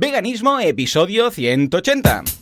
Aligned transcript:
Veganismo, 0.00 0.58
episodio 0.60 1.30
180. 1.30 2.39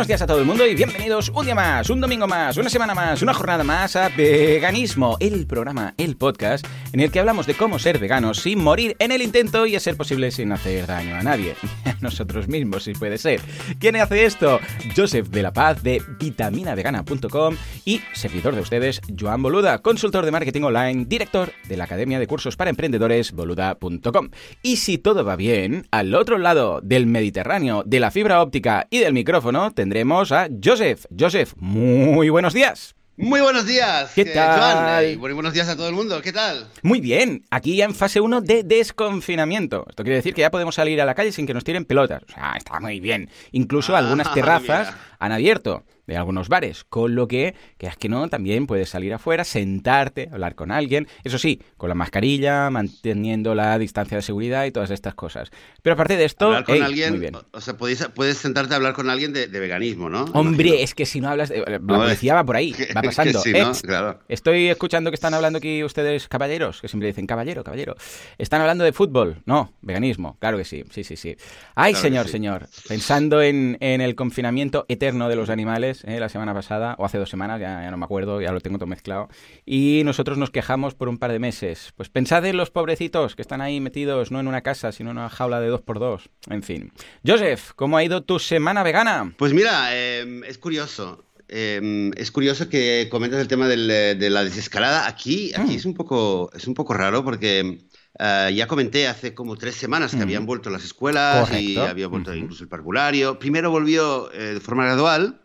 Buenos 0.00 0.08
días 0.08 0.22
a 0.22 0.26
todo 0.26 0.38
el 0.38 0.46
mundo 0.46 0.66
y 0.66 0.74
bienvenidos 0.74 1.28
un 1.28 1.44
día 1.44 1.54
más, 1.54 1.90
un 1.90 2.00
domingo 2.00 2.26
más, 2.26 2.56
una 2.56 2.70
semana 2.70 2.94
más, 2.94 3.20
una 3.20 3.34
jornada 3.34 3.62
más 3.64 3.96
a 3.96 4.08
Veganismo, 4.08 5.18
el 5.20 5.46
programa, 5.46 5.92
el 5.98 6.16
podcast 6.16 6.66
en 6.94 7.00
el 7.00 7.10
que 7.10 7.20
hablamos 7.20 7.46
de 7.46 7.52
cómo 7.52 7.78
ser 7.78 7.98
veganos 7.98 8.38
sin 8.38 8.62
morir 8.62 8.96
en 8.98 9.12
el 9.12 9.20
intento 9.20 9.66
y 9.66 9.76
a 9.76 9.80
ser 9.80 9.98
posible 9.98 10.30
sin 10.30 10.52
hacer 10.52 10.86
daño 10.86 11.16
a 11.16 11.22
nadie, 11.22 11.54
a 11.84 11.96
nosotros 12.00 12.48
mismos 12.48 12.84
si 12.84 12.94
puede 12.94 13.18
ser. 13.18 13.42
¿Quién 13.78 13.96
hace 13.96 14.24
esto? 14.24 14.58
Joseph 14.96 15.28
de 15.28 15.42
la 15.42 15.52
Paz 15.52 15.82
de 15.82 16.02
vitaminavegana.com 16.18 17.56
y 17.84 18.00
servidor 18.14 18.54
de 18.54 18.62
ustedes, 18.62 19.02
Joan 19.20 19.42
Boluda, 19.42 19.82
consultor 19.82 20.24
de 20.24 20.30
marketing 20.30 20.62
online, 20.62 21.04
director 21.04 21.52
de 21.68 21.76
la 21.76 21.84
Academia 21.84 22.18
de 22.18 22.26
Cursos 22.26 22.56
para 22.56 22.70
Emprendedores, 22.70 23.32
boluda.com. 23.32 24.30
Y 24.62 24.76
si 24.76 24.96
todo 24.96 25.26
va 25.26 25.36
bien, 25.36 25.86
al 25.90 26.14
otro 26.14 26.38
lado 26.38 26.80
del 26.82 27.06
Mediterráneo, 27.06 27.82
de 27.84 28.00
la 28.00 28.10
fibra 28.10 28.40
óptica 28.40 28.86
y 28.88 29.00
del 29.00 29.12
micrófono, 29.12 29.72
tendremos 29.72 29.89
a 29.92 30.48
Joseph. 30.62 31.06
Joseph, 31.18 31.54
muy 31.56 32.28
buenos 32.28 32.54
días. 32.54 32.94
Muy 33.16 33.42
buenos 33.42 33.66
días. 33.66 34.12
¿Qué 34.14 34.22
eh, 34.22 34.30
tal? 34.32 34.58
Joan, 34.58 35.04
eh, 35.04 35.16
muy 35.18 35.32
buenos 35.34 35.52
días 35.52 35.68
a 35.68 35.76
todo 35.76 35.88
el 35.88 35.94
mundo. 35.94 36.22
¿Qué 36.22 36.32
tal? 36.32 36.68
Muy 36.82 37.00
bien, 37.00 37.44
aquí 37.50 37.76
ya 37.76 37.84
en 37.84 37.94
fase 37.94 38.18
1 38.18 38.40
de 38.40 38.62
desconfinamiento. 38.62 39.84
Esto 39.90 40.04
quiere 40.04 40.16
decir 40.16 40.32
que 40.32 40.40
ya 40.40 40.50
podemos 40.50 40.74
salir 40.74 40.98
a 41.02 41.04
la 41.04 41.14
calle 41.14 41.30
sin 41.30 41.46
que 41.46 41.52
nos 41.52 41.62
tiren 41.62 41.84
pelotas. 41.84 42.22
O 42.22 42.32
sea, 42.32 42.54
está 42.56 42.80
muy 42.80 42.98
bien. 42.98 43.28
Incluso 43.52 43.94
Ah, 43.94 43.98
algunas 43.98 44.32
terrazas 44.34 44.88
mira. 44.88 44.98
Han 45.20 45.32
abierto 45.32 45.84
de 46.06 46.16
algunos 46.16 46.48
bares, 46.48 46.82
con 46.82 47.14
lo 47.14 47.28
que, 47.28 47.54
que 47.78 47.86
es 47.86 47.96
que 47.96 48.08
no, 48.08 48.28
también 48.28 48.66
puedes 48.66 48.88
salir 48.88 49.14
afuera, 49.14 49.44
sentarte, 49.44 50.28
hablar 50.32 50.56
con 50.56 50.72
alguien, 50.72 51.06
eso 51.22 51.38
sí, 51.38 51.62
con 51.76 51.88
la 51.88 51.94
mascarilla, 51.94 52.68
manteniendo 52.70 53.54
la 53.54 53.78
distancia 53.78 54.16
de 54.16 54.22
seguridad 54.22 54.64
y 54.64 54.72
todas 54.72 54.90
estas 54.90 55.14
cosas. 55.14 55.52
Pero 55.82 55.94
aparte 55.94 56.16
de 56.16 56.24
esto, 56.24 56.46
hablar 56.46 56.64
con 56.64 56.82
alguien. 56.82 57.10
muy 57.10 57.20
bien. 57.20 57.36
o- 57.52 57.60
sea, 57.60 57.76
puedes, 57.76 58.04
puedes 58.14 58.38
sentarte 58.38 58.74
a 58.74 58.78
hablar 58.78 58.94
con 58.94 59.08
alguien 59.08 59.32
de, 59.32 59.46
de 59.46 59.60
veganismo, 59.60 60.10
¿no? 60.10 60.24
Hombre, 60.34 60.68
Imagino. 60.70 60.84
es 60.84 60.94
que 60.96 61.06
si 61.06 61.20
no 61.20 61.28
hablas, 61.28 61.48
de- 61.50 61.62
la 61.64 61.78
No, 61.78 61.98
policía 62.00 62.34
va 62.34 62.44
por 62.44 62.56
ahí, 62.56 62.72
que- 62.72 62.92
va 62.92 63.02
pasando. 63.02 63.38
sí, 63.40 63.52
¿no? 63.52 63.70
Ex, 63.70 63.82
Claro. 63.82 64.18
Estoy 64.28 64.68
escuchando 64.68 65.10
que 65.12 65.14
están 65.14 65.34
hablando 65.34 65.58
aquí 65.58 65.84
ustedes 65.84 66.26
caballeros, 66.26 66.80
que 66.80 66.88
siempre 66.88 67.06
dicen 67.06 67.28
caballero, 67.28 67.62
caballero. 67.62 67.94
Están 68.36 68.60
hablando 68.62 68.82
de 68.82 68.92
fútbol, 68.92 69.42
no, 69.46 69.74
veganismo, 69.82 70.36
claro 70.40 70.58
que 70.58 70.64
sí, 70.64 70.82
sí, 70.90 71.04
sí, 71.04 71.16
sí. 71.16 71.36
Ay, 71.76 71.92
Claro 71.92 72.02
señor, 72.02 72.26
sí. 72.26 72.32
señor, 72.32 72.68
pensando 72.88 73.42
en, 73.42 73.76
en 73.80 74.00
el 74.00 74.16
confinamiento 74.16 74.86
eterno 74.88 75.09
de 75.18 75.36
los 75.36 75.50
animales, 75.50 76.04
¿eh? 76.04 76.20
la 76.20 76.28
semana 76.28 76.54
pasada, 76.54 76.94
o 76.98 77.04
hace 77.04 77.18
dos 77.18 77.28
semanas, 77.30 77.60
ya, 77.60 77.82
ya 77.82 77.90
no 77.90 77.96
me 77.96 78.04
acuerdo, 78.04 78.40
ya 78.40 78.52
lo 78.52 78.60
tengo 78.60 78.78
todo 78.78 78.86
mezclado, 78.86 79.28
y 79.66 80.02
nosotros 80.04 80.38
nos 80.38 80.50
quejamos 80.50 80.94
por 80.94 81.08
un 81.08 81.18
par 81.18 81.32
de 81.32 81.38
meses. 81.38 81.92
Pues 81.96 82.08
pensad 82.08 82.44
en 82.46 82.56
los 82.56 82.70
pobrecitos 82.70 83.34
que 83.36 83.42
están 83.42 83.60
ahí 83.60 83.80
metidos 83.80 84.30
no 84.30 84.40
en 84.40 84.46
una 84.48 84.60
casa, 84.62 84.92
sino 84.92 85.10
en 85.10 85.18
una 85.18 85.28
jaula 85.28 85.60
de 85.60 85.68
dos 85.68 85.80
por 85.82 85.98
dos. 85.98 86.30
En 86.48 86.62
fin. 86.62 86.92
Joseph, 87.26 87.70
¿cómo 87.76 87.96
ha 87.96 88.04
ido 88.04 88.22
tu 88.22 88.38
semana 88.38 88.82
vegana? 88.82 89.32
Pues 89.36 89.52
mira, 89.52 89.88
eh, 89.94 90.40
es 90.46 90.58
curioso. 90.58 91.24
eh, 91.52 92.12
es 92.16 92.30
curioso 92.30 92.68
que 92.68 93.08
comentas 93.10 93.40
el 93.40 93.48
tema 93.48 93.66
del, 93.66 93.90
eh, 93.90 94.14
de 94.14 94.30
la 94.30 94.44
desescalada. 94.44 95.08
Aquí, 95.08 95.52
aquí 95.54 95.72
Mm. 95.72 95.76
es 95.78 95.84
un 95.84 95.94
poco, 95.94 96.48
es 96.54 96.68
un 96.68 96.74
poco 96.74 96.94
raro 96.94 97.24
porque 97.24 97.80
eh, 98.18 98.52
ya 98.54 98.66
comenté 98.66 99.06
hace 99.08 99.34
como 99.34 99.56
tres 99.56 99.74
semanas 99.76 100.10
que 100.12 100.18
Mm. 100.18 100.22
habían 100.22 100.46
vuelto 100.46 100.68
las 100.70 100.84
escuelas 100.84 101.48
y 101.50 101.74
Correcto. 101.74 101.82
había 101.90 102.06
vuelto 102.08 102.34
incluso 102.34 102.62
el 102.64 102.68
parvulario. 102.68 103.38
Primero 103.38 103.70
volvió 103.70 104.32
eh, 104.32 104.54
de 104.54 104.60
forma 104.60 104.84
gradual. 104.84 105.40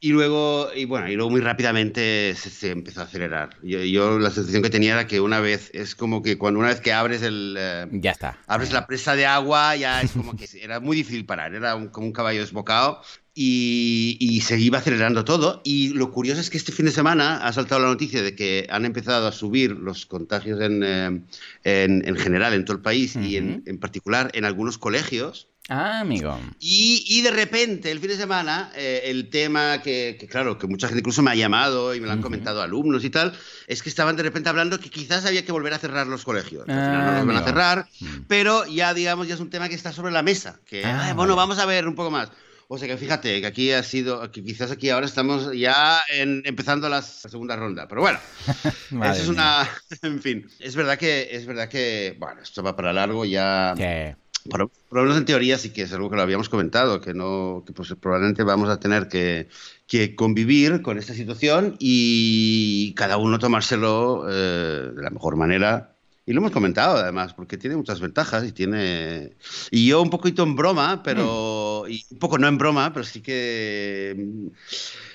Y 0.00 0.10
luego, 0.12 0.68
y 0.76 0.84
bueno, 0.84 1.08
y 1.08 1.16
luego 1.16 1.28
muy 1.28 1.40
rápidamente 1.40 2.32
se, 2.36 2.50
se 2.50 2.70
empezó 2.70 3.00
a 3.00 3.04
acelerar. 3.04 3.56
Yo, 3.64 3.80
yo 3.82 4.20
la 4.20 4.30
sensación 4.30 4.62
que 4.62 4.70
tenía 4.70 4.92
era 4.92 5.08
que 5.08 5.20
una 5.20 5.40
vez, 5.40 5.72
es 5.74 5.96
como 5.96 6.22
que 6.22 6.38
cuando 6.38 6.60
una 6.60 6.68
vez 6.68 6.80
que 6.80 6.92
abres 6.92 7.22
el... 7.22 7.56
eh, 7.58 7.86
Ya 7.90 8.12
está. 8.12 8.38
abres 8.46 8.72
la 8.72 8.86
presa 8.86 9.16
de 9.16 9.26
agua, 9.26 9.74
ya 9.74 10.02
es 10.02 10.12
como 10.12 10.36
que 10.36 10.46
era 10.62 10.78
muy 10.78 10.96
difícil 10.96 11.26
parar, 11.26 11.52
era 11.52 11.74
un- 11.74 11.88
como 11.88 12.06
un 12.06 12.12
caballo 12.12 12.38
desbocado 12.40 13.02
y, 13.40 14.16
y 14.18 14.40
se 14.40 14.58
iba 14.58 14.78
acelerando 14.78 15.24
todo. 15.24 15.60
Y 15.64 15.90
lo 15.90 16.10
curioso 16.10 16.40
es 16.40 16.50
que 16.50 16.56
este 16.58 16.72
fin 16.72 16.86
de 16.86 16.92
semana 16.92 17.36
ha 17.46 17.52
saltado 17.52 17.80
la 17.80 17.86
noticia 17.86 18.20
de 18.20 18.34
que 18.34 18.66
han 18.68 18.84
empezado 18.84 19.28
a 19.28 19.32
subir 19.32 19.70
los 19.72 20.06
contagios 20.06 20.60
en, 20.60 20.82
eh, 20.84 21.20
en, 21.62 22.08
en 22.08 22.16
general 22.16 22.52
en 22.54 22.64
todo 22.64 22.76
el 22.76 22.82
país 22.82 23.14
y 23.14 23.36
en, 23.36 23.62
en 23.66 23.78
particular 23.78 24.30
en 24.34 24.44
algunos 24.44 24.76
colegios. 24.76 25.46
Ah, 25.70 26.00
amigo. 26.00 26.40
Y, 26.58 27.04
y 27.06 27.20
de 27.20 27.30
repente, 27.30 27.90
el 27.92 28.00
fin 28.00 28.08
de 28.08 28.16
semana, 28.16 28.72
eh, 28.74 29.02
el 29.04 29.28
tema 29.28 29.82
que, 29.82 30.16
que, 30.18 30.26
claro, 30.26 30.56
que 30.58 30.66
mucha 30.66 30.88
gente 30.88 31.00
incluso 31.00 31.20
me 31.22 31.30
ha 31.30 31.34
llamado 31.34 31.94
y 31.94 32.00
me 32.00 32.06
lo 32.06 32.12
han 32.14 32.20
Ujú. 32.20 32.28
comentado 32.28 32.62
alumnos 32.62 33.04
y 33.04 33.10
tal, 33.10 33.34
es 33.66 33.82
que 33.82 33.90
estaban 33.90 34.16
de 34.16 34.22
repente 34.22 34.48
hablando 34.48 34.80
que 34.80 34.88
quizás 34.88 35.26
había 35.26 35.44
que 35.44 35.52
volver 35.52 35.74
a 35.74 35.78
cerrar 35.78 36.06
los 36.06 36.24
colegios. 36.24 36.62
Al 36.66 36.74
final 36.74 37.00
Ah, 37.02 37.04
no 37.04 37.12
los 37.18 37.26
van 37.26 37.36
a 37.36 37.38
amigo. 37.40 37.44
cerrar, 37.46 37.88
Mm. 38.00 38.06
pero 38.26 38.66
ya, 38.66 38.94
digamos, 38.94 39.28
ya 39.28 39.34
es 39.34 39.40
un 39.40 39.50
tema 39.50 39.68
que 39.68 39.74
está 39.74 39.92
sobre 39.92 40.10
la 40.10 40.22
mesa. 40.22 40.58
Que, 40.64 40.84
Ah, 40.86 41.00
"Ay, 41.02 41.12
bueno, 41.12 41.36
vale. 41.36 41.48
vamos 41.48 41.58
a 41.58 41.66
ver 41.66 41.86
un 41.86 41.94
poco 41.94 42.10
más. 42.10 42.30
O 42.70 42.76
sea 42.76 42.86
que 42.86 42.98
fíjate 42.98 43.40
que 43.40 43.46
aquí 43.46 43.72
ha 43.72 43.82
sido, 43.82 44.30
que 44.30 44.44
quizás 44.44 44.70
aquí 44.70 44.90
ahora 44.90 45.06
estamos 45.06 45.50
ya 45.56 46.00
en- 46.10 46.42
empezando 46.44 46.88
la 46.90 47.00
segunda 47.00 47.56
ronda. 47.56 47.88
Pero 47.88 48.02
bueno, 48.02 48.18
eso 49.10 49.22
es 49.22 49.28
una. 49.28 49.66
En 50.02 50.20
fin, 50.20 50.46
es 50.58 50.76
verdad 50.76 50.98
que, 50.98 51.28
es 51.32 51.46
verdad 51.46 51.68
que, 51.68 52.14
bueno, 52.18 52.42
esto 52.42 52.62
va 52.62 52.76
para 52.76 52.92
largo 52.92 53.24
ya. 53.24 53.74
Sí. 53.76 54.14
Por, 54.50 54.70
por 54.70 54.98
lo 54.98 55.02
menos 55.02 55.16
en 55.18 55.24
teoría 55.24 55.58
sí 55.58 55.70
que 55.70 55.82
es 55.82 55.92
algo 55.92 56.08
que 56.08 56.16
lo 56.16 56.22
habíamos 56.22 56.48
comentado, 56.48 57.00
que 57.00 57.12
no, 57.12 57.64
que 57.66 57.72
pues 57.72 57.92
probablemente 58.00 58.42
vamos 58.44 58.68
a 58.70 58.78
tener 58.80 59.08
que, 59.08 59.48
que 59.86 60.14
convivir 60.14 60.80
con 60.80 60.96
esta 60.98 61.12
situación 61.12 61.76
y 61.78 62.94
cada 62.94 63.16
uno 63.16 63.38
tomárselo 63.38 64.26
eh, 64.30 64.90
de 64.94 65.02
la 65.02 65.10
mejor 65.10 65.36
manera. 65.36 65.97
Y 66.28 66.34
lo 66.34 66.40
hemos 66.40 66.50
comentado 66.52 66.98
además, 66.98 67.32
porque 67.32 67.56
tiene 67.56 67.74
muchas 67.76 68.00
ventajas 68.00 68.46
y 68.46 68.52
tiene. 68.52 69.32
Y 69.70 69.88
yo 69.88 70.02
un 70.02 70.10
poquito 70.10 70.42
en 70.42 70.56
broma, 70.56 71.02
pero. 71.02 71.84
Y 71.88 72.04
un 72.10 72.18
poco 72.18 72.36
no 72.36 72.46
en 72.46 72.58
broma, 72.58 72.92
pero 72.92 73.02
sí 73.04 73.22
que. 73.22 74.14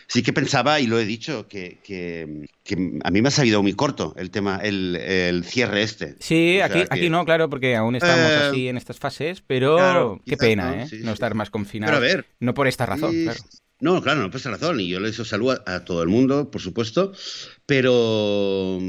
Sí 0.07 0.23
que 0.23 0.33
pensaba, 0.33 0.79
y 0.79 0.87
lo 0.87 0.99
he 0.99 1.05
dicho, 1.05 1.47
que, 1.47 1.79
que, 1.83 2.47
que 2.63 2.99
a 3.03 3.11
mí 3.11 3.21
me 3.21 3.27
ha 3.27 3.31
salido 3.31 3.61
muy 3.61 3.73
corto 3.73 4.13
el 4.17 4.31
tema, 4.31 4.59
el, 4.63 4.95
el 4.95 5.43
cierre 5.43 5.83
este. 5.83 6.15
Sí, 6.19 6.55
O 6.55 6.57
sea 6.57 6.65
aquí, 6.65 6.79
que- 6.81 6.87
aquí 6.89 7.09
no, 7.09 7.23
claro, 7.25 7.47
porque 7.49 7.75
aún 7.75 7.95
estamos 7.95 8.31
Eh, 8.31 8.35
así 8.49 8.67
en 8.67 8.77
estas 8.77 8.97
fases, 8.99 9.41
pero 9.45 9.75
claro, 9.77 10.21
qué 10.25 10.35
pena, 10.37 10.75
no, 10.75 10.81
¿eh? 10.83 10.87
sí, 10.87 10.99
no 11.03 11.11
estar 11.13 11.33
más 11.35 11.49
confinados. 11.51 11.95
Pero 11.95 11.97
a 12.05 12.15
ver, 12.15 12.25
No 12.39 12.53
por 12.55 12.67
esta 12.67 12.85
razón, 12.87 13.11
Y- 13.13 13.23
claro. 13.23 13.39
No, 13.79 14.01
claro, 14.01 14.21
no 14.21 14.31
pasa 14.31 14.49
razón. 14.49 14.79
Y 14.79 14.87
yo 14.87 14.99
le 15.01 15.07
deseo 15.07 15.25
salud 15.25 15.57
a, 15.65 15.75
a 15.75 15.83
todo 15.83 16.03
el 16.03 16.09
mundo, 16.09 16.49
por 16.49 16.61
supuesto. 16.61 17.11
Pero, 17.65 18.79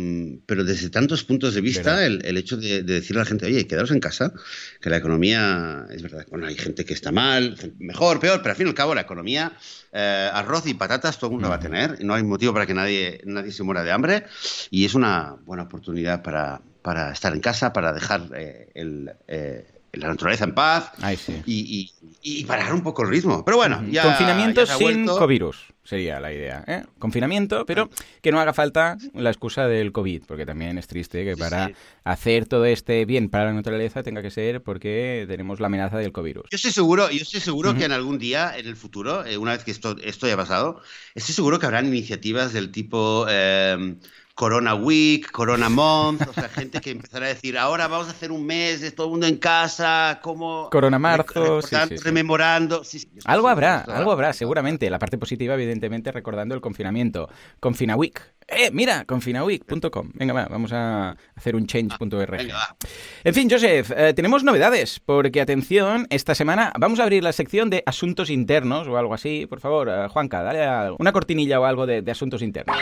pero 0.46 0.64
desde 0.64 0.90
tantos 0.90 1.24
puntos 1.24 1.54
de 1.54 1.60
vista, 1.60 2.04
el, 2.04 2.24
el 2.24 2.36
hecho 2.36 2.56
de, 2.56 2.82
de 2.82 2.94
decirle 2.94 3.20
a 3.20 3.24
la 3.24 3.28
gente, 3.28 3.46
oye, 3.46 3.66
quedaros 3.66 3.90
en 3.92 4.00
casa, 4.00 4.32
que 4.80 4.90
la 4.90 4.96
economía, 4.96 5.86
es 5.90 6.02
verdad, 6.02 6.26
bueno, 6.30 6.46
hay 6.46 6.56
gente 6.56 6.84
que 6.84 6.94
está 6.94 7.12
mal, 7.12 7.56
mejor, 7.78 8.20
peor, 8.20 8.40
pero 8.40 8.50
al 8.50 8.56
fin 8.56 8.66
y 8.66 8.70
al 8.70 8.74
cabo 8.74 8.94
la 8.94 9.02
economía, 9.02 9.56
eh, 9.92 10.28
arroz 10.32 10.66
y 10.66 10.74
patatas, 10.74 11.18
todo 11.18 11.30
el 11.30 11.34
mundo 11.34 11.48
va 11.48 11.56
a 11.56 11.60
tener. 11.60 11.96
Y 12.00 12.04
no 12.04 12.14
hay 12.14 12.22
motivo 12.22 12.52
para 12.52 12.66
que 12.66 12.74
nadie, 12.74 13.20
nadie 13.24 13.52
se 13.52 13.62
muera 13.62 13.82
de 13.84 13.92
hambre. 13.92 14.26
Y 14.70 14.84
es 14.84 14.94
una 14.94 15.36
buena 15.44 15.64
oportunidad 15.64 16.22
para, 16.22 16.62
para 16.82 17.12
estar 17.12 17.32
en 17.32 17.40
casa, 17.40 17.72
para 17.72 17.92
dejar 17.92 18.28
eh, 18.36 18.70
el, 18.74 19.10
eh, 19.28 19.73
la 19.96 20.08
naturaleza 20.08 20.44
en 20.44 20.54
paz 20.54 20.92
Ay, 21.00 21.16
sí. 21.16 21.42
y, 21.46 21.92
y, 22.22 22.40
y 22.40 22.44
parar 22.44 22.72
un 22.72 22.82
poco 22.82 23.02
el 23.02 23.10
ritmo. 23.10 23.44
Pero 23.44 23.56
bueno, 23.56 23.84
ya. 23.90 24.02
Confinamiento 24.02 24.62
ya 24.62 24.66
se 24.66 24.72
ha 24.72 24.88
sin 24.88 25.06
covirus 25.06 25.74
sería 25.84 26.18
la 26.18 26.32
idea. 26.32 26.64
¿eh? 26.66 26.82
Confinamiento, 26.98 27.64
pero 27.66 27.90
que 28.22 28.32
no 28.32 28.40
haga 28.40 28.52
falta 28.52 28.96
la 29.12 29.30
excusa 29.30 29.68
del 29.68 29.92
COVID, 29.92 30.22
porque 30.26 30.46
también 30.46 30.78
es 30.78 30.86
triste 30.86 31.24
que 31.24 31.36
para 31.36 31.68
sí. 31.68 31.74
hacer 32.04 32.46
todo 32.46 32.64
este 32.64 33.04
bien 33.04 33.28
para 33.28 33.46
la 33.46 33.52
naturaleza 33.52 34.02
tenga 34.02 34.22
que 34.22 34.30
ser 34.30 34.62
porque 34.62 35.26
tenemos 35.28 35.60
la 35.60 35.66
amenaza 35.66 35.98
del 35.98 36.12
covirus. 36.12 36.44
Yo 36.50 36.56
estoy 36.56 36.72
seguro, 36.72 37.10
yo 37.10 37.22
estoy 37.22 37.40
seguro 37.40 37.74
que 37.74 37.84
en 37.84 37.92
algún 37.92 38.18
día, 38.18 38.56
en 38.56 38.66
el 38.66 38.76
futuro, 38.76 39.24
eh, 39.24 39.36
una 39.36 39.52
vez 39.52 39.64
que 39.64 39.70
esto, 39.70 39.96
esto 40.02 40.26
haya 40.26 40.36
pasado, 40.36 40.80
estoy 41.14 41.34
seguro 41.34 41.58
que 41.58 41.66
habrán 41.66 41.86
iniciativas 41.86 42.52
del 42.52 42.72
tipo 42.72 43.26
eh, 43.28 43.96
Corona 44.34 44.74
Week, 44.74 45.30
Corona 45.30 45.68
Month, 45.68 46.22
o 46.28 46.32
sea, 46.32 46.48
gente 46.48 46.80
que 46.80 46.90
empezará 46.90 47.26
a 47.26 47.28
decir, 47.28 47.56
ahora 47.56 47.86
vamos 47.86 48.08
a 48.08 48.10
hacer 48.10 48.32
un 48.32 48.44
mes 48.44 48.80
de 48.80 48.90
todo 48.90 49.06
el 49.06 49.10
mundo 49.12 49.26
en 49.28 49.36
casa, 49.36 50.18
como... 50.22 50.68
Corona 50.70 50.98
marzo, 50.98 51.62
sí, 51.62 51.76
sí, 51.88 51.96
sí. 51.98 52.04
rememorando. 52.04 52.82
Algo 53.26 53.48
habrá, 53.48 53.82
algo 53.82 54.10
habrá, 54.10 54.32
seguramente. 54.32 54.90
La 54.90 54.98
parte 54.98 55.18
positiva, 55.18 55.54
evidentemente, 55.54 56.10
recordando 56.10 56.54
el 56.56 56.60
confinamiento. 56.60 57.28
Confinaweek. 57.60 58.34
¡Eh, 58.48 58.70
mira! 58.72 59.04
Confinaweek.com. 59.04 60.10
Venga, 60.14 60.32
va, 60.34 60.46
vamos 60.50 60.72
a 60.72 61.16
hacer 61.36 61.54
un 61.54 61.66
change.org. 61.66 62.50
Va. 62.52 62.76
En 63.22 63.34
fin, 63.34 63.48
Joseph, 63.48 63.92
eh, 63.96 64.14
tenemos 64.14 64.42
novedades, 64.42 65.00
porque 65.00 65.40
atención, 65.40 66.08
esta 66.10 66.34
semana 66.34 66.72
vamos 66.78 66.98
a 66.98 67.04
abrir 67.04 67.22
la 67.22 67.32
sección 67.32 67.70
de 67.70 67.84
asuntos 67.86 68.30
internos 68.30 68.88
o 68.88 68.98
algo 68.98 69.14
así. 69.14 69.46
Por 69.46 69.60
favor, 69.60 69.88
eh, 69.88 70.08
Juanca, 70.08 70.42
dale 70.42 70.64
a- 70.64 70.90
una 70.98 71.12
cortinilla 71.12 71.60
o 71.60 71.64
algo 71.64 71.86
de, 71.86 72.02
de 72.02 72.10
asuntos 72.10 72.42
internos. 72.42 72.76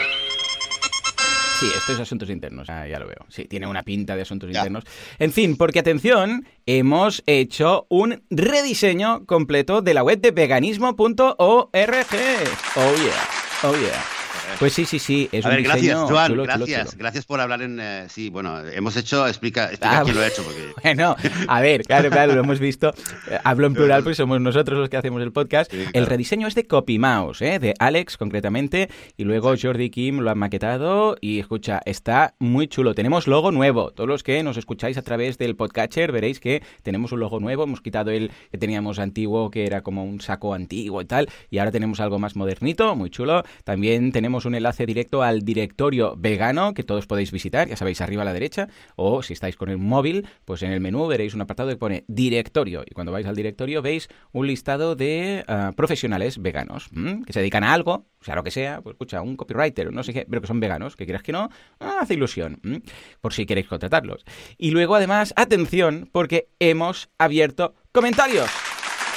Sí, 1.63 1.71
esto 1.77 1.93
es 1.93 1.99
asuntos 1.99 2.29
internos, 2.29 2.69
ah, 2.69 2.87
ya 2.87 2.99
lo 2.99 3.07
veo. 3.07 3.25
Sí, 3.29 3.45
tiene 3.45 3.67
una 3.67 3.83
pinta 3.83 4.15
de 4.15 4.23
asuntos 4.23 4.49
internos. 4.49 4.83
En 5.19 5.31
fin, 5.31 5.55
porque 5.55 5.79
atención, 5.79 6.45
hemos 6.65 7.23
hecho 7.25 7.85
un 7.89 8.23
rediseño 8.29 9.25
completo 9.25 9.81
de 9.81 9.93
la 9.93 10.03
web 10.03 10.19
de 10.19 10.31
veganismo.org. 10.31 11.27
Oh 11.37 11.69
yeah, 11.73 13.27
oh 13.63 13.75
yeah. 13.75 14.22
Pues 14.59 14.73
sí, 14.73 14.85
sí, 14.85 14.99
sí. 14.99 15.29
Es 15.31 15.45
a 15.45 15.49
un 15.49 15.55
ver, 15.55 15.63
gracias, 15.63 15.95
Joan. 15.95 16.07
chulo, 16.31 16.43
chulo, 16.43 16.43
gracias, 16.43 16.89
chulo. 16.91 16.97
gracias 16.99 17.25
por 17.25 17.39
hablar 17.39 17.61
en. 17.61 17.79
eh, 17.79 18.05
sí, 18.09 18.29
bueno, 18.29 18.59
hemos 18.67 18.95
hecho. 18.97 19.27
Explica, 19.27 19.65
explica 19.69 19.99
Ah, 19.99 20.03
quién 20.03 20.15
lo 20.15 20.21
ha 20.21 20.27
hecho. 20.27 20.43
Porque... 20.43 20.63
Bueno, 20.83 21.15
a 21.47 21.61
ver, 21.61 21.83
claro, 21.83 22.09
claro, 22.09 22.33
lo 22.33 22.41
hemos 22.41 22.59
visto. 22.59 22.93
Eh, 23.29 23.39
Hablo 23.43 23.67
en 23.67 23.73
plural 23.73 24.03
porque 24.03 24.15
somos 24.15 24.39
nosotros 24.41 24.77
los 24.79 24.89
que 24.89 24.97
hacemos 24.97 25.21
el 25.21 25.31
podcast. 25.31 25.71
Sí, 25.71 25.79
El 25.81 25.91
claro. 25.91 26.05
rediseño 26.07 26.47
es 26.47 26.55
de 26.55 26.65
Copy 26.67 26.99
Mouse, 26.99 27.41
¿eh? 27.41 27.59
de 27.59 27.73
Alex 27.79 28.17
concretamente, 28.17 28.89
y 29.17 29.23
luego 29.23 29.53
Jordi 29.59 29.89
Kim 29.89 30.19
lo 30.19 30.29
han 30.31 30.37
maquetado 30.37 31.15
y 31.21 31.39
escucha, 31.39 31.81
está 31.85 32.35
muy 32.39 32.67
chulo. 32.67 32.93
Tenemos 32.95 33.27
logo 33.27 33.51
nuevo. 33.51 33.91
Todos 33.91 34.07
los 34.09 34.23
que 34.23 34.43
nos 34.43 34.57
escucháis 34.57 34.97
a 34.97 35.01
través 35.01 35.37
del 35.37 35.55
podcatcher 35.55 36.11
veréis 36.11 36.39
que 36.39 36.61
tenemos 36.83 37.11
un 37.11 37.19
logo 37.21 37.39
nuevo. 37.39 37.63
Hemos 37.63 37.81
quitado 37.81 38.11
el 38.11 38.31
que 38.51 38.57
teníamos 38.57 38.99
antiguo, 38.99 39.49
que 39.51 39.65
era 39.65 39.81
como 39.81 40.03
un 40.03 40.21
saco 40.21 40.53
antiguo 40.53 41.01
y 41.01 41.05
tal, 41.05 41.29
y 41.49 41.57
ahora 41.59 41.71
tenemos 41.71 41.99
algo 41.99 42.19
más 42.19 42.35
modernito, 42.35 42.95
muy 42.95 43.09
chulo. 43.09 43.43
También 43.63 44.11
tenemos 44.11 44.42
un 44.45 44.55
enlace 44.55 44.85
directo 44.85 45.23
al 45.23 45.41
directorio 45.41 46.15
vegano 46.17 46.73
que 46.73 46.83
todos 46.83 47.07
podéis 47.07 47.31
visitar, 47.31 47.67
ya 47.67 47.75
sabéis, 47.75 48.01
arriba 48.01 48.21
a 48.21 48.25
la 48.25 48.33
derecha, 48.33 48.67
o 48.95 49.23
si 49.23 49.33
estáis 49.33 49.55
con 49.55 49.69
el 49.69 49.77
móvil, 49.77 50.27
pues 50.45 50.63
en 50.63 50.71
el 50.71 50.81
menú 50.81 51.07
veréis 51.07 51.33
un 51.33 51.41
apartado 51.41 51.69
que 51.69 51.77
pone 51.77 52.03
directorio. 52.07 52.83
Y 52.85 52.93
cuando 52.93 53.11
vais 53.11 53.25
al 53.25 53.35
directorio 53.35 53.81
veis 53.81 54.09
un 54.31 54.47
listado 54.47 54.95
de 54.95 55.43
ah, 55.47 55.73
profesionales 55.75 56.41
veganos 56.41 56.89
que 57.25 57.33
se 57.33 57.39
dedican 57.39 57.63
a 57.63 57.73
algo, 57.73 58.05
o 58.19 58.23
sea, 58.23 58.35
lo 58.35 58.43
que 58.43 58.51
sea, 58.51 58.81
pues 58.81 58.93
escucha, 58.93 59.21
un 59.21 59.35
copywriter, 59.35 59.91
no 59.91 60.03
sé 60.03 60.13
qué, 60.13 60.25
pero 60.29 60.41
que 60.41 60.47
son 60.47 60.59
veganos, 60.59 60.95
que 60.95 61.05
quieras 61.05 61.23
que 61.23 61.31
no, 61.31 61.49
ah, 61.79 61.99
hace 62.01 62.13
ilusión, 62.13 62.61
por 63.21 63.33
si 63.33 63.45
queréis 63.45 63.67
contratarlos. 63.67 64.25
Y 64.57 64.71
luego 64.71 64.95
además, 64.95 65.33
atención, 65.35 66.09
porque 66.11 66.49
hemos 66.59 67.09
abierto 67.17 67.75
comentarios. 67.91 68.72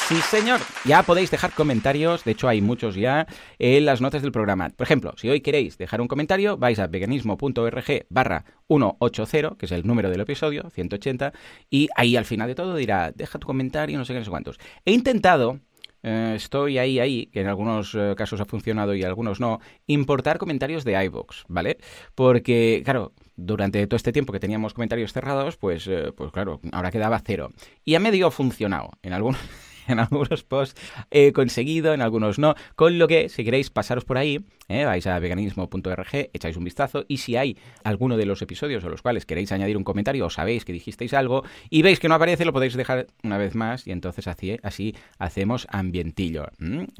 Sí, 0.08 0.14
señor. 0.31 0.61
Ya 0.85 1.03
podéis 1.03 1.32
dejar 1.32 1.53
comentarios, 1.53 2.23
de 2.23 2.31
hecho 2.31 2.47
hay 2.47 2.61
muchos 2.61 2.94
ya, 2.94 3.26
en 3.58 3.85
las 3.85 4.00
notas 4.00 4.23
del 4.23 4.31
programa. 4.31 4.70
Por 4.70 4.85
ejemplo, 4.85 5.12
si 5.17 5.29
hoy 5.29 5.41
queréis 5.41 5.79
dejar 5.79 6.00
un 6.00 6.06
comentario, 6.06 6.56
vais 6.56 6.79
a 6.79 6.87
veganismo.org 6.87 8.06
barra 8.08 8.44
180, 8.69 9.56
que 9.58 9.67
es 9.67 9.73
el 9.73 9.85
número 9.85 10.08
del 10.08 10.20
episodio, 10.20 10.70
180, 10.70 11.32
y 11.70 11.88
ahí 11.97 12.17
al 12.17 12.25
final 12.25 12.47
de 12.47 12.55
todo 12.55 12.76
dirá, 12.76 13.11
deja 13.11 13.41
tu 13.41 13.49
comentario, 13.49 13.99
no 13.99 14.05
sé 14.05 14.12
qué, 14.12 14.20
no 14.20 14.25
sé 14.25 14.31
cuántos. 14.31 14.58
He 14.85 14.93
intentado... 14.93 15.58
eh, 16.05 16.35
estoy 16.37 16.79
ahí, 16.79 17.00
ahí, 17.00 17.26
que 17.26 17.41
en 17.41 17.49
algunos 17.49 17.93
eh, 17.97 18.14
casos 18.17 18.41
ha 18.41 18.44
funcionado 18.44 18.94
y 18.94 19.02
algunos 19.02 19.41
no, 19.41 19.59
importar 19.88 20.38
comentarios 20.38 20.85
de 20.85 21.02
iVoox, 21.05 21.47
¿vale? 21.49 21.79
Porque, 22.14 22.82
claro, 22.85 23.12
durante 23.35 23.85
todo 23.88 23.97
este 23.97 24.12
tiempo 24.12 24.32
que 24.32 24.38
teníamos 24.38 24.73
comentarios 24.73 25.12
cerrados, 25.12 25.56
pues, 25.56 25.88
eh, 25.88 26.12
pues 26.17 26.31
claro, 26.31 26.61
ahora 26.70 26.93
quedaba 26.93 27.20
cero. 27.26 27.50
Y 27.85 27.97
a 27.97 28.00
medio 28.00 28.31
funcionado. 28.31 28.93
En 29.02 29.12
algunos, 29.14 29.41
en 29.88 29.99
algunos 29.99 30.43
posts 30.44 30.81
he 31.11 31.33
conseguido, 31.33 31.94
en 31.94 32.03
algunos 32.03 32.38
no. 32.38 32.55
Con 32.75 32.99
lo 32.99 33.09
que, 33.09 33.29
si 33.29 33.44
queréis 33.44 33.71
pasaros 33.71 34.05
por 34.05 34.19
ahí, 34.19 34.44
eh, 34.69 34.85
vais 34.85 35.06
a 35.06 35.19
veganismo.org, 35.19 36.31
echáis 36.33 36.56
un 36.56 36.65
vistazo 36.65 37.05
y 37.09 37.19
si 37.19 37.37
hay 37.37 37.56
alguno 37.85 38.17
de 38.17 38.27
los 38.27 38.43
episodios 38.43 38.85
a 38.85 38.88
los 38.88 39.03
cuales 39.03 39.25
queréis 39.27 39.53
añadir 39.53 39.77
un 39.77 39.85
comentario 39.85 40.27
o 40.27 40.31
sabéis 40.31 40.65
que 40.65 40.73
dijisteis 40.73 41.15
algo 41.15 41.44
y 41.71 41.83
veis 41.83 42.00
que 42.00 42.09
no 42.09 42.15
aparece, 42.15 42.44
lo 42.44 42.53
podéis 42.53 42.75
dejar 42.75 43.06
una 43.23 43.38
vez 43.38 43.55
más 43.55 43.87
y 43.87 43.93
entonces 43.93 44.27
así, 44.27 44.59
así 44.62 44.94
hacemos 45.19 45.67
ambientillo. 45.71 46.47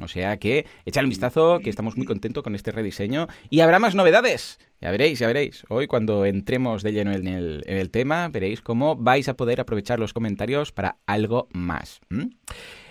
O 0.01 0.09
sea 0.09 0.37
que 0.39 0.67
echad 0.85 1.05
un 1.05 1.11
vistazo, 1.11 1.61
que 1.61 1.71
estamos 1.71 1.97
muy 1.97 2.07
contentos 2.07 2.43
con 2.43 2.55
este 2.55 2.73
rediseño 2.73 3.27
y 3.51 3.61
habrá 3.61 3.79
más 3.79 3.95
novedades. 3.95 4.59
Ya 4.81 4.91
veréis, 4.91 5.19
ya 5.19 5.27
veréis. 5.27 5.65
Hoy 5.69 5.87
cuando 5.87 6.27
entremos 6.27 6.83
de 6.83 6.93
lleno 6.93 7.13
en 7.13 7.27
el, 7.27 7.63
en 7.67 7.79
el 7.79 7.91
tema, 7.91 8.29
veréis 8.29 8.61
cómo 8.61 8.95
vais 8.95 9.29
a 9.29 9.35
poder 9.35 9.61
aprovechar 9.61 9.99
los 9.99 10.13
comentarios 10.13 10.71
para 10.73 10.99
algo 11.07 11.49
más. 11.53 12.01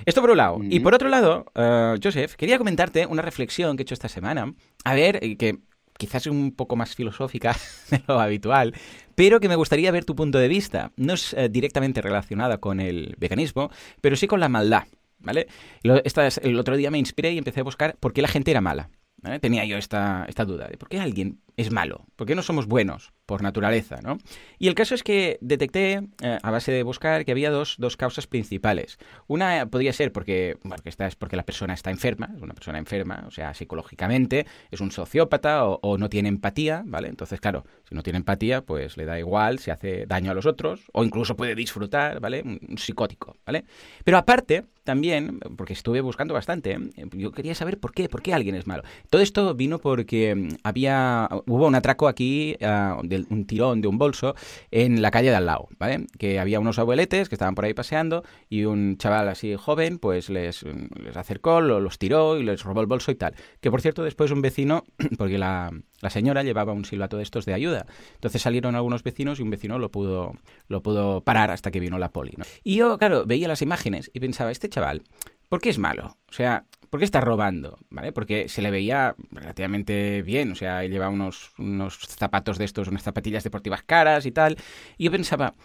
Esto 0.06 0.22
por 0.22 0.32
un 0.32 0.38
lado. 0.38 0.60
Y 0.64 0.80
por 0.80 0.94
otro 0.96 1.10
lado, 1.10 1.46
eh, 1.56 1.96
Joseph, 2.02 2.34
quería 2.36 2.58
comentarte 2.58 3.06
una 3.06 3.22
reflexión 3.22 3.78
que 3.78 3.82
he 3.82 3.86
hecho 3.86 3.94
esta 3.94 4.10
semana. 4.10 4.54
A 4.84 4.96
ver, 4.96 5.20
eh, 5.24 5.38
que 5.38 5.60
quizás 5.98 6.24
es 6.26 6.32
un 6.32 6.52
poco 6.52 6.76
más 6.76 6.96
filosófica 6.96 7.56
de 7.92 8.02
lo 8.08 8.20
habitual, 8.20 8.74
pero 9.14 9.40
que 9.40 9.48
me 9.48 9.56
gustaría 9.56 9.92
ver 9.92 10.06
tu 10.06 10.16
punto 10.16 10.40
de 10.40 10.48
vista. 10.48 10.92
No 10.98 11.14
es 11.14 11.34
eh, 11.34 11.50
directamente 11.50 12.02
relacionada 12.02 12.58
con 12.58 12.80
el 12.80 13.16
veganismo, 13.20 13.70
pero 14.02 14.16
sí 14.16 14.26
con 14.28 14.40
la 14.40 14.50
maldad. 14.50 14.84
¿Vale? 15.20 15.48
Lo- 15.84 16.04
esta 16.04 16.28
es- 16.28 16.40
el 16.40 16.60
otro 16.60 16.76
día 16.78 16.92
me 16.92 16.98
inspiré 17.00 17.32
y 17.32 17.38
empecé 17.38 17.62
a 17.62 17.64
buscar 17.64 17.96
por 18.00 18.12
qué 18.12 18.22
la 18.22 18.28
gente 18.28 18.52
era 18.52 18.62
mala. 18.62 18.90
¿vale? 19.22 19.40
Tenía 19.40 19.66
yo 19.66 19.78
esta, 19.78 20.26
esta 20.28 20.46
duda 20.46 20.68
de 20.68 20.78
por 20.78 20.90
qué 20.90 21.00
alguien 21.00 21.40
es 21.58 21.72
malo, 21.72 22.06
por 22.16 22.28
qué 22.28 22.36
no 22.36 22.42
somos 22.42 22.68
buenos 22.68 23.14
por 23.26 23.42
naturaleza, 23.42 24.00
¿no? 24.04 24.18
Y 24.60 24.68
el 24.68 24.76
caso 24.76 24.94
es 24.94 25.04
que 25.04 25.38
detecté, 25.42 26.02
eh, 26.22 26.38
a 26.42 26.52
base 26.52 26.72
de 26.72 26.84
buscar, 26.84 27.26
que 27.26 27.32
había 27.32 27.50
dos, 27.50 27.76
dos 27.80 27.98
causas 27.98 28.28
principales. 28.28 28.98
Una 29.28 29.62
eh, 29.62 29.66
podría 29.66 29.94
ser 29.94 30.12
porque, 30.12 30.58
bueno, 30.64 30.82
que 30.84 30.90
esta 30.90 31.08
es 31.08 31.16
porque 31.16 31.36
la 31.36 31.44
persona 31.44 31.74
está 31.74 31.90
enferma, 31.90 32.30
es 32.36 32.42
una 32.42 32.54
persona 32.54 32.78
enferma, 32.78 33.24
o 33.28 33.32
sea, 33.32 33.54
psicológicamente, 33.54 34.46
es 34.70 34.82
un 34.82 34.92
sociópata 34.92 35.66
o, 35.66 35.98
no 35.98 36.10
tiene 36.10 36.30
empatía, 36.30 36.84
¿vale? 36.86 37.08
Entonces, 37.08 37.40
claro, 37.40 37.66
si 37.88 37.96
no 37.96 38.04
tiene 38.04 38.18
empatía, 38.18 38.62
pues 38.62 38.98
le 38.98 39.06
da 39.06 39.18
igual 39.18 39.60
si 39.60 39.72
hace 39.72 40.06
daño 40.06 40.32
a 40.32 40.34
los 40.34 40.46
otros, 40.46 40.84
o 40.94 41.04
incluso 41.04 41.36
puede 41.36 41.56
disfrutar, 41.56 42.20
¿vale? 42.20 42.42
Un, 42.44 42.60
un 42.68 42.78
psicótico, 42.78 43.38
¿vale? 43.46 43.66
Pero 44.04 44.18
aparte, 44.18 44.66
también, 44.86 45.40
porque 45.58 45.74
estuve 45.74 46.00
buscando 46.00 46.34
bastante, 46.34 46.74
¿eh? 46.74 47.06
yo 47.14 47.32
quería 47.32 47.56
saber 47.56 47.80
por 47.80 47.92
qué, 47.92 48.08
por 48.08 48.22
qué 48.22 48.34
alguien 48.34 48.56
es 48.56 48.68
malo. 48.68 48.84
Todo 49.10 49.22
esto 49.22 49.56
vino 49.56 49.80
porque 49.80 50.36
mm, 50.36 50.50
había, 50.64 51.28
hubo 51.48 51.68
un 51.68 51.76
atraco 51.76 52.08
aquí, 52.08 52.56
ah, 52.62 53.00
de 53.04 53.26
un 53.30 53.46
tirón 53.46 53.82
de 53.82 53.88
un 53.88 53.98
bolso 53.98 54.36
en 54.72 55.02
la 55.02 55.12
calle 55.12 55.30
de 55.30 55.36
al 55.36 55.46
lado, 55.46 55.68
¿vale? 55.80 56.08
Que 56.18 56.40
había 56.40 56.60
unos 56.60 56.80
abueletes 56.80 57.30
que 57.30 57.36
estaban 57.36 57.56
por 57.56 57.66
ahí 57.66 57.74
paseando 57.74 58.24
y 58.50 58.66
un 58.66 58.98
chaval 58.98 59.28
así 59.30 59.56
joven, 59.56 60.00
pues 60.00 60.30
les, 60.30 60.64
les 60.64 61.18
acercó, 61.18 61.62
lo- 61.62 61.80
los 61.80 61.98
tiró 62.00 62.38
y 62.40 62.44
les 62.44 62.64
robó 62.64 62.82
el 62.82 62.88
bolso 62.88 63.12
y 63.12 63.16
tal. 63.16 63.36
Que 63.62 63.72
por 63.72 63.82
cierto, 63.82 64.04
después 64.04 64.32
un 64.32 64.42
vecino, 64.42 64.84
porque 65.18 65.38
la, 65.38 65.72
la 66.02 66.10
señora 66.10 66.44
llevaba 66.44 66.74
un 66.74 66.86
silbato 66.86 67.18
de 67.18 67.24
estos 67.24 67.46
de 67.46 67.54
ayuda. 67.54 67.86
Entonces 68.16 68.42
salieron 68.42 68.76
algunos 68.76 69.04
vecinos 69.04 69.40
y 69.40 69.44
un 69.44 69.50
vecino 69.50 69.80
lo 69.80 69.92
pudo, 69.92 70.34
lo 70.68 70.82
pudo 70.82 71.22
parar 71.22 71.52
hasta 71.52 71.72
que 71.72 71.80
vino 71.80 71.98
la 71.98 72.10
poli. 72.12 72.34
¿no? 72.38 72.46
Y 72.64 72.76
yo, 72.76 72.98
claro, 72.98 73.26
veía 73.26 73.48
las 73.48 73.62
imágenes 73.62 74.12
y 74.14 74.20
pensaba, 74.20 74.52
este 74.52 74.70
chaval, 74.70 75.04
¿por 75.50 75.62
qué 75.62 75.70
es 75.70 75.78
malo? 75.78 76.18
O 76.30 76.34
sea, 76.34 76.66
¿por 76.96 77.00
qué 77.00 77.06
está 77.06 77.20
robando? 77.20 77.78
¿Vale? 77.90 78.14
Porque 78.14 78.48
se 78.48 78.62
le 78.62 78.72
veía 78.72 79.18
relativamente 79.30 80.22
bien, 80.22 80.54
o 80.54 80.56
sea, 80.56 80.82
llevaba 80.86 81.12
unos, 81.12 81.52
unos 81.58 82.00
zapatos 82.08 82.58
de 82.58 82.64
estos, 82.64 82.88
unas 82.88 83.04
zapatillas 83.04 83.44
deportivas 83.44 83.84
caras 83.84 84.26
y 84.26 84.32
tal. 84.32 84.56
Y 84.98 85.04
yo 85.04 85.12
pensaba, 85.12 85.56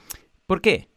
¿por 0.49 0.61
qué? 0.61 0.88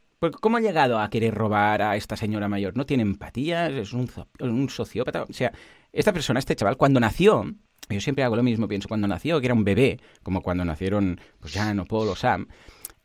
¿Cómo 0.42 0.58
ha 0.58 0.60
llegado 0.60 1.00
a 1.00 1.12
querer 1.12 1.36
robar 1.36 1.84
a 1.84 1.96
esta 1.98 2.16
señora 2.16 2.50
mayor? 2.50 2.76
¿No 2.76 2.88
tiene 2.88 3.04
empatía? 3.04 3.68
¿Es 3.68 3.94
un 3.94 4.70
sociópata? 4.70 5.22
O 5.22 5.34
sea, 5.34 5.52
esta 5.92 6.12
persona, 6.12 6.40
este 6.40 6.56
chaval, 6.56 6.78
cuando 6.78 7.00
nació, 7.00 7.54
yo 7.88 8.02
siempre 8.02 8.24
hago 8.24 8.36
lo 8.36 8.42
mismo, 8.42 8.68
pienso, 8.68 8.88
cuando 8.88 9.08
nació, 9.08 9.40
que 9.40 9.46
era 9.46 9.54
un 9.54 9.64
bebé, 9.64 10.00
como 10.24 10.42
cuando 10.42 10.66
nacieron 10.66 11.22
pues 11.40 11.54
Jan 11.54 11.80
o 11.80 11.86
Paul 11.86 12.10
o 12.10 12.16
Sam, 12.16 12.48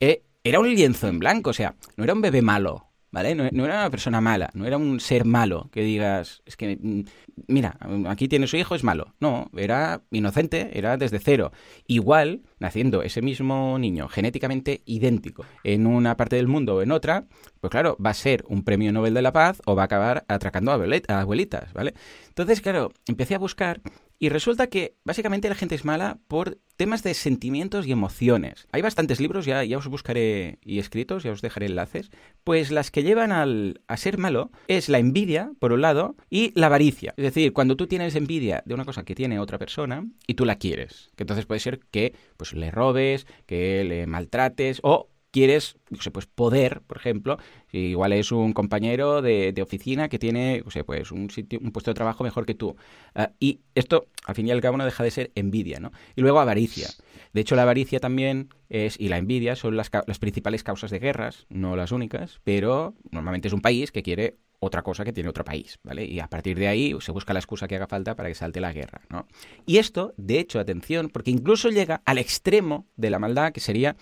eh, 0.00 0.22
era 0.42 0.60
un 0.60 0.74
lienzo 0.74 1.08
en 1.08 1.18
blanco, 1.18 1.50
o 1.50 1.52
sea, 1.52 1.74
no 1.98 2.04
era 2.04 2.14
un 2.14 2.22
bebé 2.22 2.40
malo, 2.40 2.87
¿vale? 3.10 3.34
No, 3.34 3.44
era 3.44 3.80
una 3.80 3.90
persona 3.90 4.20
mala, 4.20 4.50
no 4.54 4.66
era 4.66 4.76
un 4.76 5.00
ser 5.00 5.24
malo 5.24 5.68
que 5.72 5.82
digas, 5.82 6.42
es 6.46 6.56
que, 6.56 6.78
mm, 6.80 7.00
mira, 7.46 7.78
aquí 8.06 8.28
tiene 8.28 8.46
su 8.46 8.56
hijo, 8.56 8.74
es 8.74 8.84
malo. 8.84 9.14
No, 9.20 9.50
era 9.56 10.02
inocente, 10.10 10.78
era 10.78 10.96
desde 10.96 11.18
cero. 11.18 11.52
Igual, 11.86 12.42
naciendo 12.58 13.02
ese 13.02 13.22
mismo 13.22 13.78
niño 13.78 14.08
genéticamente 14.08 14.82
idéntico 14.84 15.44
en 15.64 15.86
una 15.86 16.16
parte 16.16 16.36
del 16.36 16.48
mundo 16.48 16.76
o 16.76 16.82
en 16.82 16.92
otra, 16.92 17.26
pues 17.60 17.70
claro, 17.70 17.96
va 18.04 18.10
a 18.10 18.14
ser 18.14 18.44
un 18.48 18.64
premio 18.64 18.92
Nobel 18.92 19.14
de 19.14 19.22
la 19.22 19.32
Paz 19.32 19.60
o 19.66 19.74
va 19.74 19.82
a 19.82 19.86
acabar 19.86 20.24
atracando 20.28 20.72
a 20.72 21.20
abuelitas, 21.20 21.72
¿vale? 21.72 21.94
Entonces, 22.28 22.60
claro, 22.60 22.92
empecé 23.06 23.34
a 23.34 23.38
buscar 23.38 23.80
y 24.20 24.30
resulta 24.30 24.66
que 24.66 24.96
básicamente 25.04 25.48
la 25.48 25.54
gente 25.54 25.76
es 25.76 25.84
mala 25.84 26.18
por 26.26 26.58
temas 26.76 27.02
de 27.02 27.14
sentimientos 27.14 27.86
y 27.86 27.92
emociones. 27.92 28.66
Hay 28.72 28.82
bastantes 28.82 29.20
libros, 29.20 29.44
ya, 29.44 29.62
ya 29.64 29.78
os 29.78 29.86
buscaré 29.86 30.58
y 30.62 30.78
escritos, 30.78 31.22
ya 31.22 31.32
os 31.32 31.40
dejaré 31.40 31.66
enlaces. 31.66 32.10
Pues 32.42 32.70
las 32.70 32.90
que 32.90 33.02
llevan 33.02 33.32
al, 33.32 33.80
a 33.86 33.96
ser 33.96 34.18
malo 34.18 34.50
es 34.66 34.88
la 34.88 34.98
envidia, 34.98 35.52
por 35.60 35.72
un 35.72 35.82
lado, 35.82 36.16
y 36.30 36.52
la 36.58 36.66
avaricia. 36.66 37.14
Es 37.16 37.24
decir, 37.24 37.52
cuando 37.52 37.76
tú 37.76 37.86
tienes 37.86 38.16
envidia 38.16 38.62
de 38.64 38.74
una 38.74 38.84
cosa 38.84 39.04
que 39.04 39.14
tiene 39.14 39.38
otra 39.38 39.58
persona 39.58 40.06
y 40.26 40.34
tú 40.34 40.44
la 40.44 40.56
quieres. 40.56 41.10
Que 41.16 41.24
entonces 41.24 41.46
puede 41.46 41.60
ser 41.60 41.80
que 41.90 42.14
pues, 42.36 42.47
le 42.52 42.70
robes, 42.70 43.26
que 43.46 43.84
le 43.84 44.06
maltrates 44.06 44.80
o 44.82 45.08
quieres, 45.30 45.76
no 45.90 46.00
sé, 46.00 46.10
pues 46.10 46.26
poder, 46.26 46.80
por 46.86 46.96
ejemplo, 46.96 47.38
igual 47.72 48.12
es 48.12 48.32
un 48.32 48.52
compañero 48.52 49.22
de, 49.22 49.52
de 49.52 49.62
oficina 49.62 50.08
que 50.08 50.18
tiene, 50.18 50.62
no 50.64 50.70
sé, 50.70 50.84
pues 50.84 51.12
un 51.12 51.30
sitio, 51.30 51.58
un 51.62 51.70
puesto 51.70 51.90
de 51.90 51.94
trabajo 51.94 52.24
mejor 52.24 52.46
que 52.46 52.54
tú. 52.54 52.76
Ah, 53.14 53.30
y 53.38 53.60
esto, 53.74 54.06
al 54.24 54.34
fin 54.34 54.48
y 54.48 54.50
al 54.50 54.60
cabo, 54.60 54.76
no 54.76 54.84
deja 54.84 55.04
de 55.04 55.10
ser 55.10 55.30
envidia, 55.34 55.80
¿no? 55.80 55.92
Y 56.16 56.22
luego 56.22 56.40
avaricia. 56.40 56.88
De 57.32 57.40
hecho, 57.40 57.56
la 57.56 57.62
avaricia 57.62 58.00
también 58.00 58.48
es, 58.68 58.98
y 58.98 59.08
la 59.08 59.18
envidia 59.18 59.54
son 59.54 59.76
las, 59.76 59.90
las 60.06 60.18
principales 60.18 60.64
causas 60.64 60.90
de 60.90 60.98
guerras, 60.98 61.46
no 61.50 61.76
las 61.76 61.92
únicas, 61.92 62.40
pero 62.44 62.94
normalmente 63.10 63.48
es 63.48 63.54
un 63.54 63.60
país 63.60 63.92
que 63.92 64.02
quiere 64.02 64.38
otra 64.60 64.82
cosa 64.82 65.04
que 65.04 65.12
tiene 65.12 65.30
otro 65.30 65.44
país, 65.44 65.78
¿vale? 65.82 66.04
Y 66.04 66.20
a 66.20 66.28
partir 66.28 66.58
de 66.58 66.68
ahí 66.68 66.96
se 67.00 67.12
busca 67.12 67.32
la 67.32 67.38
excusa 67.38 67.68
que 67.68 67.76
haga 67.76 67.86
falta 67.86 68.16
para 68.16 68.28
que 68.28 68.34
salte 68.34 68.60
la 68.60 68.72
guerra, 68.72 69.02
¿no? 69.08 69.26
Y 69.66 69.78
esto, 69.78 70.14
de 70.16 70.38
hecho, 70.40 70.58
atención, 70.58 71.10
porque 71.10 71.30
incluso 71.30 71.68
llega 71.70 72.02
al 72.04 72.18
extremo 72.18 72.86
de 72.96 73.10
la 73.10 73.18
maldad, 73.18 73.52
que 73.52 73.60
sería 73.60 73.96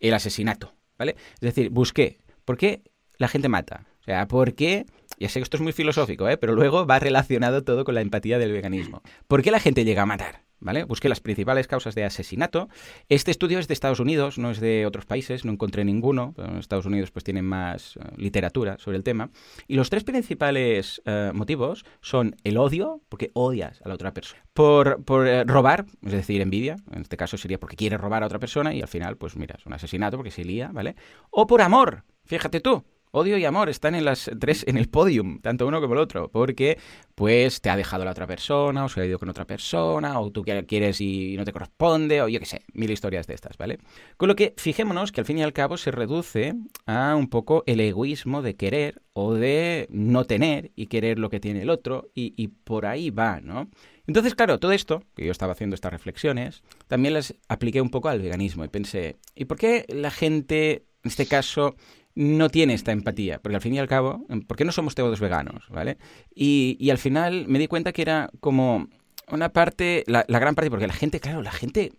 el 0.00 0.14
asesinato, 0.14 0.74
¿vale? 0.98 1.16
Es 1.34 1.40
decir, 1.40 1.70
busqué, 1.70 2.18
¿por 2.44 2.56
qué 2.56 2.82
la 3.18 3.28
gente 3.28 3.48
mata? 3.48 3.86
O 4.00 4.04
sea, 4.04 4.26
¿por 4.26 4.54
qué? 4.54 4.86
Ya 5.18 5.28
sé 5.28 5.38
que 5.38 5.44
esto 5.44 5.56
es 5.56 5.62
muy 5.62 5.72
filosófico, 5.72 6.28
¿eh? 6.28 6.36
pero 6.36 6.54
luego 6.54 6.86
va 6.86 6.98
relacionado 6.98 7.62
todo 7.62 7.84
con 7.84 7.94
la 7.94 8.00
empatía 8.00 8.38
del 8.38 8.52
veganismo. 8.52 9.02
¿Por 9.28 9.42
qué 9.42 9.52
la 9.52 9.60
gente 9.60 9.84
llega 9.84 10.02
a 10.02 10.06
matar? 10.06 10.42
¿Vale? 10.62 10.84
Busqué 10.84 11.08
las 11.08 11.20
principales 11.20 11.66
causas 11.66 11.96
de 11.96 12.04
asesinato. 12.04 12.68
Este 13.08 13.32
estudio 13.32 13.58
es 13.58 13.66
de 13.66 13.74
Estados 13.74 13.98
Unidos, 13.98 14.38
no 14.38 14.52
es 14.52 14.60
de 14.60 14.86
otros 14.86 15.06
países, 15.06 15.44
no 15.44 15.50
encontré 15.50 15.84
ninguno. 15.84 16.34
Estados 16.58 16.86
Unidos 16.86 17.10
pues 17.10 17.24
tienen 17.24 17.44
más 17.44 17.96
eh, 17.96 18.00
literatura 18.16 18.78
sobre 18.78 18.96
el 18.96 19.02
tema. 19.02 19.30
Y 19.66 19.74
los 19.74 19.90
tres 19.90 20.04
principales 20.04 21.02
eh, 21.04 21.32
motivos 21.34 21.84
son 22.00 22.36
el 22.44 22.58
odio, 22.58 23.02
porque 23.08 23.30
odias 23.34 23.82
a 23.82 23.88
la 23.88 23.94
otra 23.94 24.14
persona. 24.14 24.44
Por, 24.52 25.02
por 25.02 25.26
eh, 25.26 25.42
robar, 25.44 25.84
es 26.02 26.12
decir, 26.12 26.40
envidia. 26.40 26.76
En 26.92 27.02
este 27.02 27.16
caso 27.16 27.36
sería 27.36 27.58
porque 27.58 27.74
quieres 27.74 28.00
robar 28.00 28.22
a 28.22 28.26
otra 28.26 28.38
persona 28.38 28.72
y 28.72 28.82
al 28.82 28.88
final, 28.88 29.16
pues 29.16 29.36
mira, 29.36 29.56
es 29.58 29.66
un 29.66 29.72
asesinato 29.72 30.16
porque 30.16 30.30
se 30.30 30.44
lía, 30.44 30.70
¿vale? 30.72 30.94
O 31.30 31.48
por 31.48 31.60
amor, 31.60 32.04
fíjate 32.24 32.60
tú. 32.60 32.84
Odio 33.14 33.36
y 33.36 33.44
amor 33.44 33.68
están 33.68 33.94
en 33.94 34.06
las 34.06 34.30
tres 34.40 34.64
en 34.66 34.78
el 34.78 34.88
podium, 34.88 35.38
tanto 35.42 35.66
uno 35.66 35.82
como 35.82 35.92
el 35.92 36.00
otro, 36.00 36.30
porque 36.30 36.78
pues 37.14 37.60
te 37.60 37.68
ha 37.68 37.76
dejado 37.76 38.06
la 38.06 38.12
otra 38.12 38.26
persona, 38.26 38.86
o 38.86 38.88
se 38.88 39.02
ha 39.02 39.04
ido 39.04 39.18
con 39.18 39.28
otra 39.28 39.44
persona, 39.44 40.18
o 40.18 40.30
tú 40.32 40.42
quieres 40.42 40.98
y 40.98 41.36
no 41.36 41.44
te 41.44 41.52
corresponde, 41.52 42.22
o 42.22 42.28
yo 42.28 42.40
qué 42.40 42.46
sé, 42.46 42.62
mil 42.72 42.90
historias 42.90 43.26
de 43.26 43.34
estas, 43.34 43.58
¿vale? 43.58 43.80
Con 44.16 44.28
lo 44.28 44.34
que 44.34 44.54
fijémonos 44.56 45.12
que 45.12 45.20
al 45.20 45.26
fin 45.26 45.36
y 45.36 45.42
al 45.42 45.52
cabo 45.52 45.76
se 45.76 45.90
reduce 45.90 46.54
a 46.86 47.14
un 47.14 47.28
poco 47.28 47.64
el 47.66 47.80
egoísmo 47.80 48.40
de 48.40 48.56
querer 48.56 49.02
o 49.12 49.34
de 49.34 49.88
no 49.90 50.24
tener 50.24 50.72
y 50.74 50.86
querer 50.86 51.18
lo 51.18 51.28
que 51.28 51.38
tiene 51.38 51.60
el 51.60 51.68
otro, 51.68 52.08
y, 52.14 52.32
y 52.42 52.48
por 52.48 52.86
ahí 52.86 53.10
va, 53.10 53.42
¿no? 53.42 53.68
Entonces, 54.06 54.34
claro, 54.34 54.58
todo 54.58 54.72
esto, 54.72 55.02
que 55.14 55.26
yo 55.26 55.32
estaba 55.32 55.52
haciendo 55.52 55.74
estas 55.74 55.92
reflexiones, 55.92 56.62
también 56.86 57.12
las 57.12 57.34
apliqué 57.46 57.82
un 57.82 57.90
poco 57.90 58.08
al 58.08 58.22
veganismo 58.22 58.64
y 58.64 58.68
pensé, 58.68 59.18
¿y 59.34 59.44
por 59.44 59.58
qué 59.58 59.84
la 59.90 60.10
gente, 60.10 60.86
en 61.04 61.10
este 61.10 61.26
caso, 61.26 61.76
no 62.14 62.48
tiene 62.50 62.74
esta 62.74 62.92
empatía, 62.92 63.40
porque 63.40 63.56
al 63.56 63.62
fin 63.62 63.74
y 63.74 63.78
al 63.78 63.88
cabo, 63.88 64.26
¿por 64.46 64.56
qué 64.56 64.64
no 64.64 64.72
somos 64.72 64.94
todos 64.94 65.20
veganos? 65.20 65.68
¿Vale? 65.70 65.98
Y, 66.34 66.76
y 66.78 66.90
al 66.90 66.98
final 66.98 67.46
me 67.48 67.58
di 67.58 67.68
cuenta 67.68 67.92
que 67.92 68.02
era 68.02 68.30
como 68.40 68.88
una 69.28 69.52
parte, 69.52 70.04
la, 70.06 70.24
la, 70.28 70.38
gran 70.38 70.54
parte, 70.54 70.70
porque 70.70 70.86
la 70.86 70.92
gente, 70.92 71.20
claro, 71.20 71.42
la 71.42 71.52
gente 71.52 71.92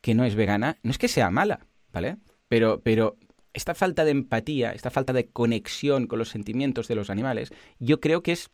que 0.00 0.14
no 0.14 0.24
es 0.24 0.34
vegana, 0.34 0.78
no 0.82 0.90
es 0.90 0.98
que 0.98 1.08
sea 1.08 1.30
mala, 1.30 1.66
¿vale? 1.92 2.16
Pero, 2.48 2.80
pero 2.82 3.16
esta 3.52 3.74
falta 3.74 4.04
de 4.04 4.10
empatía, 4.10 4.72
esta 4.72 4.90
falta 4.90 5.12
de 5.12 5.28
conexión 5.28 6.06
con 6.06 6.18
los 6.18 6.28
sentimientos 6.28 6.88
de 6.88 6.96
los 6.96 7.08
animales, 7.08 7.52
yo 7.78 8.00
creo 8.00 8.22
que 8.22 8.32
es 8.32 8.50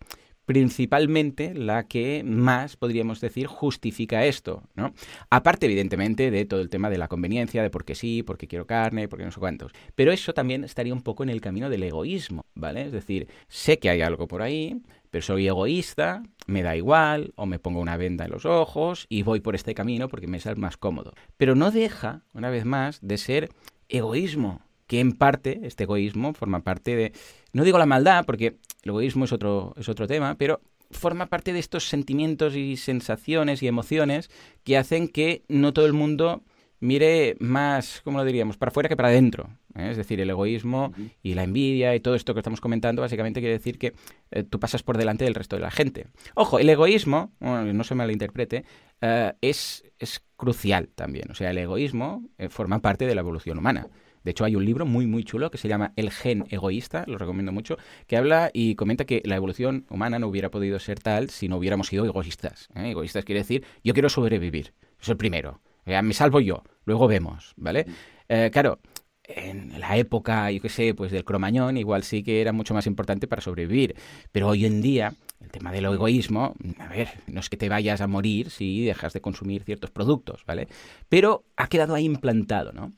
principalmente 0.50 1.54
la 1.54 1.84
que 1.84 2.24
más, 2.24 2.74
podríamos 2.74 3.20
decir, 3.20 3.46
justifica 3.46 4.24
esto, 4.26 4.64
¿no? 4.74 4.92
Aparte, 5.30 5.66
evidentemente, 5.66 6.32
de 6.32 6.44
todo 6.44 6.60
el 6.60 6.68
tema 6.68 6.90
de 6.90 6.98
la 6.98 7.06
conveniencia, 7.06 7.62
de 7.62 7.70
por 7.70 7.84
qué 7.84 7.94
sí, 7.94 8.24
por 8.24 8.36
qué 8.36 8.48
quiero 8.48 8.66
carne, 8.66 9.06
por 9.06 9.20
qué 9.20 9.24
no 9.24 9.30
sé 9.30 9.38
cuántos. 9.38 9.70
Pero 9.94 10.10
eso 10.10 10.34
también 10.34 10.64
estaría 10.64 10.92
un 10.92 11.02
poco 11.02 11.22
en 11.22 11.28
el 11.28 11.40
camino 11.40 11.70
del 11.70 11.84
egoísmo, 11.84 12.46
¿vale? 12.56 12.82
Es 12.82 12.90
decir, 12.90 13.28
sé 13.46 13.78
que 13.78 13.90
hay 13.90 14.00
algo 14.00 14.26
por 14.26 14.42
ahí, 14.42 14.82
pero 15.12 15.22
soy 15.22 15.46
egoísta, 15.46 16.24
me 16.48 16.64
da 16.64 16.74
igual, 16.74 17.32
o 17.36 17.46
me 17.46 17.60
pongo 17.60 17.78
una 17.78 17.96
venda 17.96 18.24
en 18.24 18.32
los 18.32 18.44
ojos 18.44 19.06
y 19.08 19.22
voy 19.22 19.38
por 19.38 19.54
este 19.54 19.72
camino 19.72 20.08
porque 20.08 20.26
me 20.26 20.40
sale 20.40 20.56
más 20.56 20.76
cómodo. 20.76 21.12
Pero 21.36 21.54
no 21.54 21.70
deja, 21.70 22.24
una 22.34 22.50
vez 22.50 22.64
más, 22.64 22.98
de 23.02 23.18
ser 23.18 23.50
egoísmo, 23.88 24.62
que 24.90 24.98
en 24.98 25.12
parte, 25.12 25.60
este 25.62 25.84
egoísmo, 25.84 26.34
forma 26.34 26.64
parte 26.64 26.96
de, 26.96 27.12
no 27.52 27.62
digo 27.62 27.78
la 27.78 27.86
maldad, 27.86 28.24
porque 28.26 28.56
el 28.82 28.88
egoísmo 28.88 29.24
es 29.24 29.32
otro, 29.32 29.72
es 29.76 29.88
otro 29.88 30.08
tema, 30.08 30.34
pero 30.34 30.62
forma 30.90 31.26
parte 31.26 31.52
de 31.52 31.60
estos 31.60 31.88
sentimientos 31.88 32.56
y 32.56 32.76
sensaciones 32.76 33.62
y 33.62 33.68
emociones 33.68 34.30
que 34.64 34.76
hacen 34.76 35.06
que 35.06 35.44
no 35.46 35.72
todo 35.72 35.86
el 35.86 35.92
mundo 35.92 36.42
mire 36.80 37.36
más, 37.38 38.00
¿cómo 38.02 38.18
lo 38.18 38.24
diríamos?, 38.24 38.56
para 38.56 38.70
afuera 38.70 38.88
que 38.88 38.96
para 38.96 39.10
adentro. 39.10 39.50
¿eh? 39.76 39.90
Es 39.92 39.96
decir, 39.96 40.20
el 40.20 40.28
egoísmo 40.28 40.92
y 41.22 41.34
la 41.34 41.44
envidia 41.44 41.94
y 41.94 42.00
todo 42.00 42.16
esto 42.16 42.34
que 42.34 42.40
estamos 42.40 42.60
comentando 42.60 43.00
básicamente 43.00 43.38
quiere 43.38 43.58
decir 43.58 43.78
que 43.78 43.92
eh, 44.32 44.42
tú 44.42 44.58
pasas 44.58 44.82
por 44.82 44.98
delante 44.98 45.24
del 45.24 45.36
resto 45.36 45.54
de 45.54 45.62
la 45.62 45.70
gente. 45.70 46.08
Ojo, 46.34 46.58
el 46.58 46.68
egoísmo, 46.68 47.30
bueno, 47.38 47.72
no 47.72 47.84
se 47.84 47.94
malinterprete, 47.94 48.64
uh, 49.02 49.36
es, 49.40 49.84
es 50.00 50.20
crucial 50.36 50.88
también. 50.88 51.30
O 51.30 51.34
sea, 51.36 51.52
el 51.52 51.58
egoísmo 51.58 52.24
forma 52.48 52.80
parte 52.80 53.06
de 53.06 53.14
la 53.14 53.20
evolución 53.20 53.56
humana. 53.56 53.86
De 54.24 54.30
hecho, 54.32 54.44
hay 54.44 54.56
un 54.56 54.64
libro 54.64 54.86
muy, 54.86 55.06
muy 55.06 55.24
chulo 55.24 55.50
que 55.50 55.58
se 55.58 55.68
llama 55.68 55.92
El 55.96 56.10
gen 56.10 56.44
egoísta, 56.50 57.04
lo 57.06 57.18
recomiendo 57.18 57.52
mucho, 57.52 57.76
que 58.06 58.16
habla 58.16 58.50
y 58.52 58.74
comenta 58.74 59.04
que 59.04 59.22
la 59.24 59.36
evolución 59.36 59.86
humana 59.88 60.18
no 60.18 60.28
hubiera 60.28 60.50
podido 60.50 60.78
ser 60.78 61.00
tal 61.00 61.30
si 61.30 61.48
no 61.48 61.56
hubiéramos 61.56 61.88
sido 61.88 62.04
egoístas. 62.04 62.68
¿eh? 62.74 62.90
Egoístas 62.90 63.24
quiere 63.24 63.40
decir, 63.40 63.64
yo 63.82 63.94
quiero 63.94 64.08
sobrevivir, 64.08 64.74
es 65.00 65.08
el 65.08 65.16
primero. 65.16 65.60
me 65.84 66.14
salvo 66.14 66.40
yo, 66.40 66.62
luego 66.84 67.08
vemos, 67.08 67.54
¿vale? 67.56 67.86
Eh, 68.28 68.50
claro, 68.52 68.78
en 69.24 69.78
la 69.78 69.96
época, 69.96 70.50
yo 70.50 70.60
qué 70.60 70.68
sé, 70.68 70.94
pues 70.94 71.12
del 71.12 71.24
cromañón, 71.24 71.76
igual 71.76 72.02
sí 72.02 72.22
que 72.22 72.40
era 72.40 72.52
mucho 72.52 72.74
más 72.74 72.86
importante 72.86 73.26
para 73.26 73.42
sobrevivir. 73.42 73.94
Pero 74.32 74.48
hoy 74.48 74.66
en 74.66 74.82
día, 74.82 75.14
el 75.40 75.50
tema 75.50 75.72
del 75.72 75.86
egoísmo, 75.86 76.54
a 76.78 76.88
ver, 76.88 77.08
no 77.26 77.40
es 77.40 77.48
que 77.48 77.56
te 77.56 77.68
vayas 77.68 78.00
a 78.00 78.06
morir 78.06 78.50
si 78.50 78.84
dejas 78.84 79.12
de 79.12 79.20
consumir 79.20 79.62
ciertos 79.64 79.90
productos, 79.90 80.44
¿vale? 80.46 80.68
Pero 81.08 81.44
ha 81.56 81.68
quedado 81.68 81.94
ahí 81.94 82.04
implantado, 82.04 82.72
¿no? 82.72 82.92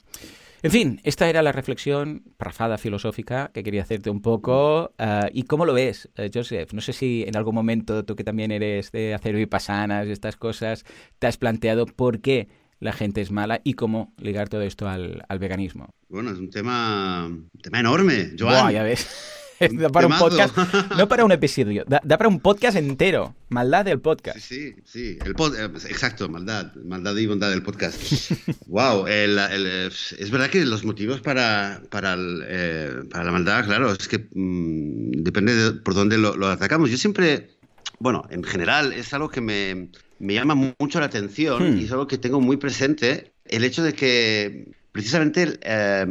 En 0.64 0.70
fin, 0.70 1.00
esta 1.02 1.28
era 1.28 1.42
la 1.42 1.50
reflexión 1.50 2.22
rafada 2.38 2.78
filosófica 2.78 3.50
que 3.52 3.64
quería 3.64 3.82
hacerte 3.82 4.10
un 4.10 4.22
poco. 4.22 4.94
Uh, 4.96 5.26
¿Y 5.32 5.42
cómo 5.42 5.66
lo 5.66 5.74
ves, 5.74 6.08
uh, 6.16 6.22
Joseph? 6.32 6.72
No 6.72 6.80
sé 6.80 6.92
si 6.92 7.24
en 7.26 7.36
algún 7.36 7.56
momento 7.56 8.04
tú 8.04 8.14
que 8.14 8.22
también 8.22 8.52
eres 8.52 8.92
de 8.92 9.12
hacer 9.12 9.34
vipasanas 9.34 10.06
y 10.06 10.12
estas 10.12 10.36
cosas, 10.36 10.84
te 11.18 11.26
has 11.26 11.36
planteado 11.36 11.86
por 11.86 12.20
qué 12.20 12.48
la 12.78 12.92
gente 12.92 13.20
es 13.20 13.32
mala 13.32 13.60
y 13.64 13.74
cómo 13.74 14.12
ligar 14.18 14.48
todo 14.48 14.62
esto 14.62 14.88
al, 14.88 15.24
al 15.28 15.38
veganismo. 15.40 15.94
Bueno, 16.08 16.30
es 16.30 16.38
un 16.38 16.50
tema, 16.50 17.26
un 17.26 17.50
tema 17.60 17.80
enorme, 17.80 18.30
Joan. 18.38 18.62
Buah, 18.62 18.72
ya 18.72 18.82
ves. 18.84 19.40
da 19.72 19.88
para 19.88 20.06
un 20.06 20.18
podcast, 20.18 20.56
no 20.96 21.08
para 21.08 21.24
un 21.24 21.32
episodio, 21.32 21.84
da, 21.86 22.00
da, 22.04 22.18
para 22.18 22.28
un 22.28 22.40
podcast 22.40 22.76
entero. 22.76 23.34
Maldad 23.48 23.84
del 23.84 24.00
podcast. 24.00 24.38
Sí, 24.38 24.74
sí, 24.84 25.18
el 25.24 25.34
pod, 25.34 25.54
eh, 25.56 25.64
exacto, 25.64 26.28
maldad, 26.28 26.74
maldad 26.84 27.16
y 27.16 27.26
bondad 27.26 27.50
del 27.50 27.62
podcast. 27.62 28.00
wow, 28.66 29.06
el, 29.06 29.38
el, 29.38 29.66
es 29.66 30.30
verdad 30.30 30.48
que 30.48 30.64
los 30.64 30.84
motivos 30.84 31.20
para, 31.20 31.82
para, 31.90 32.14
el, 32.14 32.44
eh, 32.46 32.92
para 33.10 33.24
la 33.24 33.32
maldad, 33.32 33.64
claro, 33.64 33.92
es 33.92 34.08
que 34.08 34.26
mmm, 34.32 35.10
depende 35.22 35.54
de 35.54 35.72
por 35.72 35.94
dónde 35.94 36.18
lo, 36.18 36.36
lo, 36.36 36.48
atacamos. 36.48 36.90
Yo 36.90 36.96
siempre, 36.96 37.50
bueno, 37.98 38.24
en 38.30 38.42
general 38.42 38.92
es 38.92 39.12
algo 39.12 39.28
que 39.28 39.40
me, 39.40 39.88
me 40.18 40.34
llama 40.34 40.54
mucho 40.78 41.00
la 41.00 41.06
atención 41.06 41.74
hmm. 41.74 41.78
y 41.78 41.84
es 41.84 41.92
algo 41.92 42.06
que 42.06 42.18
tengo 42.18 42.40
muy 42.40 42.56
presente, 42.56 43.32
el 43.44 43.64
hecho 43.64 43.82
de 43.82 43.92
que 43.92 44.72
precisamente... 44.92 45.58
Eh, 45.62 46.06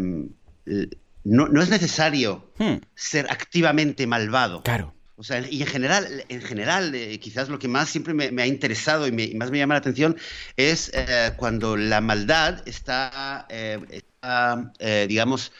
no, 1.23 1.47
no 1.47 1.61
es 1.61 1.69
necesario 1.69 2.51
hmm. 2.57 2.75
ser 2.95 3.27
activamente 3.29 4.07
malvado. 4.07 4.63
Claro. 4.63 4.93
O 5.15 5.23
sea, 5.23 5.39
y 5.47 5.61
en 5.61 5.67
general, 5.67 6.25
en 6.29 6.41
general 6.41 6.95
eh, 6.95 7.19
quizás 7.19 7.47
lo 7.47 7.59
que 7.59 7.67
más 7.67 7.89
siempre 7.89 8.13
me, 8.15 8.31
me 8.31 8.41
ha 8.41 8.47
interesado 8.47 9.05
y, 9.07 9.11
me, 9.11 9.25
y, 9.25 9.35
más 9.35 9.51
me 9.51 9.59
llama 9.59 9.75
la 9.75 9.79
atención 9.79 10.17
es 10.57 10.89
eh, 10.95 11.33
cuando 11.37 11.77
la 11.77 12.01
maldad 12.01 12.67
está, 12.67 13.45
eh, 13.49 13.79
está 13.91 14.71
digamos, 15.07 15.51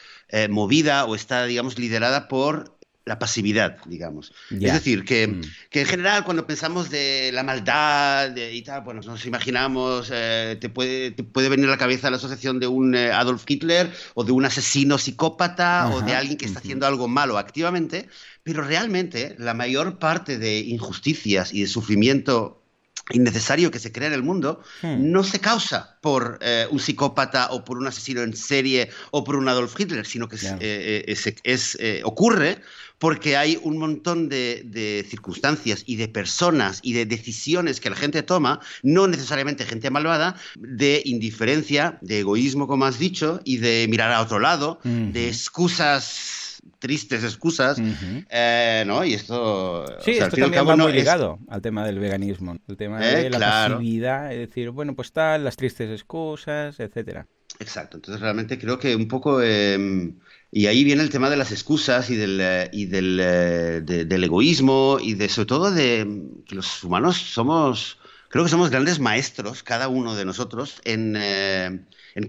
movida 0.48 1.04
o 1.04 1.14
está, 1.14 1.44
digamos, 1.44 1.78
liderada 1.78 2.26
por 2.26 2.76
la 3.04 3.18
pasividad, 3.18 3.78
digamos. 3.86 4.32
Yeah. 4.50 4.68
Es 4.68 4.74
decir, 4.74 5.04
que, 5.04 5.26
mm. 5.26 5.40
que, 5.70 5.80
en 5.80 5.86
general 5.86 6.24
cuando 6.24 6.46
pensamos 6.46 6.90
de 6.90 7.30
la 7.32 7.42
maldad 7.42 8.30
de, 8.30 8.54
y 8.54 8.62
tal, 8.62 8.82
bueno, 8.82 9.00
nos 9.02 9.26
imaginamos, 9.26 10.10
eh, 10.12 10.56
te, 10.60 10.68
puede, 10.68 11.10
te 11.10 11.24
puede 11.24 11.48
venir 11.48 11.66
a 11.66 11.70
la 11.70 11.78
cabeza 11.78 12.10
la 12.10 12.16
asociación 12.16 12.60
de 12.60 12.68
un 12.68 12.94
eh, 12.94 13.10
Adolf 13.10 13.44
Hitler 13.46 13.92
o 14.14 14.24
de 14.24 14.32
un 14.32 14.44
asesino 14.44 14.98
psicópata 14.98 15.84
Ajá. 15.84 15.94
o 15.94 16.02
de 16.02 16.14
alguien 16.14 16.36
que 16.36 16.46
está 16.46 16.60
haciendo 16.60 16.86
algo 16.86 17.08
malo 17.08 17.38
activamente, 17.38 18.08
pero 18.42 18.62
realmente 18.62 19.34
la 19.38 19.54
mayor 19.54 19.98
parte 19.98 20.38
de 20.38 20.60
injusticias 20.60 21.52
y 21.52 21.62
de 21.62 21.66
sufrimiento 21.66 22.61
innecesario 23.10 23.70
que 23.70 23.78
se 23.78 23.92
crea 23.92 24.08
en 24.08 24.14
el 24.14 24.22
mundo 24.22 24.62
hmm. 24.82 25.10
no 25.10 25.24
se 25.24 25.40
causa 25.40 25.98
por 26.00 26.38
eh, 26.40 26.66
un 26.70 26.78
psicópata 26.78 27.48
o 27.50 27.64
por 27.64 27.78
un 27.78 27.86
asesino 27.86 28.22
en 28.22 28.36
serie 28.36 28.90
o 29.10 29.24
por 29.24 29.36
un 29.36 29.48
Adolf 29.48 29.78
Hitler, 29.78 30.06
sino 30.06 30.28
que 30.28 30.36
yeah. 30.36 30.58
eh, 30.60 31.04
es, 31.08 31.34
es, 31.42 31.76
eh, 31.80 32.02
ocurre 32.04 32.60
porque 32.98 33.36
hay 33.36 33.58
un 33.60 33.78
montón 33.78 34.28
de, 34.28 34.62
de, 34.64 35.04
circunstancias 35.10 35.82
y 35.86 35.96
de 35.96 36.06
personas 36.06 36.78
y 36.84 36.92
de 36.92 37.04
decisiones 37.04 37.80
que 37.80 37.90
la 37.90 37.96
gente 37.96 38.22
toma, 38.22 38.60
no 38.84 39.08
necesariamente 39.08 39.64
gente 39.64 39.90
malvada, 39.90 40.36
de 40.56 41.02
indiferencia, 41.04 41.98
de 42.00 42.20
egoísmo, 42.20 42.68
como 42.68 42.84
has 42.84 43.00
dicho, 43.00 43.40
y 43.44 43.56
de 43.56 43.88
mirar 43.90 44.12
a 44.12 44.22
otro 44.22 44.38
lado, 44.38 44.78
mm 44.84 44.88
-hmm. 44.88 45.12
de 45.12 45.28
excusas 45.28 46.41
tristes 46.78 47.22
excusas, 47.24 47.80
eh, 48.28 48.84
¿no? 48.86 49.04
Y 49.04 49.14
esto... 49.14 49.84
Sí, 50.00 50.12
esto 50.12 50.36
también 50.36 50.66
va 50.66 50.76
muy 50.76 50.92
ligado 50.92 51.38
al 51.48 51.62
tema 51.62 51.84
del 51.86 51.98
veganismo, 51.98 52.56
el 52.66 52.76
tema 52.76 53.00
de 53.00 53.30
la 53.30 53.38
pasividad, 53.38 54.32
es 54.32 54.38
decir, 54.48 54.70
bueno, 54.70 54.94
pues 54.94 55.12
tal, 55.12 55.44
las 55.44 55.56
tristes 55.56 55.90
excusas, 55.90 56.78
etcétera. 56.80 57.26
Exacto, 57.60 57.98
entonces 57.98 58.20
realmente 58.20 58.58
creo 58.58 58.78
que 58.78 58.96
un 58.96 59.08
poco... 59.08 59.40
Em, 59.42 60.16
y 60.50 60.66
ahí 60.66 60.84
viene 60.84 61.02
el 61.02 61.10
tema 61.10 61.30
de 61.30 61.36
las 61.36 61.50
excusas 61.50 62.10
y 62.10 62.16
del, 62.16 62.38
eh, 62.40 62.68
y 62.72 62.86
del, 62.86 63.18
eh, 63.22 63.80
del 63.82 64.24
egoísmo 64.24 64.98
y 65.00 65.14
de 65.14 65.28
sobre 65.28 65.46
todo 65.46 65.70
de 65.70 66.26
que 66.46 66.54
los 66.54 66.84
humanos 66.84 67.16
somos, 67.16 67.98
creo 68.28 68.44
que 68.44 68.50
somos 68.50 68.68
grandes 68.68 69.00
maestros, 69.00 69.62
cada 69.62 69.88
uno 69.88 70.14
de 70.14 70.26
nosotros, 70.26 70.80
en, 70.84 71.14
eh, 71.16 71.86
en 72.14 72.28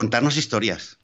contarnos 0.00 0.38
historias. 0.38 0.98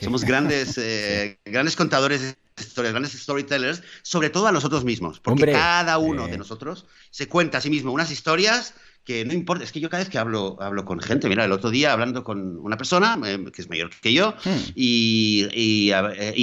Somos 0.00 0.24
grandes, 0.24 0.78
grandes 1.44 1.74
contadores 1.74 2.20
de 2.20 2.36
historias, 2.62 2.92
grandes 2.92 3.12
storytellers, 3.12 3.82
sobre 4.02 4.30
todo 4.30 4.46
a 4.46 4.52
nosotros 4.52 4.84
mismos, 4.84 5.18
porque 5.18 5.50
cada 5.50 5.98
uno 5.98 6.28
de 6.28 6.38
nosotros 6.38 6.86
se 7.10 7.28
cuenta 7.28 7.58
a 7.58 7.60
sí 7.60 7.70
mismo 7.70 7.92
unas 7.92 8.12
historias 8.12 8.74
que 9.04 9.24
no 9.24 9.32
importa, 9.32 9.64
es 9.64 9.70
que 9.70 9.80
yo 9.80 9.88
cada 9.88 10.02
vez 10.02 10.10
que 10.10 10.18
hablo, 10.18 10.56
hablo 10.60 10.84
con 10.84 11.00
gente, 11.00 11.28
mira, 11.28 11.44
el 11.44 11.52
otro 11.52 11.70
día 11.70 11.92
hablando 11.92 12.24
con 12.24 12.58
una 12.58 12.76
persona 12.76 13.18
eh, 13.24 13.44
que 13.52 13.62
es 13.62 13.68
mayor 13.68 13.90
que 13.90 14.12
yo 14.12 14.34
hmm. 14.44 14.72
y, 14.74 15.48
y, 15.54 15.90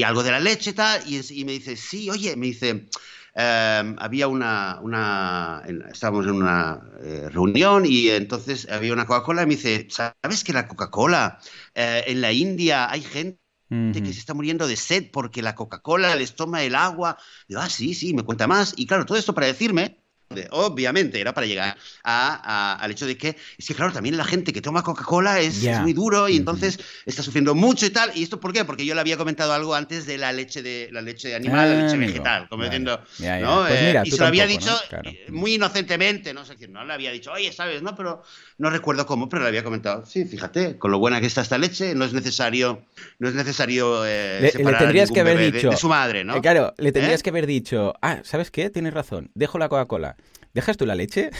algo 0.03 0.23
de 0.23 0.31
la 0.31 0.39
leche 0.39 0.71
tal, 0.71 1.01
y, 1.05 1.19
y 1.29 1.45
me 1.45 1.53
dice, 1.53 1.75
sí, 1.75 2.09
oye, 2.09 2.35
me 2.37 2.47
dice, 2.47 2.87
em, 3.35 3.95
había 3.99 4.27
una, 4.27 4.79
una 4.81 5.63
estábamos 5.91 6.25
en 6.25 6.33
una 6.33 6.81
eh, 7.01 7.29
reunión 7.29 7.85
y 7.85 8.09
entonces 8.09 8.67
había 8.69 8.93
una 8.93 9.05
Coca-Cola 9.05 9.43
y 9.43 9.45
me 9.47 9.55
dice, 9.55 9.87
¿sabes 9.89 10.43
que 10.43 10.53
la 10.53 10.67
Coca-Cola 10.67 11.39
eh, 11.75 12.03
en 12.07 12.21
la 12.21 12.31
India 12.31 12.89
hay 12.89 13.01
gente 13.01 13.39
que 13.69 14.13
se 14.13 14.19
está 14.19 14.35
muriendo 14.35 14.67
de 14.67 14.75
sed 14.75 15.09
porque 15.11 15.41
la 15.41 15.55
Coca-Cola 15.55 16.15
les 16.15 16.35
toma 16.35 16.63
el 16.63 16.75
agua. 16.75 17.17
Digo, 17.47 17.59
ah, 17.61 17.69
sí, 17.69 17.95
sí, 17.95 18.13
me 18.13 18.21
cuenta 18.21 18.45
más. 18.45 18.73
Y 18.77 18.85
claro, 18.85 19.05
todo 19.05 19.17
esto 19.17 19.33
para 19.33 19.47
decirme 19.47 20.02
Obviamente, 20.51 21.19
era 21.19 21.33
para 21.33 21.47
llegar 21.47 21.77
al 22.03 22.91
hecho 22.91 23.05
de 23.05 23.17
que, 23.17 23.37
es 23.57 23.67
que 23.67 23.75
claro, 23.75 23.91
también 23.91 24.17
la 24.17 24.25
gente 24.25 24.53
que 24.53 24.61
toma 24.61 24.83
Coca-Cola 24.83 25.39
es, 25.39 25.63
muy 25.81 25.93
duro 25.93 26.29
y 26.29 26.37
entonces 26.37 26.79
está 27.05 27.23
sufriendo 27.23 27.55
mucho 27.55 27.85
y 27.85 27.89
tal. 27.89 28.11
¿Y 28.15 28.23
esto 28.23 28.39
por 28.39 28.53
qué? 28.53 28.65
Porque 28.65 28.85
yo 28.85 28.95
le 28.95 29.01
había 29.01 29.17
comentado 29.17 29.53
algo 29.53 29.75
antes 29.75 30.05
de 30.05 30.17
la 30.17 30.31
leche 30.31 30.61
de 30.61 30.89
la 30.91 31.01
leche 31.01 31.35
animal, 31.35 31.69
la 31.69 31.83
leche 31.83 31.95
ah, 31.95 31.99
vegetal, 31.99 32.49
como 32.49 32.63
diciendo, 32.63 32.99
¿no? 33.41 33.61
Pues 33.61 33.73
eh, 33.73 34.01
y 34.05 34.11
se 34.11 34.17
lo 34.17 34.25
había 34.25 34.47
dicho 34.47 34.71
eh, 35.03 35.27
muy 35.29 35.55
inocentemente, 35.55 36.33
¿no? 36.33 36.45
sé 36.45 36.55
no 36.67 36.85
le 36.85 36.93
había 36.93 37.11
dicho, 37.11 37.31
oye, 37.31 37.51
¿sabes? 37.51 37.81
No, 37.81 37.95
pero 37.95 38.23
no 38.57 38.69
recuerdo 38.69 39.05
cómo, 39.05 39.29
pero 39.29 39.43
le 39.43 39.49
había 39.49 39.63
comentado, 39.63 40.05
sí, 40.05 40.25
fíjate, 40.25 40.77
con 40.77 40.91
lo 40.91 40.99
buena 40.99 41.19
que 41.19 41.27
está 41.27 41.41
esta 41.41 41.57
leche, 41.57 41.95
no 41.95 42.05
es 42.05 42.13
necesario, 42.13 42.85
no 43.19 43.29
es 43.29 43.35
necesario 43.35 44.05
eh, 44.05 44.39
le, 44.41 44.51
tendrías 44.51 45.11
que 45.11 45.19
haber 45.19 45.51
dicho, 45.51 45.69
de, 45.69 45.77
su 45.77 45.89
madre, 45.89 46.23
¿no? 46.23 46.41
claro, 46.41 46.73
le 46.77 46.91
tendrías 46.91 47.23
que 47.23 47.29
haber 47.29 47.47
dicho, 47.47 47.93
ah, 48.01 48.19
¿sabes 48.23 48.51
qué? 48.51 48.69
Tienes 48.69 48.93
razón, 48.93 49.31
dejo 49.33 49.57
la 49.57 49.69
Coca-Cola. 49.69 50.15
¿Dejas 50.53 50.77
tú 50.77 50.85
la 50.85 50.95
leche? 50.95 51.31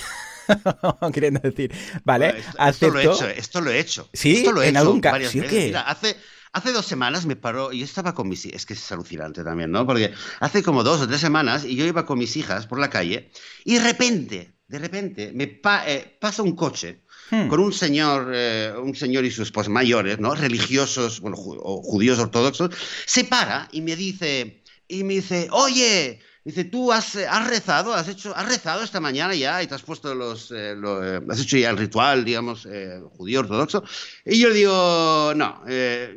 Queriendo 1.13 1.39
decir, 1.39 1.71
vale, 2.03 2.35
esto, 2.67 2.89
lo 2.89 2.99
he 2.99 3.03
hecho, 3.03 3.27
esto 3.27 3.61
lo 3.61 3.71
he 3.71 3.79
hecho. 3.79 4.09
Sí, 4.11 4.37
esto 4.37 4.51
lo 4.51 4.61
he 4.61 4.67
en 4.67 4.75
hecho 4.75 4.81
algún 4.81 5.01
caso. 5.01 5.29
¿Sí 5.29 5.41
Mira, 5.49 5.81
hace, 5.81 6.17
hace 6.51 6.71
dos 6.71 6.85
semanas 6.85 7.25
me 7.25 7.35
paró, 7.35 7.71
y 7.71 7.79
yo 7.79 7.85
estaba 7.85 8.13
con 8.15 8.27
mis 8.27 8.45
hijas, 8.45 8.61
es 8.61 8.65
que 8.65 8.73
es 8.73 8.91
alucinante 8.91 9.43
también, 9.43 9.71
¿no? 9.71 9.85
Porque 9.85 10.13
hace 10.39 10.63
como 10.63 10.83
dos 10.83 11.01
o 11.01 11.07
tres 11.07 11.21
semanas 11.21 11.63
y 11.63 11.75
yo 11.75 11.85
iba 11.85 12.05
con 12.05 12.17
mis 12.17 12.35
hijas 12.35 12.65
por 12.65 12.79
la 12.79 12.89
calle 12.89 13.29
y 13.63 13.75
de 13.75 13.83
repente, 13.83 14.55
de 14.67 14.79
repente, 14.79 15.31
me 15.33 15.61
eh, 15.85 16.17
pasa 16.19 16.41
un 16.41 16.55
coche 16.55 17.03
hmm. 17.29 17.47
con 17.47 17.59
un 17.59 17.71
señor, 17.71 18.31
eh, 18.33 18.73
un 18.81 18.95
señor 18.95 19.25
y 19.25 19.31
sus 19.31 19.47
esposa 19.47 19.69
mayores, 19.69 20.19
¿no? 20.19 20.33
Religiosos, 20.33 21.21
bueno, 21.21 21.37
judíos 21.37 22.17
ortodoxos, 22.17 22.71
se 23.05 23.25
para 23.25 23.69
y 23.71 23.81
me 23.81 23.95
dice, 23.95 24.63
y 24.87 25.03
me 25.03 25.15
dice, 25.15 25.47
oye, 25.51 26.19
Dice, 26.45 26.65
tú 26.65 26.91
has, 26.91 27.15
eh, 27.15 27.25
has, 27.25 27.47
rezado, 27.47 27.93
has 27.93 28.09
hecho, 28.09 28.35
has 28.35 28.45
rezado 28.45 28.83
esta 28.83 28.99
mañana 28.99 29.33
ya 29.33 29.63
y 29.63 29.67
te 29.67 29.75
has 29.75 29.81
puesto 29.81 30.13
los, 30.13 30.51
eh, 30.51 30.75
eh, 30.75 31.21
has 31.29 31.39
hecho 31.39 31.55
ya 31.55 31.69
el 31.69 31.77
ritual, 31.77 32.25
digamos, 32.25 32.67
judío 33.15 33.39
ortodoxo. 33.39 33.85
Y 34.25 34.39
yo 34.39 34.49
le 34.49 34.55
digo, 34.55 35.33
no, 35.37 35.63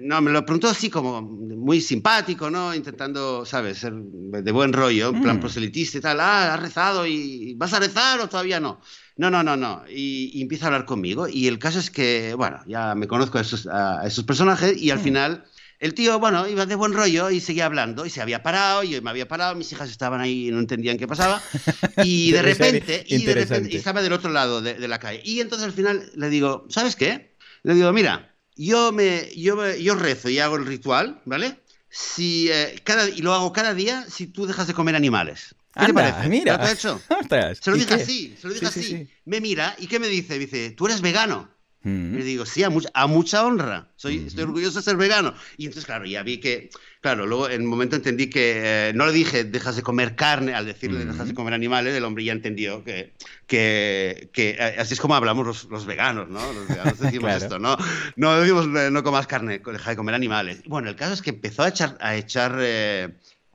no, 0.00 0.20
me 0.20 0.32
lo 0.32 0.44
preguntó 0.44 0.68
así 0.68 0.90
como 0.90 1.22
muy 1.22 1.80
simpático, 1.80 2.50
¿no? 2.50 2.74
Intentando, 2.74 3.44
¿sabes? 3.46 3.78
Ser 3.78 3.92
de 3.94 4.52
buen 4.52 4.72
rollo, 4.72 5.10
en 5.10 5.22
plan 5.22 5.36
mm. 5.36 5.40
proselitista 5.40 5.98
y 5.98 6.00
tal. 6.00 6.18
Ah, 6.18 6.54
has 6.54 6.60
rezado 6.60 7.06
y 7.06 7.54
vas 7.54 7.72
a 7.72 7.78
rezar 7.78 8.18
o 8.18 8.28
todavía 8.28 8.58
no. 8.58 8.80
No, 9.16 9.30
no, 9.30 9.44
no, 9.44 9.56
no. 9.56 9.84
Y, 9.88 10.42
empieza 10.42 10.64
a 10.64 10.68
hablar 10.68 10.86
conmigo. 10.86 11.28
Y 11.28 11.46
el 11.46 11.60
caso 11.60 11.78
es 11.78 11.90
que, 11.90 12.34
bueno, 12.34 12.60
ya 12.66 12.96
me 12.96 13.06
conozco 13.06 13.38
a 13.38 13.42
esos, 13.42 13.68
a 13.68 14.04
esos 14.04 14.24
personajes 14.24 14.76
y 14.76 14.90
al 14.90 14.98
mm. 14.98 15.02
final 15.02 15.44
el 15.78 15.94
tío, 15.94 16.18
bueno, 16.18 16.48
iba 16.48 16.64
de 16.64 16.74
buen 16.74 16.92
rollo 16.92 17.30
y 17.30 17.40
seguía 17.40 17.66
hablando 17.66 18.06
y 18.06 18.10
se 18.10 18.22
había 18.22 18.42
parado, 18.42 18.82
y 18.82 18.90
yo 18.90 19.02
me 19.02 19.10
había 19.10 19.28
parado, 19.28 19.54
mis 19.54 19.70
hijas 19.72 19.90
estaban 19.90 20.20
ahí 20.20 20.48
y 20.48 20.50
no 20.50 20.58
entendían 20.58 20.98
qué 20.98 21.06
pasaba. 21.06 21.42
Y 22.04 22.30
de 22.32 22.42
repente, 22.42 23.04
y 23.06 23.24
de 23.24 23.34
repente, 23.34 23.70
y 23.72 23.76
estaba 23.76 24.02
del 24.02 24.12
otro 24.12 24.30
lado 24.30 24.60
de, 24.60 24.86
la 24.86 24.98
calle. 24.98 25.20
Y 25.24 25.40
entonces 25.40 25.66
al 25.66 25.72
final 25.72 26.10
le 26.14 26.28
digo, 26.28 26.66
¿sabes 26.68 26.94
qué? 26.94 27.36
Le 27.62 27.74
digo, 27.74 27.92
mira, 27.92 28.34
yo 28.54 28.92
me, 28.92 29.28
yo, 29.34 29.74
yo 29.76 29.94
rezo 29.94 30.28
y 30.28 30.38
hago 30.38 30.56
el 30.56 30.66
ritual, 30.66 31.20
¿vale? 31.24 31.58
Si, 31.88 32.48
eh, 32.50 32.80
cada, 32.84 33.08
y 33.08 33.22
lo 33.22 33.34
hago 33.34 33.52
cada 33.52 33.74
día 33.74 34.04
si 34.08 34.26
tú 34.26 34.46
dejas 34.46 34.66
de 34.66 34.74
comer 34.74 34.94
animales. 34.94 35.54
¿Qué 35.78 35.86
te 35.86 35.94
parece? 35.94 36.28
Mira. 36.28 36.56
¿Lo 36.56 36.62
has 36.62 36.72
hecho? 36.72 37.00
Se 37.60 37.70
lo 37.70 37.76
dije 37.76 37.94
así, 37.94 38.36
se 38.40 38.48
lo 38.48 38.54
dije 38.54 38.66
así. 38.66 39.08
Me 39.24 39.40
mira 39.40 39.74
y 39.78 39.86
¿qué 39.86 39.98
me 39.98 40.08
dice? 40.08 40.38
Dice, 40.38 40.70
tú 40.70 40.86
eres 40.86 41.00
vegano. 41.00 41.50
Y 41.84 41.88
le 41.88 42.24
digo, 42.24 42.44
sí, 42.46 42.64
a, 42.64 42.70
a 42.94 43.06
mucha 43.06 43.46
honra. 43.46 43.88
Soy, 43.94 44.26
Estoy 44.26 44.42
orgulloso 44.42 44.80
de 44.80 44.82
ser 44.82 44.96
vegano. 44.96 45.34
Y 45.56 45.66
entonces, 45.66 45.84
claro, 45.84 46.04
ya 46.04 46.24
vi 46.24 46.38
que, 46.38 46.68
claro, 47.00 47.26
luego 47.26 47.48
en 47.48 47.62
un 47.62 47.68
momento 47.68 47.94
entendí 47.94 48.28
que 48.28 48.88
eh, 48.88 48.92
no 48.92 49.06
le 49.06 49.12
dije 49.12 49.44
dejas 49.44 49.76
de 49.76 49.82
comer 49.82 50.16
carne, 50.16 50.52
al 50.52 50.66
decirle 50.66 51.04
dejas 51.04 51.28
de 51.28 51.34
comer 51.34 51.54
animales, 51.54 51.94
el 51.94 52.04
hombre 52.04 52.24
ya 52.24 52.32
entendió 52.32 52.82
que, 52.82 53.12
que, 53.46 54.30
que 54.32 54.56
eh, 54.58 54.76
así 54.78 54.94
es 54.94 55.00
como 55.00 55.14
hablamos 55.14 55.46
los, 55.46 55.64
los, 55.66 55.86
veganos, 55.86 56.28
¿no? 56.28 56.40
Los 56.52 56.66
veganos 56.66 56.98
decimos 56.98 57.30
esto, 57.40 57.60
¿no? 57.60 57.76
No 58.16 58.40
decimos 58.40 58.66
eh, 58.66 58.90
no 58.90 59.04
comas 59.04 59.28
carne, 59.28 59.60
deja 59.64 59.90
de 59.90 59.96
comer 59.96 60.16
animales. 60.16 60.62
Bueno, 60.66 60.88
el 60.88 60.96
caso 60.96 61.12
es 61.12 61.22
que 61.22 61.30
empezó 61.30 61.62
a 61.62 61.68
echar, 61.68 61.96
a 62.00 62.16
echar 62.16 62.58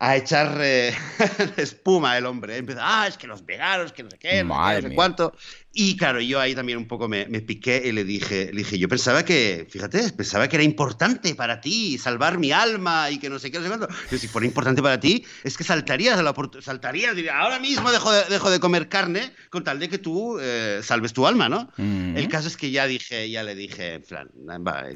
a 0.03 0.15
echar 0.15 0.59
espuma 1.57 2.17
el 2.17 2.25
hombre. 2.25 2.57
Empezó, 2.57 2.79
ah, 2.81 3.05
es 3.07 3.17
que 3.17 3.27
los 3.27 3.45
veganos, 3.45 3.93
que 3.93 4.01
no 4.01 4.09
sé 4.09 4.17
qué, 4.17 4.43
no 4.43 4.81
sé 4.81 4.95
cuánto. 4.95 5.35
Y 5.73 5.95
claro, 5.95 6.19
yo 6.19 6.37
ahí 6.39 6.53
también 6.53 6.77
un 6.77 6.87
poco 6.87 7.07
me, 7.07 7.25
piqué 7.25 7.81
y 7.85 7.93
le 7.93 8.03
dije, 8.03 8.49
le 8.51 8.59
dije, 8.59 8.77
yo 8.77 8.89
pensaba 8.89 9.23
que, 9.23 9.65
fíjate, 9.69 10.11
pensaba 10.11 10.49
que 10.49 10.57
era 10.57 10.63
importante 10.63 11.33
para 11.33 11.61
ti 11.61 11.97
salvar 11.97 12.37
mi 12.37 12.51
alma 12.51 13.09
y 13.09 13.19
que 13.19 13.29
no 13.29 13.39
sé 13.39 13.51
qué, 13.51 13.59
no 13.59 13.63
sé 13.63 13.69
cuánto. 13.69 13.87
si 14.09 14.27
fuera 14.27 14.45
importante 14.45 14.81
para 14.81 14.99
ti, 14.99 15.23
es 15.45 15.55
que 15.55 15.63
saltarías 15.63 16.19
a 16.19 16.23
la 16.23 16.33
saltarías, 16.59 17.15
diría, 17.15 17.39
ahora 17.39 17.57
mismo 17.59 17.89
dejo 17.89 18.11
de, 18.11 18.25
dejo 18.25 18.49
de 18.49 18.59
comer 18.59 18.89
carne 18.89 19.31
con 19.49 19.63
tal 19.63 19.79
de 19.79 19.87
que 19.87 19.97
tú 19.97 20.39
eh, 20.41 20.81
salves 20.83 21.13
tu 21.13 21.25
alma, 21.25 21.47
¿no? 21.47 21.69
El 21.77 22.27
caso 22.27 22.49
es 22.49 22.57
que 22.57 22.71
ya 22.71 22.85
dije, 22.85 23.29
ya 23.29 23.43
le 23.43 23.55
dije, 23.55 23.93
en 23.93 24.01
plan, 24.01 24.29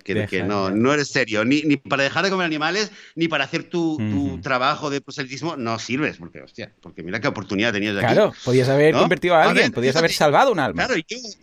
que, 0.03 0.27
que 0.27 0.43
no, 0.43 0.71
no 0.71 0.93
eres 0.93 1.07
serio, 1.07 1.45
ni, 1.45 1.61
ni, 1.61 1.77
para 1.77 2.03
dejar 2.03 2.25
de 2.25 2.31
comer 2.31 2.45
animales, 2.45 2.91
ni 3.15 3.29
para 3.29 3.45
hacer 3.45 3.63
tu, 3.63 3.97
tu 3.97 4.41
trabajo 4.41 4.89
de 4.89 4.99
proselitismo, 4.99 5.55
no 5.55 5.79
sirves, 5.79 6.17
porque, 6.17 6.41
hostia, 6.41 6.73
porque 6.81 7.01
mira 7.01 7.21
qué 7.21 7.29
oportunidad 7.29 7.71
tenías 7.71 7.95
de 7.95 8.05
aquí. 8.05 8.13
Claro, 8.13 8.33
podías 8.43 8.67
haber 8.67 8.93
convertido 8.93 9.35
a 9.35 9.43
alguien, 9.43 9.71
podías 9.71 9.95
haber 9.95 10.11
salvado 10.11 10.51
una 10.51 10.64
Claro, 10.73 10.95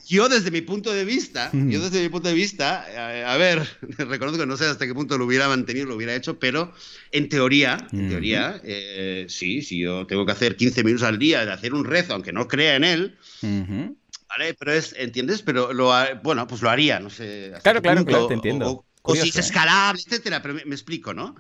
yo, 0.07 0.29
desde 0.29 0.51
mi 0.51 0.61
punto 0.61 0.93
de 0.93 1.05
vista, 1.05 1.51
yo 1.53 1.81
desde 1.81 2.03
mi 2.03 2.09
punto 2.09 2.29
de 2.29 2.35
vista, 2.35 2.87
eh, 2.89 3.25
a, 3.25 3.37
ver, 3.37 3.67
reconozco 3.99 4.41
que 4.41 4.47
no 4.47 4.57
sé 4.57 4.67
hasta 4.67 4.87
qué 4.87 4.95
punto 4.95 5.19
lo 5.19 5.27
hubiera 5.27 5.49
mantenido, 5.49 5.87
lo 5.87 5.97
hubiera 5.97 6.15
hecho, 6.15 6.39
pero 6.39 6.73
en 7.11 7.29
teoría, 7.29 7.87
en 7.93 8.09
teoría, 8.09 8.61
eh, 8.65 9.27
sí, 9.29 9.63
si 9.63 9.81
yo 9.81 10.07
tengo 10.07 10.27
que 10.27 10.33
hacer 10.33 10.57
15 10.57 10.85
minutos 10.85 11.07
al 11.07 11.19
día 11.19 11.45
de 11.45 11.53
hacer 11.53 11.75
un 11.75 11.85
rezo, 11.85 12.15
aunque 12.15 12.33
no 12.33 12.49
crea 12.49 12.77
en 12.77 12.85
él, 12.85 13.19
¿vale? 13.43 14.55
Pero 14.59 14.73
es, 14.73 14.95
¿entiendes? 14.99 15.43
Pero 15.43 15.73
lo, 15.73 15.93
bueno, 16.23 16.47
pues 16.47 16.63
lo 16.63 16.71
haría, 16.71 17.01
no 17.01 17.11
sé. 17.11 17.53
Claro, 17.63 17.83
claro, 17.83 18.05
claro, 18.05 18.27
te 18.27 18.35
entiendo. 18.35 18.85
O, 19.05 19.17
si 19.17 19.29
es 19.29 19.37
¿eh? 19.37 19.41
escalable, 19.41 20.01
etcétera, 20.01 20.41
pero 20.43 20.55
me, 20.55 20.75
explico, 20.75 21.13
¿no? 21.13 21.35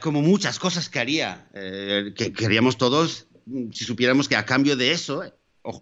como 0.00 0.22
muchas 0.22 0.58
cosas 0.58 0.88
que 0.88 0.98
haría, 0.98 1.48
que 1.52 2.32
queríamos 2.32 2.78
todos 2.78 3.28
si 3.72 3.84
supiéramos 3.84 4.28
que 4.28 4.36
a 4.36 4.44
cambio 4.44 4.76
de 4.76 4.92
eso 4.92 5.22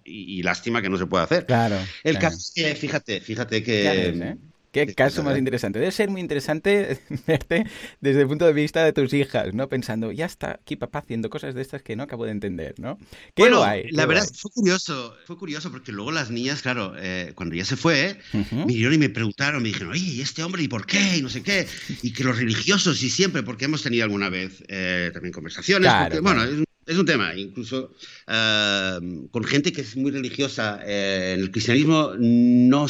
y, 0.04 0.42
lástima 0.42 0.82
que 0.82 0.88
no 0.88 0.98
se 0.98 1.06
pueda 1.06 1.24
hacer. 1.24 1.46
Claro. 1.46 1.76
El 2.04 2.18
caso 2.18 2.36
es 2.36 2.52
que, 2.54 2.74
fíjate, 2.74 3.20
fíjate 3.20 3.62
que. 3.62 4.08
¿eh? 4.08 4.36
Qué 4.84 4.94
caso 4.94 5.22
más 5.22 5.38
interesante. 5.38 5.78
Debe 5.78 5.90
ser 5.90 6.10
muy 6.10 6.20
interesante 6.20 7.00
verte 7.26 7.64
desde 8.00 8.20
el 8.20 8.26
punto 8.26 8.44
de 8.44 8.52
vista 8.52 8.84
de 8.84 8.92
tus 8.92 9.14
hijas, 9.14 9.54
¿no? 9.54 9.68
Pensando, 9.68 10.12
ya 10.12 10.26
está 10.26 10.58
aquí 10.60 10.76
papá 10.76 10.98
haciendo 10.98 11.30
cosas 11.30 11.54
de 11.54 11.62
estas 11.62 11.82
que 11.82 11.96
no 11.96 12.02
acabo 12.02 12.26
de 12.26 12.32
entender, 12.32 12.74
¿no? 12.78 12.98
¿Qué 13.34 13.42
bueno, 13.44 13.62
hay? 13.62 13.90
La 13.90 14.04
verdad, 14.04 14.28
fue 14.34 14.50
curioso, 14.50 15.16
fue 15.24 15.38
curioso 15.38 15.70
porque 15.70 15.92
luego 15.92 16.12
las 16.12 16.30
niñas, 16.30 16.60
claro, 16.60 16.92
eh, 16.98 17.32
cuando 17.34 17.54
ya 17.54 17.64
se 17.64 17.76
fue, 17.76 18.18
me 18.32 18.66
vinieron 18.66 18.92
y 18.94 18.98
me 18.98 19.08
preguntaron, 19.08 19.62
me 19.62 19.68
dijeron, 19.68 19.92
oye, 19.92 20.04
¿y 20.04 20.20
este 20.20 20.42
hombre 20.42 20.62
y 20.62 20.68
por 20.68 20.84
qué? 20.84 21.16
Y 21.16 21.22
no 21.22 21.30
sé 21.30 21.42
qué. 21.42 21.66
Y 22.02 22.12
que 22.12 22.24
los 22.24 22.36
religiosos 22.36 23.02
y 23.02 23.08
siempre, 23.08 23.42
porque 23.42 23.64
hemos 23.64 23.82
tenido 23.82 24.04
alguna 24.04 24.28
vez 24.28 24.62
eh, 24.68 25.10
también 25.14 25.32
conversaciones. 25.32 25.90
bueno, 26.20 26.44
Es 26.44 26.66
un 26.94 27.06
tema, 27.06 27.34
incluso 27.34 27.90
eh, 28.28 28.98
con 29.30 29.44
gente 29.44 29.72
que 29.72 29.80
es 29.80 29.96
muy 29.96 30.12
religiosa. 30.12 30.80
Eh, 30.84 31.32
en 31.34 31.40
el 31.40 31.50
cristianismo 31.50 32.12
no, 32.16 32.86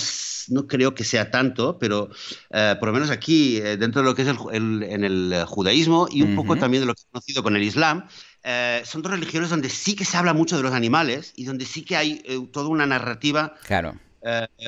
no, 0.49 0.67
creo 0.67 0.95
que 0.95 1.05
sea 1.05 1.31
tanto, 1.31 1.79
pero 1.79 2.11
eh, 2.51 2.77
por 2.79 2.89
lo 2.89 2.93
menos 2.93 3.11
aquí, 3.11 3.59
dentro 3.61 4.03
de 4.03 4.09
lo 4.09 4.15
que 4.15 4.23
es 4.23 4.29
el, 4.53 4.83
en 4.83 5.05
el 5.05 5.45
judaísmo 5.47 6.09
y 6.11 6.23
un 6.23 6.37
poco 6.37 6.57
también 6.57 6.83
de 6.83 6.87
lo 6.87 6.95
que 6.95 7.03
he 7.03 7.11
conocido 7.11 7.43
con 7.43 7.57
el 7.57 7.63
Islam, 7.63 8.07
son 8.85 9.03
dos 9.03 9.11
religiones 9.11 9.51
donde 9.51 9.71
sí 9.71 9.97
que 9.97 10.05
se 10.05 10.17
habla 10.17 10.35
mucho 10.35 10.57
de 10.57 10.63
los 10.63 10.73
animales 10.73 11.33
y 11.35 11.45
donde 11.45 11.65
sí 11.65 11.83
que 11.83 11.97
hay 11.97 12.23
toda 12.53 12.69
una 12.69 12.87
narrativa 12.87 13.55
claro. 13.67 13.99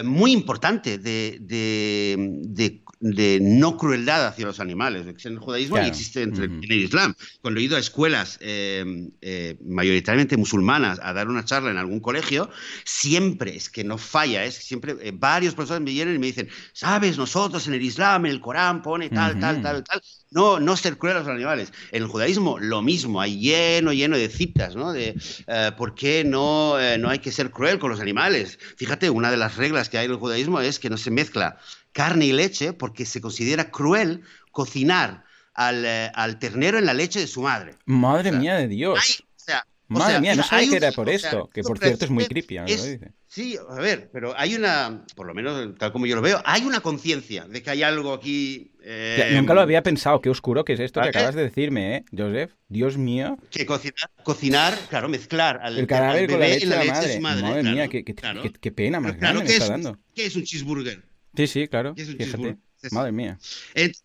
muy 0.03 0.33
importante 0.33 0.99
de, 0.99 1.39
de, 1.41 2.17
de 2.19 2.83
no 3.01 3.77
crueldad 3.77 4.27
hacia 4.27 4.47
los 4.47 4.61
animales, 4.61 5.07
en 5.07 5.33
el 5.33 5.39
judaísmo 5.39 5.79
y 5.79 5.87
existe 5.87 6.23
entre, 6.23 6.47
en 6.47 6.65
el 6.65 6.73
Islam. 6.73 7.15
Cuando 7.41 7.61
he 7.61 7.63
ido 7.63 7.77
a 7.77 7.81
escuelas 7.81 8.39
eh, 8.41 8.85
eh, 9.21 9.57
mayoritariamente 9.65 10.37
musulmanas 10.37 10.99
a 11.03 11.13
dar 11.13 11.29
una 11.29 11.45
charla 11.45 11.71
en 11.71 11.79
algún 11.79 12.01
colegio, 12.01 12.51
siempre 12.85 13.55
es 13.57 13.71
que 13.71 13.85
no 13.85 13.99
falla, 13.99 14.45
es 14.45 14.55
siempre 14.55 14.97
eh, 15.01 15.13
varios 15.15 15.55
profesores 15.55 15.83
me 15.83 15.93
vienen 15.93 16.17
y 16.17 16.19
me 16.19 16.27
dicen, 16.27 16.49
sabes, 16.73 17.19
nosotros 17.19 17.67
en 17.69 17.75
el 17.75 17.83
Islam, 17.83 18.27
en 18.27 18.33
el 18.33 18.41
Corán 18.41 18.83
pone 18.83 19.11
tal, 19.11 19.39
tal, 19.39 19.63
tal, 19.63 19.85
tal, 19.85 20.03
no, 20.31 20.59
no 20.59 20.77
ser 20.77 20.99
cruel 20.99 21.17
a 21.17 21.21
los 21.21 21.29
animales. 21.29 21.73
En 21.93 22.03
el 22.03 22.09
judaísmo 22.09 22.59
lo 22.59 22.83
mismo, 22.83 23.21
hay 23.21 23.39
lleno, 23.39 23.93
lleno 23.93 24.17
de 24.17 24.29
citas, 24.29 24.75
¿no? 24.75 24.93
De 24.93 25.15
por 25.77 25.95
qué 25.95 26.25
no, 26.25 26.77
no 26.99 27.09
hay 27.09 27.21
que 27.21 27.33
ser 27.33 27.51
cruel 27.51 27.79
con 27.79 27.91
los 27.91 28.01
animales. 28.01 28.59
Fíjate, 28.77 29.09
una 29.09 29.31
de 29.31 29.37
las 29.37 29.57
reglas 29.57 29.89
que 29.89 29.99
hay 29.99 30.07
en 30.07 30.13
el 30.13 30.19
judaísmo 30.19 30.61
es 30.61 30.79
que 30.79 30.91
no 30.91 30.97
se 30.97 31.11
mezcla 31.11 31.59
carne 31.93 32.27
y 32.27 32.33
leche 32.33 32.73
porque 32.73 33.07
se 33.07 33.21
considera 33.21 33.71
cruel 33.71 34.23
cocinar 34.53 35.25
al, 35.55 35.85
eh, 35.85 36.11
ternero 36.39 36.79
en 36.79 36.87
la 36.87 36.95
leche 36.95 37.21
de 37.21 37.27
su 37.27 37.43
madre. 37.43 37.75
Madre 37.85 38.33
mía 38.33 38.57
de 38.57 38.69
Dios. 38.69 39.25
Madre 39.89 40.21
mía, 40.21 40.35
no 40.35 40.43
sabía 40.43 40.71
que 40.71 40.77
era 40.77 40.93
por 40.93 41.09
esto, 41.09 41.49
que 41.53 41.63
por 41.63 41.79
cierto 41.79 42.05
es 42.05 42.11
muy 42.11 42.27
creepy. 42.27 42.59
Sí, 43.27 43.59
a 43.69 43.75
ver, 43.75 44.11
pero 44.11 44.35
hay 44.39 44.55
una, 44.55 45.05
por 45.15 45.27
lo 45.27 45.35
menos 45.35 45.77
tal 45.79 45.93
como 45.93 46.07
yo 46.07 46.17
lo 46.17 46.23
veo, 46.23 46.41
hay 46.45 46.65
una 46.65 46.81
conciencia 46.81 47.47
de 47.47 47.63
que 47.63 47.71
hay 47.71 47.83
algo 47.83 48.13
aquí. 48.13 48.73
Eh, 48.83 49.33
nunca 49.35 49.53
lo 49.53 49.61
había 49.61 49.83
pensado, 49.83 50.21
qué 50.21 50.31
oscuro 50.31 50.65
que 50.65 50.73
es 50.75 50.81
esto 50.81 51.01
que 51.03 51.09
acabas 51.09 51.35
de 51.35 51.43
decirme, 51.43 51.97
¿eh, 51.97 52.05
Joseph? 52.17 52.53
Dios 52.69 52.97
mío. 52.97 53.39
Que 53.51 53.67
cocinar, 53.67 54.11
cocinar 54.25 54.79
claro, 54.89 55.09
mezclar 55.09 55.61
al, 55.63 55.79
el 55.79 55.87
cadáver 55.87 56.31
con 56.31 56.41
la 56.41 56.49
leche, 56.49 56.67
la 56.67 56.85
leche 56.85 57.07
de, 57.07 57.15
su 57.17 57.21
madre. 57.21 57.43
Madre 57.43 57.63
mía, 57.65 57.89
qué, 57.89 58.03
qué, 58.05 58.73
pena 58.73 59.01
más 59.01 59.17
grande 59.19 59.45
me 59.45 59.51
está 59.51 59.69
dando. 59.69 59.99
¿Qué 60.15 60.27
es 60.27 60.37
un 60.37 60.45
cheeseburger? 60.45 61.03
Sí, 61.39 61.47
sí, 61.47 61.69
claro. 61.69 61.95
Madre 62.91 63.13
mía. 63.13 63.39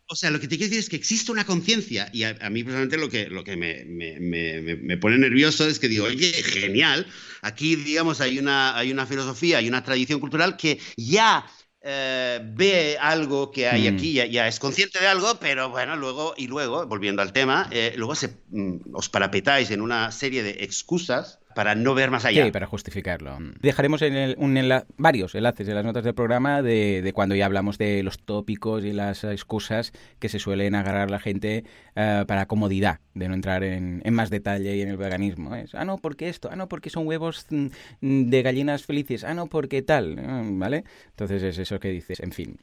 o 0.08 0.15
sea, 0.15 0.30
lo 0.30 0.39
que 0.39 0.48
te 0.48 0.56
quiero 0.56 0.69
decir 0.69 0.80
es 0.80 0.89
que 0.89 0.96
existe 0.96 1.32
una 1.32 1.46
conciencia, 1.46 2.08
y 2.13 2.24
a, 2.24 2.36
mí 2.52 2.63
personalmente 2.63 2.98
lo 2.98 3.10
que, 3.10 3.28
lo 3.28 3.43
que 3.43 3.56
me, 3.56 3.86
me, 3.86 4.19
me, 4.19 4.98
pone 4.98 5.17
nervioso 5.17 5.67
es 5.67 5.80
que 5.80 5.88
digo, 5.88 6.06
oye, 6.06 6.32
genial, 6.32 7.08
aquí, 7.41 7.76
digamos, 7.76 8.22
hay 8.22 8.38
una, 8.38 8.78
hay 8.78 8.91
una 8.91 9.08
filosofía, 9.08 9.58
hay 9.58 9.67
una 9.67 9.84
tradición 9.84 10.19
cultural 10.19 10.58
que 10.58 10.80
ya 10.96 11.43
eh, 11.82 12.39
ve 12.43 13.00
algo 13.02 13.50
que 13.50 13.67
hay 13.67 13.89
mm. 13.89 13.96
aquí, 13.96 14.13
ya, 14.13 14.48
es 14.48 14.60
consciente 14.60 15.00
de 15.00 15.08
algo, 15.08 15.39
pero 15.39 15.72
bueno, 15.72 15.96
luego, 15.96 16.36
y 16.38 16.46
luego, 16.46 16.86
volviendo 16.86 17.24
al 17.24 17.34
tema, 17.34 17.67
eh, 17.72 17.96
luego 17.98 18.13
se, 18.13 18.28
mm, 18.50 18.93
os 18.93 19.10
parapetáis 19.10 19.72
en 19.72 19.82
una 19.82 20.12
serie 20.12 20.43
de 20.43 20.63
excusas 20.63 21.39
para 21.54 21.76
no 21.76 21.94
ver 21.94 22.12
más 22.12 22.26
allá. 22.26 22.46
Sí, 22.46 22.52
para 22.52 22.68
justificarlo. 22.68 23.38
Dejaremos 23.62 24.02
en 24.02 24.16
el, 24.16 24.36
un 24.38 24.54
varios 24.98 25.36
enlaces 25.36 25.68
en 25.68 25.76
las 25.76 25.86
notas 25.86 26.04
del 26.04 26.13
programa 26.13 26.62
de, 26.62 27.12
cuando 27.13 27.36
ya 27.36 27.46
hablamos 27.46 27.78
de 27.78 28.04
los 28.04 28.20
tópicos 28.20 28.84
y 28.86 28.94
las 28.94 29.24
excusas 29.24 29.92
que 30.20 30.30
se 30.30 30.39
suelen 30.39 30.76
agarrar 30.76 31.12
la 31.12 31.20
gente 31.20 31.63
eh, 31.96 32.24
para 32.28 32.46
comodidad, 32.46 33.00
de 33.13 33.28
no 33.28 33.34
entrar 33.34 33.63
en, 33.63 34.02
más 34.12 34.30
detalle 34.30 34.76
y 34.76 34.82
en 34.82 34.89
el 34.89 34.98
veganismo. 34.98 35.56
Es, 35.56 35.76
ah, 35.76 35.86
no, 35.86 35.98
porque 35.98 36.30
esto, 36.30 36.50
ah, 36.52 36.56
no, 36.56 36.68
porque 36.68 36.89
son 36.89 37.08
huevos 37.08 37.46
mm, 37.50 38.30
de 38.30 38.42
gallinas 38.42 38.86
felices, 38.86 39.24
ah, 39.24 39.34
no, 39.34 39.48
porque 39.48 39.82
tal, 39.82 40.18
mm, 40.18 40.60
¿vale? 40.60 40.84
Entonces 41.10 41.44
es 41.44 41.58
eso 41.58 41.80
que 41.80 41.89
dices, 41.89 42.20
en 42.20 42.32
fin. 42.32 42.58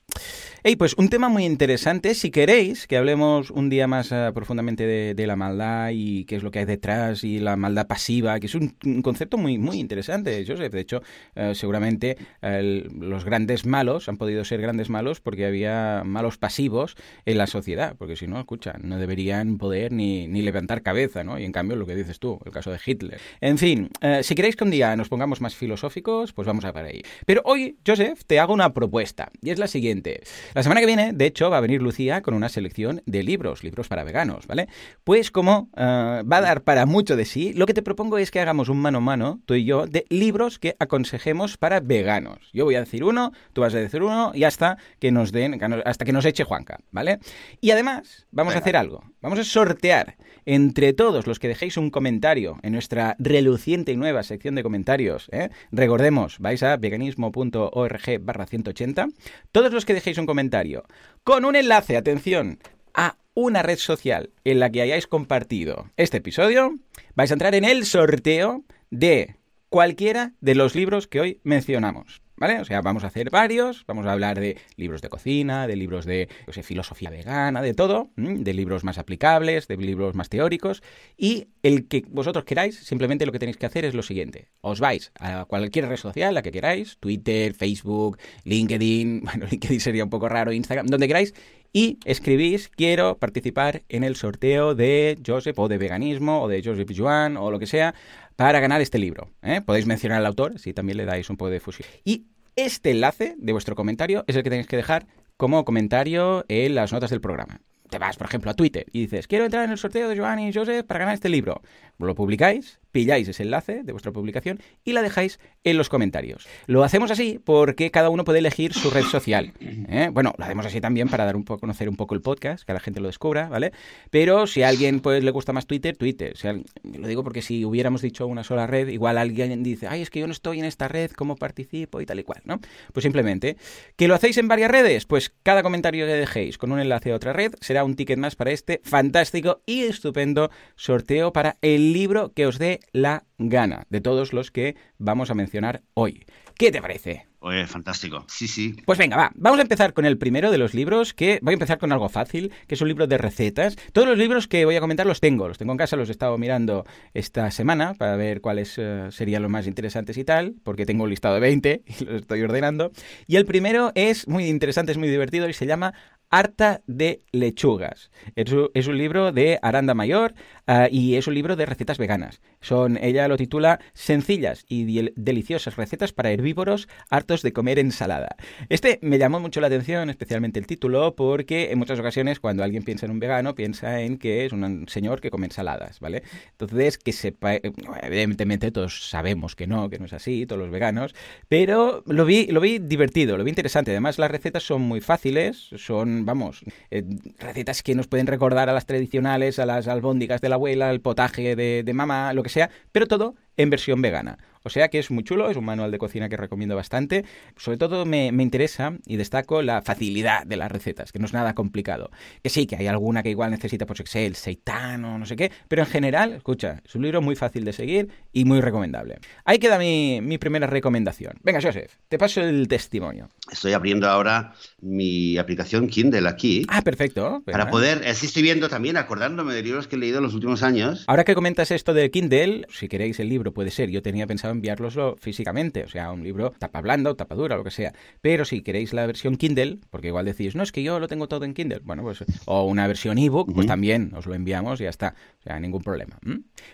Hey, 0.62 0.76
pues 0.76 0.94
un 0.94 1.08
tema 1.08 1.28
muy 1.28 1.44
interesante, 1.44 2.14
si 2.14 2.30
queréis 2.30 2.86
que 2.86 2.96
hablemos 2.96 3.50
un 3.50 3.68
día 3.68 3.86
más 3.86 4.12
eh, 4.12 4.30
profundamente 4.34 4.86
de, 4.86 5.14
de 5.14 5.26
la 5.26 5.36
maldad 5.36 5.90
y 5.92 6.24
qué 6.24 6.36
es 6.36 6.42
lo 6.42 6.50
que 6.50 6.60
hay 6.60 6.64
detrás 6.64 7.24
y 7.24 7.38
la 7.38 7.56
maldad 7.56 7.86
pasiva, 7.86 8.38
que 8.40 8.46
es 8.46 8.54
un 8.54 8.76
un 8.84 9.02
concepto 9.02 9.36
muy, 9.36 9.58
muy 9.58 9.78
interesante, 9.78 10.44
Joseph. 10.46 10.72
De 10.72 10.80
hecho, 10.80 11.02
eh, 11.34 11.54
seguramente 11.54 12.16
los 12.42 13.24
grandes 13.24 13.66
malos 13.66 14.08
han 14.08 14.16
podido 14.16 14.44
ser 14.44 14.60
grandes 14.60 14.88
malos 14.90 15.20
porque 15.20 15.46
había 15.46 16.02
malos 16.04 16.38
pasivos 16.38 16.96
en 17.24 17.38
la 17.38 17.46
sociedad, 17.46 17.96
porque 17.98 18.16
si 18.16 18.26
no, 18.26 18.38
escucha, 18.38 18.74
no 18.80 18.98
deberían 18.98 19.58
poder 19.58 19.92
ni, 19.92 20.26
ni 20.28 20.42
levantar 20.42 20.82
cabeza, 20.82 21.24
¿no? 21.24 21.38
Y 21.38 21.44
en 21.44 21.52
cambio, 21.52 21.76
lo 21.76 21.86
que 21.86 21.94
dices 21.94 22.18
tú, 22.18 22.38
el 22.44 22.52
caso 22.52 22.70
de 22.70 22.78
Hitler. 22.84 23.20
En 23.40 23.58
fin, 23.58 23.90
eh, 24.00 24.20
si 24.22 24.34
queréis 24.34 24.56
que 24.56 24.64
un 24.64 24.70
día 24.70 24.96
nos 24.96 25.08
pongamos 25.08 25.40
más 25.40 25.54
filosóficos, 25.54 26.32
pues 26.32 26.46
vamos 26.46 26.64
a 26.64 26.72
para 26.72 26.88
ahí. 26.88 27.02
Pero 27.26 27.42
hoy, 27.44 27.78
Joseph, 27.86 28.22
te 28.26 28.38
hago 28.38 28.54
una 28.54 28.72
propuesta, 28.72 29.30
y 29.42 29.50
es 29.50 29.58
la 29.58 29.66
siguiente. 29.66 30.22
La 30.54 30.62
semana 30.62 30.80
que 30.80 30.86
viene, 30.86 31.12
de 31.12 31.26
hecho, 31.26 31.50
va 31.50 31.58
a 31.58 31.60
venir 31.60 31.82
Lucía 31.82 32.22
con 32.22 32.34
una 32.34 32.48
selección 32.48 33.02
de 33.06 33.22
libros, 33.22 33.64
libros 33.64 33.88
para 33.88 34.04
veganos, 34.04 34.46
¿vale? 34.46 34.68
Pues 35.04 35.30
como 35.30 35.68
eh, 35.76 35.82
va 35.82 36.36
a 36.36 36.40
dar 36.40 36.62
para 36.62 36.86
mucho 36.86 37.16
de 37.16 37.24
sí, 37.24 37.52
lo 37.52 37.66
que 37.66 37.74
te 37.74 37.82
propongo 37.82 38.18
es 38.18 38.30
que 38.30 38.40
hagamos 38.40 38.68
un 38.70 38.80
mano 38.80 38.98
a 38.98 39.00
mano, 39.00 39.40
tú 39.44 39.54
y 39.54 39.64
yo, 39.64 39.86
de 39.86 40.06
libros 40.08 40.58
que 40.58 40.76
aconsejemos 40.78 41.56
para 41.56 41.80
veganos. 41.80 42.50
Yo 42.52 42.64
voy 42.64 42.76
a 42.76 42.80
decir 42.80 43.04
uno, 43.04 43.32
tú 43.52 43.60
vas 43.60 43.74
a 43.74 43.78
decir 43.78 44.02
uno 44.02 44.32
y 44.34 44.44
hasta 44.44 44.78
que 44.98 45.10
nos 45.12 45.32
den, 45.32 45.60
hasta 45.84 46.04
que 46.04 46.12
nos 46.12 46.24
eche 46.24 46.44
Juanca, 46.44 46.78
¿vale? 46.90 47.18
Y 47.60 47.70
además, 47.70 48.26
vamos 48.30 48.54
a 48.54 48.58
hacer 48.58 48.76
algo. 48.76 49.04
Vamos 49.20 49.38
a 49.38 49.44
sortear 49.44 50.16
entre 50.46 50.92
todos 50.92 51.26
los 51.26 51.38
que 51.38 51.48
dejéis 51.48 51.76
un 51.76 51.90
comentario 51.90 52.58
en 52.62 52.72
nuestra 52.72 53.16
reluciente 53.18 53.92
y 53.92 53.96
nueva 53.96 54.22
sección 54.22 54.54
de 54.54 54.62
comentarios. 54.62 55.28
¿eh? 55.32 55.50
Recordemos, 55.70 56.38
vais 56.38 56.62
a 56.62 56.76
veganismo.org 56.76 58.20
barra 58.20 58.46
180. 58.46 59.08
Todos 59.52 59.72
los 59.72 59.84
que 59.84 59.94
dejéis 59.94 60.18
un 60.18 60.26
comentario 60.26 60.84
con 61.24 61.44
un 61.44 61.56
enlace, 61.56 61.96
atención, 61.96 62.58
a 62.94 63.16
una 63.40 63.62
red 63.62 63.78
social 63.78 64.30
en 64.44 64.60
la 64.60 64.70
que 64.70 64.82
hayáis 64.82 65.06
compartido 65.06 65.90
este 65.96 66.18
episodio, 66.18 66.74
vais 67.14 67.30
a 67.30 67.34
entrar 67.34 67.54
en 67.54 67.64
el 67.64 67.86
sorteo 67.86 68.64
de 68.90 69.36
cualquiera 69.70 70.34
de 70.40 70.54
los 70.54 70.74
libros 70.74 71.06
que 71.06 71.20
hoy 71.20 71.40
mencionamos. 71.42 72.22
¿Vale? 72.40 72.58
O 72.58 72.64
sea, 72.64 72.80
vamos 72.80 73.04
a 73.04 73.08
hacer 73.08 73.28
varios, 73.28 73.84
vamos 73.86 74.06
a 74.06 74.12
hablar 74.12 74.40
de 74.40 74.56
libros 74.76 75.02
de 75.02 75.10
cocina, 75.10 75.66
de 75.66 75.76
libros 75.76 76.06
de 76.06 76.26
filosofía 76.62 77.10
vegana, 77.10 77.60
de 77.60 77.74
todo, 77.74 78.08
de 78.16 78.54
libros 78.54 78.82
más 78.82 78.96
aplicables, 78.96 79.68
de 79.68 79.76
libros 79.76 80.14
más 80.14 80.30
teóricos, 80.30 80.82
y 81.18 81.48
el 81.62 81.86
que 81.86 82.02
vosotros 82.08 82.46
queráis, 82.46 82.78
simplemente 82.78 83.26
lo 83.26 83.32
que 83.32 83.38
tenéis 83.38 83.58
que 83.58 83.66
hacer 83.66 83.84
es 83.84 83.92
lo 83.92 84.02
siguiente. 84.02 84.48
Os 84.62 84.80
vais 84.80 85.12
a 85.20 85.44
cualquier 85.44 85.86
red 85.86 85.98
social, 85.98 86.32
la 86.32 86.40
que 86.40 86.50
queráis, 86.50 86.96
Twitter, 86.98 87.52
Facebook, 87.52 88.16
LinkedIn, 88.44 89.20
bueno, 89.24 89.44
LinkedIn 89.50 89.78
sería 89.78 90.04
un 90.04 90.10
poco 90.10 90.26
raro, 90.30 90.50
Instagram, 90.50 90.86
donde 90.86 91.08
queráis, 91.08 91.34
y 91.72 91.98
escribís 92.04 92.68
quiero 92.68 93.18
participar 93.18 93.82
en 93.88 94.04
el 94.04 94.16
sorteo 94.16 94.74
de 94.74 95.18
Joseph 95.24 95.58
o 95.58 95.68
de 95.68 95.78
veganismo 95.78 96.42
o 96.42 96.48
de 96.48 96.62
Joseph 96.62 96.90
Joan 96.96 97.36
o 97.36 97.50
lo 97.50 97.58
que 97.58 97.66
sea 97.66 97.94
para 98.36 98.60
ganar 98.60 98.80
este 98.80 98.98
libro. 98.98 99.30
¿eh? 99.42 99.60
Podéis 99.60 99.86
mencionar 99.86 100.18
al 100.18 100.26
autor 100.26 100.58
si 100.58 100.72
también 100.72 100.98
le 100.98 101.04
dais 101.04 101.30
un 101.30 101.36
poco 101.36 101.50
de 101.50 101.60
fusión. 101.60 101.88
Y 102.04 102.24
este 102.56 102.90
enlace 102.90 103.34
de 103.38 103.52
vuestro 103.52 103.74
comentario 103.74 104.24
es 104.26 104.36
el 104.36 104.42
que 104.42 104.50
tenéis 104.50 104.66
que 104.66 104.76
dejar 104.76 105.06
como 105.36 105.64
comentario 105.64 106.44
en 106.48 106.74
las 106.74 106.92
notas 106.92 107.10
del 107.10 107.20
programa. 107.20 107.60
Te 107.88 107.98
vas, 107.98 108.16
por 108.16 108.28
ejemplo, 108.28 108.50
a 108.50 108.54
Twitter 108.54 108.86
y 108.92 109.00
dices, 109.00 109.26
quiero 109.26 109.44
entrar 109.44 109.64
en 109.64 109.70
el 109.70 109.78
sorteo 109.78 110.08
de 110.08 110.16
Joan 110.16 110.38
y 110.38 110.52
Joseph 110.52 110.86
para 110.86 111.00
ganar 111.00 111.14
este 111.14 111.28
libro. 111.28 111.60
Lo 111.98 112.14
publicáis 112.14 112.78
pilláis 112.90 113.28
ese 113.28 113.42
enlace 113.42 113.82
de 113.82 113.92
vuestra 113.92 114.12
publicación 114.12 114.60
y 114.84 114.92
la 114.92 115.02
dejáis 115.02 115.38
en 115.64 115.76
los 115.76 115.88
comentarios. 115.88 116.46
Lo 116.66 116.84
hacemos 116.84 117.10
así 117.10 117.40
porque 117.44 117.90
cada 117.90 118.10
uno 118.10 118.24
puede 118.24 118.38
elegir 118.38 118.72
su 118.72 118.90
red 118.90 119.04
social. 119.04 119.52
¿eh? 119.60 120.10
Bueno, 120.12 120.34
lo 120.36 120.44
hacemos 120.44 120.66
así 120.66 120.80
también 120.80 121.08
para 121.08 121.24
dar 121.24 121.36
un 121.36 121.44
poco, 121.44 121.60
conocer 121.60 121.88
un 121.88 121.96
poco 121.96 122.14
el 122.14 122.22
podcast, 122.22 122.64
que 122.64 122.72
la 122.72 122.80
gente 122.80 123.00
lo 123.00 123.06
descubra, 123.06 123.48
¿vale? 123.48 123.72
Pero 124.10 124.46
si 124.46 124.62
a 124.62 124.68
alguien 124.68 125.00
pues, 125.00 125.22
le 125.22 125.30
gusta 125.30 125.52
más 125.52 125.66
Twitter, 125.66 125.96
Twitter. 125.96 126.34
lo 126.82 127.08
digo 127.08 127.22
porque 127.22 127.42
si 127.42 127.64
hubiéramos 127.64 128.02
dicho 128.02 128.26
una 128.26 128.44
sola 128.44 128.66
red, 128.66 128.88
igual 128.88 129.18
alguien 129.18 129.62
dice, 129.62 129.86
ay, 129.86 130.02
es 130.02 130.10
que 130.10 130.20
yo 130.20 130.26
no 130.26 130.32
estoy 130.32 130.58
en 130.58 130.64
esta 130.64 130.88
red, 130.88 131.10
¿cómo 131.10 131.36
participo? 131.36 132.00
Y 132.00 132.06
tal 132.06 132.20
y 132.20 132.24
cual, 132.24 132.42
¿no? 132.44 132.60
Pues 132.92 133.02
simplemente, 133.02 133.56
¿que 133.96 134.08
lo 134.08 134.14
hacéis 134.14 134.38
en 134.38 134.48
varias 134.48 134.70
redes? 134.70 135.06
Pues 135.06 135.32
cada 135.42 135.62
comentario 135.62 136.06
que 136.06 136.12
dejéis 136.12 136.58
con 136.58 136.72
un 136.72 136.80
enlace 136.80 137.12
a 137.12 137.16
otra 137.16 137.32
red 137.32 137.54
será 137.60 137.84
un 137.84 137.96
ticket 137.96 138.18
más 138.18 138.36
para 138.36 138.50
este 138.50 138.80
fantástico 138.84 139.62
y 139.66 139.82
estupendo 139.82 140.50
sorteo 140.76 141.32
para 141.32 141.56
el 141.62 141.92
libro 141.92 142.32
que 142.32 142.46
os 142.46 142.58
dé 142.58 142.79
la 142.92 143.24
gana 143.38 143.86
de 143.90 144.00
todos 144.00 144.32
los 144.32 144.50
que 144.50 144.76
vamos 144.98 145.30
a 145.30 145.34
mencionar 145.34 145.82
hoy. 145.94 146.24
¿Qué 146.56 146.70
te 146.70 146.82
parece? 146.82 147.26
Oye, 147.42 147.66
fantástico. 147.66 148.22
Sí, 148.28 148.46
sí. 148.46 148.76
Pues 148.84 148.98
venga, 148.98 149.16
va. 149.16 149.32
Vamos 149.34 149.58
a 149.60 149.62
empezar 149.62 149.94
con 149.94 150.04
el 150.04 150.18
primero 150.18 150.50
de 150.50 150.58
los 150.58 150.74
libros, 150.74 151.14
que 151.14 151.38
voy 151.40 151.52
a 151.52 151.54
empezar 151.54 151.78
con 151.78 151.90
algo 151.90 152.10
fácil, 152.10 152.52
que 152.66 152.74
es 152.74 152.80
un 152.82 152.88
libro 152.88 153.06
de 153.06 153.16
recetas. 153.16 153.76
Todos 153.94 154.06
los 154.06 154.18
libros 154.18 154.46
que 154.46 154.66
voy 154.66 154.76
a 154.76 154.80
comentar 154.80 155.06
los 155.06 155.20
tengo, 155.20 155.48
los 155.48 155.56
tengo 155.56 155.72
en 155.72 155.78
casa, 155.78 155.96
los 155.96 156.10
he 156.10 156.12
estado 156.12 156.36
mirando 156.36 156.84
esta 157.14 157.50
semana 157.50 157.94
para 157.94 158.14
ver 158.16 158.42
cuáles 158.42 158.74
eh, 158.76 159.08
serían 159.10 159.40
los 159.40 159.50
más 159.50 159.66
interesantes 159.66 160.18
y 160.18 160.24
tal, 160.24 160.54
porque 160.62 160.84
tengo 160.84 161.04
un 161.04 161.10
listado 161.10 161.34
de 161.34 161.40
20 161.40 161.82
y 161.86 162.04
los 162.04 162.20
estoy 162.20 162.42
ordenando. 162.42 162.92
Y 163.26 163.36
el 163.36 163.46
primero 163.46 163.90
es 163.94 164.28
muy 164.28 164.44
interesante, 164.44 164.92
es 164.92 164.98
muy 164.98 165.08
divertido 165.08 165.48
y 165.48 165.54
se 165.54 165.64
llama 165.64 165.94
Harta 166.30 166.82
de 166.86 167.22
lechugas. 167.32 168.10
Es, 168.36 168.86
un 168.86 168.98
libro 168.98 169.32
de 169.32 169.58
Aranda 169.62 169.94
Mayor 169.94 170.34
ah, 170.66 170.86
y 170.88 171.16
es 171.16 171.26
un 171.26 171.34
libro 171.34 171.56
de 171.56 171.66
recetas 171.66 171.98
veganas. 171.98 172.40
Son, 172.60 172.98
ella 173.02 173.26
lo 173.26 173.36
titula 173.36 173.80
Sencillas 173.94 174.64
y 174.68 175.10
deliciosas 175.16 175.76
recetas 175.76 176.12
para 176.12 176.30
herbívoros 176.30 176.88
hartos 177.08 177.42
de 177.42 177.52
comer 177.52 177.80
ensalada. 177.80 178.36
Este 178.68 179.00
me 179.02 179.18
llamó 179.18 179.40
mucho 179.40 179.60
la 179.60 179.66
atención, 179.66 180.08
especialmente 180.08 180.60
el 180.60 180.66
título, 180.66 181.16
porque 181.16 181.72
en 181.72 181.78
muchas 181.78 181.98
ocasiones 181.98 182.38
cuando 182.38 182.62
alguien 182.62 182.84
piensa 182.84 183.06
en 183.06 183.12
un 183.12 183.18
vegano 183.18 183.56
piensa 183.56 184.00
en 184.00 184.16
que 184.16 184.44
es 184.46 184.52
un 184.52 184.86
señor 184.88 185.20
que 185.20 185.30
come 185.30 185.46
ensaladas, 185.46 185.98
¿vale? 185.98 186.22
Entonces, 186.52 186.98
que 186.98 187.12
sepa, 187.12 187.56
eh, 187.56 187.72
evidentemente 188.02 188.70
todos 188.70 189.08
sabemos 189.08 189.56
que 189.56 189.66
no, 189.66 189.90
que 189.90 189.98
no 189.98 190.04
es 190.04 190.12
así, 190.12 190.46
todos 190.46 190.62
los 190.62 190.70
veganos, 190.70 191.14
pero 191.48 192.04
lo 192.06 192.24
vi, 192.24 192.46
lo 192.46 192.60
vi 192.60 192.78
divertido, 192.78 193.36
lo 193.36 193.42
vi 193.42 193.50
interesante. 193.50 193.90
Además, 193.90 194.18
las 194.18 194.30
recetas 194.30 194.62
son 194.62 194.82
muy 194.82 195.00
fáciles, 195.00 195.70
son 195.76 196.19
vamos, 196.24 196.64
eh, 196.90 197.04
recetas 197.38 197.82
que 197.82 197.94
nos 197.94 198.06
pueden 198.06 198.26
recordar 198.26 198.68
a 198.68 198.72
las 198.72 198.86
tradicionales, 198.86 199.58
a 199.58 199.66
las 199.66 199.88
albóndigas 199.88 200.40
de 200.40 200.48
la 200.48 200.56
abuela, 200.56 200.88
al 200.90 201.00
potaje 201.00 201.56
de, 201.56 201.82
de 201.82 201.94
mamá, 201.94 202.32
lo 202.32 202.42
que 202.42 202.48
sea, 202.48 202.70
pero 202.92 203.06
todo 203.06 203.34
en 203.56 203.70
versión 203.70 204.02
vegana. 204.02 204.38
O 204.62 204.70
sea 204.70 204.88
que 204.88 204.98
es 204.98 205.10
muy 205.10 205.24
chulo, 205.24 205.50
es 205.50 205.56
un 205.56 205.64
manual 205.64 205.90
de 205.90 205.98
cocina 205.98 206.28
que 206.28 206.36
recomiendo 206.36 206.76
bastante. 206.76 207.24
Sobre 207.56 207.78
todo 207.78 208.04
me, 208.04 208.26
interesa 208.26 208.94
y 209.06 209.16
destaco 209.16 209.62
la 209.62 209.82
facilidad 209.82 210.46
de 210.46 210.56
las 210.56 210.70
recetas, 210.70 211.12
que 211.12 211.18
no 211.18 211.26
es 211.26 211.32
nada 211.32 211.54
complicado. 211.54 212.10
Que 212.42 212.50
sí, 212.50 212.66
que 212.66 212.76
hay 212.76 212.86
alguna 212.86 213.22
que 213.22 213.30
igual 213.30 213.50
necesita, 213.50 213.86
pues, 213.86 214.00
el 214.14 214.34
seitán 214.34 215.04
o 215.04 215.18
no 215.18 215.26
sé 215.26 215.36
qué, 215.36 215.50
pero 215.68 215.82
en 215.82 215.88
general, 215.88 216.32
escucha, 216.32 216.82
es 216.84 216.94
un 216.94 217.02
libro 217.02 217.22
muy 217.22 217.36
fácil 217.36 217.64
de 217.64 217.72
seguir 217.72 218.08
y 218.32 218.44
muy 218.44 218.60
recomendable. 218.60 219.18
Ahí 219.44 219.58
queda 219.58 219.78
mi, 219.78 220.20
mi 220.20 220.38
primera 220.38 220.66
recomendación. 220.66 221.38
Venga, 221.42 221.60
Joseph, 221.62 221.92
te 222.08 222.18
paso 222.18 222.40
el 222.42 222.68
testimonio. 222.68 223.28
Estoy 223.50 223.72
abriendo 223.72 224.08
ahora 224.08 224.54
mi 224.80 225.38
aplicación 225.38 225.88
Kindle 225.88 226.28
aquí. 226.28 226.64
Ah, 226.68 226.82
perfecto. 226.82 227.42
Para 227.46 227.70
poder, 227.70 228.06
así 228.06 228.26
estoy 228.26 228.42
viendo 228.42 228.68
también, 228.68 228.96
acordándome 228.96 229.54
de 229.54 229.62
libros 229.62 229.88
que 229.88 229.96
he 229.96 229.98
leído 229.98 230.18
en 230.18 230.24
los 230.24 230.34
últimos 230.34 230.62
años. 230.62 231.04
Ahora 231.06 231.24
que 231.24 231.34
comentas 231.34 231.70
esto 231.70 231.94
de 231.94 232.10
Kindle, 232.10 232.66
si 232.70 232.88
queréis 232.88 233.18
el 233.20 233.28
libro 233.28 233.52
puede 233.52 233.70
ser, 233.70 233.90
yo 233.90 234.02
tenía 234.02 234.26
pensado 234.26 234.49
enviároslo 234.50 235.16
físicamente, 235.16 235.84
o 235.84 235.88
sea, 235.88 236.12
un 236.12 236.22
libro 236.22 236.52
tapa 236.58 236.80
blanda 236.80 237.10
o 237.10 237.16
tapa 237.16 237.34
dura, 237.34 237.56
lo 237.56 237.64
que 237.64 237.70
sea. 237.70 237.92
Pero 238.20 238.44
si 238.44 238.62
queréis 238.62 238.92
la 238.92 239.06
versión 239.06 239.36
Kindle, 239.36 239.78
porque 239.90 240.08
igual 240.08 240.26
decís, 240.26 240.54
no, 240.54 240.62
es 240.62 240.72
que 240.72 240.82
yo 240.82 241.00
lo 241.00 241.08
tengo 241.08 241.28
todo 241.28 241.44
en 241.44 241.54
Kindle, 241.54 241.80
bueno, 241.84 242.02
pues, 242.02 242.24
o 242.46 242.64
una 242.64 242.86
versión 242.86 243.18
ebook, 243.18 243.52
pues 243.54 243.66
también 243.66 244.12
os 244.14 244.26
lo 244.26 244.34
enviamos 244.34 244.80
y 244.80 244.84
ya 244.84 244.90
está, 244.90 245.14
o 245.40 245.42
sea, 245.42 245.60
ningún 245.60 245.82
problema. 245.82 246.18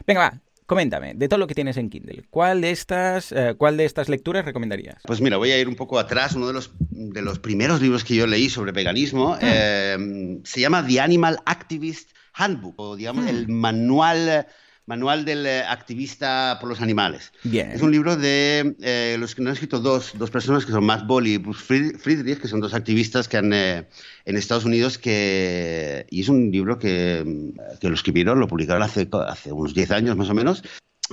Venga, 0.07 0.21
va, 0.21 0.41
Coméntame, 0.67 1.15
de 1.15 1.29
todo 1.29 1.39
lo 1.39 1.47
que 1.47 1.55
tienes 1.55 1.77
en 1.77 1.89
Kindle, 1.91 2.25
¿cuál 2.29 2.61
de 2.61 2.73
estas, 2.73 3.31
eh, 3.31 3.55
¿cuál 3.57 3.77
de 3.77 3.85
estas 3.85 4.09
lecturas 4.09 4.45
recomendarías? 4.45 4.97
Pues 5.05 5.21
mira, 5.21 5.37
voy 5.37 5.53
a 5.53 5.59
ir 5.59 5.69
un 5.69 5.77
poco 5.77 5.97
atrás. 5.97 6.35
Uno 6.35 6.49
de 6.49 6.53
los, 6.53 6.73
de 6.91 7.23
los 7.23 7.39
primeros 7.39 7.81
libros 7.81 8.03
que 8.03 8.17
yo 8.17 8.27
leí 8.27 8.51
sobre 8.51 8.73
veganismo 8.73 9.35
ah. 9.35 9.39
eh, 9.43 10.41
se 10.43 10.61
llama 10.61 10.85
The 10.85 11.01
Animal 11.01 11.39
Activist 11.47 12.11
Handbook, 12.35 12.75
o 12.79 12.97
digamos, 12.97 13.27
ah. 13.27 13.31
el 13.31 13.47
manual 13.47 14.49
Manual 14.87 15.25
del 15.25 15.47
eh, 15.47 15.63
activista 15.63 16.59
por 16.61 16.69
los 16.69 16.81
animales. 16.81 17.33
Bien. 17.43 17.73
Es 17.73 17.83
un 17.83 17.91
libro 17.91 18.17
de 18.17 18.77
eh, 18.81 19.17
los 19.19 19.35
que 19.35 19.43
han 19.43 19.49
escrito 19.49 19.81
dos, 19.81 20.13
dos 20.17 20.31
personas 20.31 20.65
que 20.65 20.73
son 20.73 20.85
Matt 20.85 21.07
Boll 21.07 21.27
y 21.27 21.39
Bruce 21.39 21.99
Friedrich, 21.99 22.41
que 22.41 22.49
son 22.49 22.61
dos 22.61 22.73
activistas 22.73 23.27
que 23.27 23.37
han 23.37 23.53
eh, 23.53 23.89
en 24.25 24.37
Estados 24.37 24.65
Unidos 24.65 24.97
que 24.99 26.07
y 26.09 26.21
es 26.21 26.29
un 26.29 26.51
libro 26.53 26.79
que, 26.79 27.53
que 27.81 27.89
lo 27.89 27.95
escribieron, 27.95 28.39
lo 28.39 28.47
publicaron 28.47 28.83
hace, 28.83 29.09
hace 29.27 29.53
unos 29.53 29.75
10 29.75 29.91
años 29.91 30.17
más 30.17 30.31
o 30.31 30.35
menos. 30.35 30.63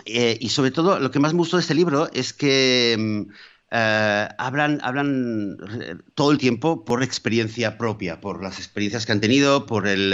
y 0.05 0.49
sobre 0.49 0.71
todo, 0.71 0.99
lo 0.99 1.09
que 1.11 1.19
más 1.19 1.33
me 1.33 1.39
gustó 1.39 1.57
de 1.57 1.61
este 1.61 1.75
libro 1.75 2.09
es 2.13 2.33
que 2.33 3.25
mm, 3.73 4.35
hablan, 4.37 4.79
hablan 4.83 5.57
todo 6.15 6.31
el 6.31 6.37
tiempo 6.37 6.85
por 6.85 7.03
experiencia 7.03 7.77
propia, 7.77 8.21
por 8.21 8.43
las 8.43 8.59
experiencias 8.59 9.05
que 9.05 9.11
han 9.11 9.21
tenido, 9.21 9.65
por 9.65 9.87
el, 9.87 10.13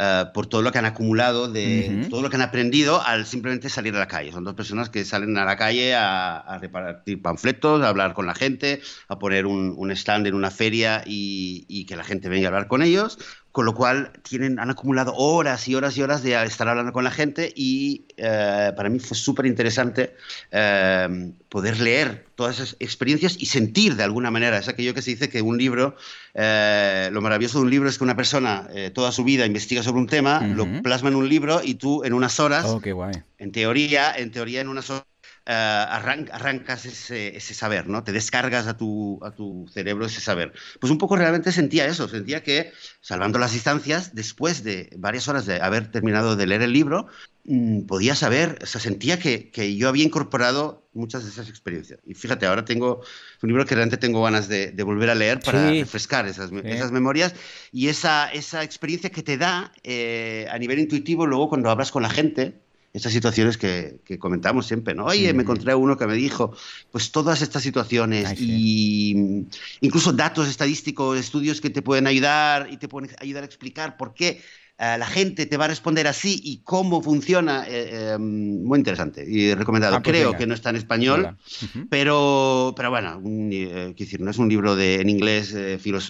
eh, 0.00 0.26
por 0.32 0.46
todo 0.46 0.62
lo 0.62 0.70
que 0.70 0.78
han 0.78 0.84
acumulado, 0.84 1.50
de 1.50 2.06
todo 2.08 2.22
lo 2.22 2.30
que 2.30 2.36
han 2.36 2.42
aprendido 2.42 3.02
al 3.02 3.26
simplemente 3.26 3.68
salir 3.68 3.96
a 3.96 3.98
la 3.98 4.06
calle. 4.06 4.30
Son 4.30 4.44
dos 4.44 4.54
personas 4.54 4.90
que 4.90 5.04
salen 5.04 5.36
a 5.38 5.44
la 5.44 5.56
calle 5.56 5.96
a, 5.96 6.56
repartir 6.60 7.20
panfletos, 7.20 7.82
a 7.82 7.88
hablar 7.88 8.14
con 8.14 8.24
la 8.24 8.34
gente, 8.36 8.80
a 9.08 9.18
poner 9.18 9.46
un, 9.46 9.90
stand 9.90 10.28
en 10.28 10.34
una 10.34 10.52
feria 10.52 11.02
y, 11.04 11.84
que 11.86 11.96
la 11.96 12.04
gente 12.04 12.28
venga 12.28 12.46
a 12.46 12.50
hablar 12.50 12.68
con 12.68 12.82
ellos. 12.82 13.18
Con 13.58 13.64
lo 13.64 13.74
cual 13.74 14.12
tienen, 14.22 14.60
han 14.60 14.70
acumulado 14.70 15.12
horas 15.16 15.66
y 15.66 15.74
horas 15.74 15.98
y 15.98 16.02
horas 16.02 16.22
de 16.22 16.40
estar 16.44 16.68
hablando 16.68 16.92
con 16.92 17.02
la 17.02 17.10
gente 17.10 17.52
y 17.56 18.04
eh, 18.16 18.70
para 18.76 18.88
mí 18.88 19.00
fue 19.00 19.16
súper 19.16 19.46
interesante 19.46 20.14
eh, 20.52 21.32
poder 21.48 21.80
leer 21.80 22.24
todas 22.36 22.60
esas 22.60 22.76
experiencias 22.78 23.34
y 23.36 23.46
sentir 23.46 23.96
de 23.96 24.04
alguna 24.04 24.30
manera. 24.30 24.58
Es 24.58 24.68
aquello 24.68 24.94
que 24.94 25.02
se 25.02 25.10
dice 25.10 25.28
que 25.28 25.42
un 25.42 25.58
libro, 25.58 25.96
lo 26.36 27.20
maravilloso 27.20 27.58
de 27.58 27.64
un 27.64 27.70
libro 27.70 27.88
es 27.88 27.98
que 27.98 28.04
una 28.04 28.14
persona 28.14 28.68
toda 28.94 29.10
su 29.10 29.24
vida 29.24 29.44
investiga 29.44 29.82
sobre 29.82 30.02
un 30.02 30.06
tema, 30.06 30.38
lo 30.46 30.80
plasma 30.80 31.08
en 31.08 31.16
un 31.16 31.28
libro 31.28 31.60
y 31.60 31.74
tú 31.74 32.04
en 32.04 32.12
unas 32.12 32.38
horas, 32.38 32.64
oh, 32.64 32.80
qué 32.80 32.92
guay. 32.92 33.12
en 33.38 33.50
teoría, 33.50 34.16
en 34.16 34.30
teoría 34.30 34.60
en 34.60 34.68
unas 34.68 34.88
horas 34.88 35.04
eh, 35.50 35.54
arrancas 35.54 36.84
ese, 36.84 37.40
saber, 37.40 37.88
¿no? 37.88 38.04
Te 38.04 38.12
descargas 38.12 38.66
a 38.66 38.76
tu, 38.76 39.18
a 39.22 39.30
tu 39.30 39.66
cerebro 39.72 40.04
ese 40.04 40.20
saber. 40.20 40.52
Pues 40.78 40.90
un 40.90 40.98
poco 40.98 41.16
realmente 41.16 41.52
sentía 41.52 41.86
eso, 41.86 42.06
sentía 42.06 42.42
que, 42.42 42.70
salvando 43.00 43.38
las 43.38 43.52
distancias, 43.52 44.14
después 44.14 44.62
de 44.62 44.90
varias 44.98 45.26
horas 45.26 45.46
de 45.46 45.62
haber 45.62 45.90
terminado 45.90 46.36
de 46.36 46.46
leer 46.46 46.60
el 46.60 46.74
libro, 46.74 47.06
mm, 47.44 47.86
podía 47.86 48.14
saber, 48.14 48.58
o 48.62 48.66
sea, 48.66 48.78
sentía 48.78 49.18
que, 49.18 49.50
que, 49.50 49.74
yo 49.74 49.88
había 49.88 50.04
incorporado 50.04 50.86
muchas 50.92 51.24
de 51.24 51.30
esas 51.30 51.48
experiencias. 51.48 51.98
Y 52.04 52.12
fíjate, 52.12 52.44
ahora 52.44 52.66
tengo 52.66 53.00
un 53.42 53.48
libro 53.48 53.64
que 53.64 53.74
realmente 53.74 53.96
tengo 53.96 54.22
ganas 54.22 54.48
de, 54.48 54.70
volver 54.82 55.08
a 55.08 55.14
leer 55.14 55.40
para 55.40 55.70
refrescar 55.70 56.26
esas, 56.26 56.52
esas, 56.64 56.92
memorias 56.92 57.34
y 57.72 57.88
esa, 57.88 58.30
esa 58.32 58.62
experiencia 58.64 59.08
que 59.08 59.22
te 59.22 59.38
da 59.38 59.72
eh, 59.82 60.46
a 60.50 60.58
nivel 60.58 60.78
intuitivo 60.78 61.26
luego 61.26 61.48
cuando 61.48 61.70
hablas 61.70 61.90
con 61.90 62.02
la 62.02 62.10
gente 62.10 62.67
esas 62.92 63.12
situaciones 63.12 63.58
que, 63.58 64.00
comentamos 64.18 64.66
siempre, 64.66 64.94
¿no? 64.94 65.06
Oye, 65.06 65.32
me 65.34 65.42
encontré 65.42 65.74
uno 65.74 65.96
que 65.96 66.06
me 66.06 66.14
dijo, 66.14 66.54
pues 66.90 67.12
todas 67.12 67.42
estas 67.42 67.62
situaciones 67.62 68.40
y 68.40 69.46
incluso 69.80 70.12
datos 70.12 70.48
estadísticos, 70.48 71.18
estudios 71.18 71.60
que 71.60 71.70
te 71.70 71.82
pueden 71.82 72.06
ayudar 72.06 72.68
y 72.70 72.78
te 72.78 72.88
pueden 72.88 73.10
ayudar 73.20 73.42
a 73.42 73.46
explicar 73.46 73.96
por 73.96 74.14
qué 74.14 74.40
la 74.78 75.06
gente 75.06 75.46
te 75.46 75.56
va 75.56 75.64
a 75.64 75.68
responder 75.68 76.06
así 76.06 76.40
y 76.42 76.58
cómo 76.62 77.02
funciona, 77.02 77.64
eh, 77.66 78.12
eh, 78.12 78.18
muy 78.18 78.78
interesante 78.78 79.24
y 79.28 79.52
recomendado. 79.54 79.96
Ah, 79.96 80.02
pues 80.02 80.16
Creo 80.16 80.36
que 80.36 80.46
no 80.46 80.54
está 80.54 80.70
en 80.70 80.76
español, 80.76 81.36
pero, 81.90 82.74
pero 82.76 82.90
bueno, 82.90 83.20
decir, 83.20 84.20
no 84.20 84.30
es 84.30 84.38
un 84.38 84.48
libro 84.48 84.76
de, 84.76 85.00
en 85.00 85.08
inglés, 85.08 85.54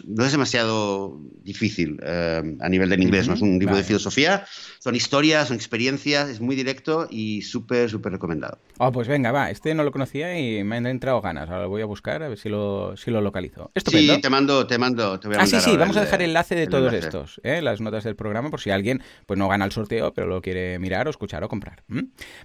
no 0.07 0.25
es 0.25 0.33
demasiado 0.33 1.19
difícil 1.43 1.99
a 2.05 2.69
nivel 2.69 2.91
de 2.91 2.97
inglés, 2.97 3.27
no 3.27 3.35
es 3.35 3.41
un 3.41 3.59
libro 3.59 3.77
de 3.77 3.85
filosofía, 3.85 4.45
son 4.79 4.95
historias, 4.95 5.49
son 5.49 5.57
experiencias, 5.57 6.29
es 6.29 6.41
muy 6.41 6.55
directo 6.55 7.09
y 7.11 7.43
súper, 7.43 7.89
súper 7.89 8.13
recomendado. 8.13 8.59
Oh, 8.79 8.93
pues 8.93 9.09
venga, 9.09 9.33
va, 9.33 9.51
este 9.51 9.75
no 9.75 9.83
lo 9.83 9.93
conocía 9.93 10.39
y 10.39 10.63
me 10.63 10.77
han 10.77 10.87
entrado 10.87 11.21
ganas, 11.23 11.49
ahora 11.49 11.63
lo 11.63 11.69
voy 11.71 11.83
a 11.83 11.87
buscar 11.87 12.23
a 12.23 12.29
ver 12.29 12.39
si 12.39 12.49
lo, 12.49 12.97
si 12.97 13.11
lo 13.11 13.21
localizo. 13.21 13.71
Sí, 13.75 14.11
te 14.21 14.29
mando, 14.29 14.67
te 14.67 14.77
mando, 14.77 15.19
te 15.19 15.29
voy 15.29 15.37
a 15.39 15.41
Ah, 15.41 15.47
sí, 15.47 15.59
sí, 15.61 15.77
vamos 15.77 15.97
a 15.97 16.03
dejar 16.03 16.21
el 16.21 16.31
enlace 16.31 16.55
de 16.55 16.67
todos 16.67 16.93
estos, 16.93 17.41
las 17.43 17.81
notas 17.81 18.05
del 18.05 18.15
programa 18.15 18.51
si 18.59 18.71
alguien 18.71 19.03
pues 19.27 19.39
no 19.39 19.49
gana 19.49 19.65
el 19.65 19.73
sorteo, 19.73 20.13
pero 20.13 20.27
lo 20.27 20.43
quiere 20.43 20.79
mirar 20.79 21.07
o 21.07 21.11
escuchar 21.11 21.45
o 21.45 21.49
comprar. 21.49 21.85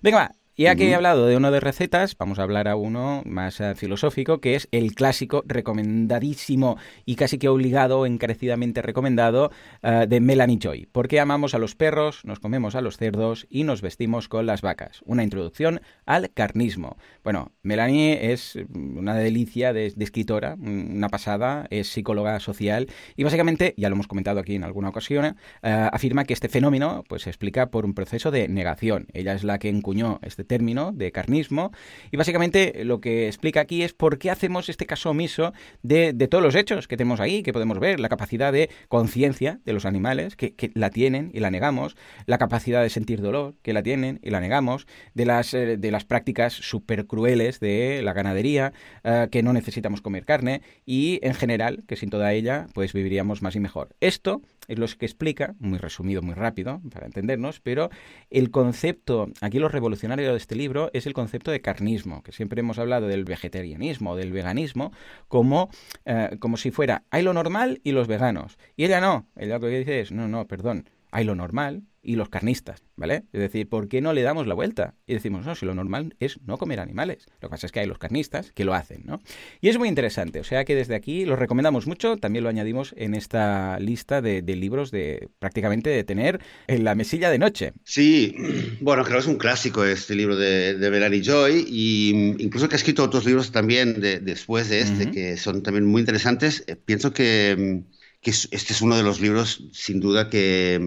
Venga, 0.01 0.17
va. 0.17 0.42
Ya 0.55 0.75
que 0.75 0.87
he 0.87 0.93
hablado 0.93 1.25
de 1.25 1.35
uno 1.35 1.49
de 1.49 1.59
recetas, 1.59 2.15
vamos 2.15 2.37
a 2.37 2.43
hablar 2.43 2.67
a 2.67 2.75
uno 2.75 3.23
más 3.25 3.59
eh, 3.59 3.73
filosófico, 3.73 4.39
que 4.39 4.53
es 4.53 4.67
el 4.71 4.93
clásico 4.93 5.43
recomendadísimo 5.47 6.77
y 7.07 7.15
casi 7.15 7.39
que 7.39 7.49
obligado, 7.49 8.05
encarecidamente 8.05 8.83
recomendado, 8.83 9.49
eh, 9.81 10.05
de 10.07 10.19
Melanie 10.19 10.59
Joy. 10.61 10.85
¿Por 10.85 11.07
qué 11.07 11.19
amamos 11.19 11.55
a 11.55 11.57
los 11.57 11.73
perros, 11.73 12.23
nos 12.23 12.39
comemos 12.39 12.75
a 12.75 12.81
los 12.81 12.97
cerdos 12.97 13.47
y 13.49 13.63
nos 13.63 13.81
vestimos 13.81 14.27
con 14.27 14.45
las 14.45 14.61
vacas? 14.61 15.01
Una 15.05 15.23
introducción 15.23 15.81
al 16.05 16.31
carnismo. 16.31 16.97
Bueno, 17.23 17.51
Melanie 17.63 18.31
es 18.31 18.59
una 18.75 19.15
delicia 19.15 19.73
de, 19.73 19.87
escritora, 19.97 20.55
una 20.59 21.09
pasada, 21.09 21.65
es 21.71 21.87
psicóloga 21.87 22.39
social 22.39 22.89
y 23.15 23.23
básicamente, 23.23 23.73
ya 23.75 23.89
lo 23.89 23.95
hemos 23.95 24.07
comentado 24.07 24.39
aquí 24.39 24.53
en 24.53 24.63
alguna 24.63 24.89
ocasión, 24.89 25.25
eh, 25.25 25.89
afirma 25.91 26.25
que 26.25 26.33
este 26.33 26.47
fenómeno 26.47 27.03
pues, 27.09 27.23
se 27.23 27.31
explica 27.31 27.71
por 27.71 27.85
un 27.85 27.95
proceso 27.95 28.29
de 28.29 28.47
negación. 28.47 29.07
Ella 29.13 29.33
es 29.33 29.43
la 29.43 29.57
que 29.57 29.69
encuñó 29.69 30.19
este 30.21 30.42
este 30.43 30.55
término 30.55 30.91
de 30.91 31.11
carnismo. 31.11 31.71
Y 32.11 32.17
básicamente 32.17 32.83
lo 32.83 32.99
que 32.99 33.27
explica 33.27 33.61
aquí 33.61 33.83
es 33.83 33.93
por 33.93 34.17
qué 34.17 34.29
hacemos 34.29 34.69
este 34.69 34.85
caso 34.85 35.09
omiso 35.09 35.53
de, 35.81 36.13
todos 36.29 36.43
los 36.43 36.55
hechos 36.55 36.87
que 36.87 36.97
tenemos 36.97 37.19
ahí, 37.19 37.43
que 37.43 37.53
podemos 37.53 37.79
ver, 37.79 37.99
la 37.99 38.09
capacidad 38.09 38.51
de 38.51 38.69
conciencia 38.87 39.59
de 39.65 39.73
los 39.73 39.85
animales, 39.85 40.35
que, 40.35 40.53
la 40.75 40.89
tienen 40.89 41.31
y 41.33 41.39
la 41.39 41.51
negamos, 41.51 41.95
la 42.25 42.37
capacidad 42.37 42.81
de 42.81 42.89
sentir 42.89 43.21
dolor, 43.21 43.55
que 43.61 43.73
la 43.73 43.83
tienen 43.83 44.19
y 44.21 44.29
la 44.29 44.39
negamos, 44.39 44.85
de 45.13 45.25
las, 45.25 45.53
eh, 45.53 45.77
de 45.77 45.91
las 45.91 46.05
prácticas 46.05 46.53
súper 46.53 47.05
crueles 47.05 47.59
de 47.59 48.01
la 48.03 48.13
ganadería, 48.13 48.73
eh, 49.03 49.27
que 49.31 49.43
no 49.43 49.53
necesitamos 49.53 50.01
comer 50.01 50.25
carne, 50.25 50.61
y 50.85 51.19
en 51.23 51.33
general, 51.33 51.83
que 51.87 51.95
sin 51.95 52.09
toda 52.09 52.33
ella, 52.33 52.67
pues 52.73 52.93
viviríamos 52.93 53.41
más 53.41 53.55
y 53.55 53.59
mejor. 53.59 53.95
Esto 53.99 54.41
es 54.67 54.79
lo 54.79 54.87
que 54.87 55.05
explica, 55.05 55.55
muy 55.59 55.77
resumido, 55.77 56.21
muy 56.21 56.35
rápido, 56.35 56.81
para 56.91 57.05
entendernos, 57.05 57.59
pero 57.59 57.89
el 58.29 58.51
concepto, 58.51 59.29
aquí 59.41 59.59
lo 59.59 59.69
revolucionario 59.69 60.32
de 60.33 60.37
este 60.37 60.55
libro 60.55 60.89
es 60.93 61.07
el 61.07 61.13
concepto 61.13 61.51
de 61.51 61.61
carnismo, 61.61 62.23
que 62.23 62.31
siempre 62.31 62.59
hemos 62.59 62.79
hablado 62.79 63.07
del 63.07 63.23
vegetarianismo 63.23 64.15
del 64.15 64.31
veganismo 64.31 64.91
como, 65.27 65.69
eh, 66.05 66.37
como 66.39 66.57
si 66.57 66.71
fuera 66.71 67.03
hay 67.09 67.23
lo 67.23 67.33
normal 67.33 67.79
y 67.83 67.91
los 67.91 68.07
veganos. 68.07 68.57
Y 68.75 68.85
ella 68.85 69.01
no, 69.01 69.27
ella 69.35 69.59
lo 69.59 69.67
que 69.67 69.79
dice 69.79 70.01
es, 70.01 70.11
no, 70.11 70.27
no, 70.27 70.47
perdón, 70.47 70.89
hay 71.11 71.23
lo 71.23 71.35
normal 71.35 71.83
y 72.03 72.15
los 72.15 72.29
carnistas, 72.29 72.83
¿vale? 72.95 73.23
Es 73.31 73.39
decir, 73.39 73.67
¿por 73.67 73.87
qué 73.87 74.01
no 74.01 74.13
le 74.13 74.21
damos 74.21 74.45
la 74.45 74.53
vuelta? 74.53 74.95
Y 75.07 75.13
decimos, 75.13 75.45
no, 75.45 75.55
si 75.55 75.65
lo 75.65 75.73
normal 75.73 76.15
es 76.19 76.39
no 76.45 76.57
comer 76.57 76.79
animales. 76.79 77.25
Lo 77.41 77.47
que 77.47 77.51
pasa 77.51 77.65
es 77.65 77.71
que 77.71 77.79
hay 77.79 77.87
los 77.87 77.97
carnistas 77.97 78.51
que 78.51 78.65
lo 78.65 78.73
hacen, 78.73 79.03
¿no? 79.05 79.21
Y 79.61 79.69
es 79.69 79.77
muy 79.77 79.87
interesante, 79.87 80.39
o 80.39 80.43
sea 80.43 80.65
que 80.65 80.75
desde 80.75 80.95
aquí 80.95 81.25
lo 81.25 81.35
recomendamos 81.35 81.87
mucho, 81.87 82.17
también 82.17 82.43
lo 82.43 82.49
añadimos 82.49 82.93
en 82.97 83.15
esta 83.15 83.79
lista 83.79 84.21
de, 84.21 84.41
libros 84.53 84.91
de 84.91 85.29
prácticamente 85.39 85.89
de 85.89 86.03
tener 86.03 86.41
en 86.67 86.83
la 86.83 86.93
mesilla 86.93 87.29
de 87.29 87.39
noche. 87.39 87.73
Sí, 87.83 88.35
bueno, 88.81 89.03
creo 89.03 89.17
que 89.17 89.21
es 89.21 89.27
un 89.27 89.37
clásico 89.37 89.83
este 89.85 90.13
libro 90.15 90.35
de, 90.35 90.77
de 90.77 90.91
Melanie 90.91 91.23
Joy, 91.23 91.65
y 91.67 92.35
incluso 92.37 92.67
que 92.67 92.75
ha 92.75 92.77
escrito 92.77 93.03
otros 93.03 93.25
libros 93.25 93.51
también 93.51 93.99
después 93.99 94.69
de 94.69 94.81
este, 94.81 95.11
que 95.11 95.37
son 95.37 95.63
también 95.63 95.85
muy 95.85 96.01
interesantes. 96.01 96.63
Eh, 96.67 96.75
pienso 96.75 97.13
que 97.13 97.83
que 98.23 98.31
este 98.31 98.73
es 98.73 98.81
uno 98.81 98.95
de 98.95 99.03
los 99.03 99.19
libros, 99.19 99.65
sin 99.73 99.99
duda, 99.99 100.29
que, 100.29 100.79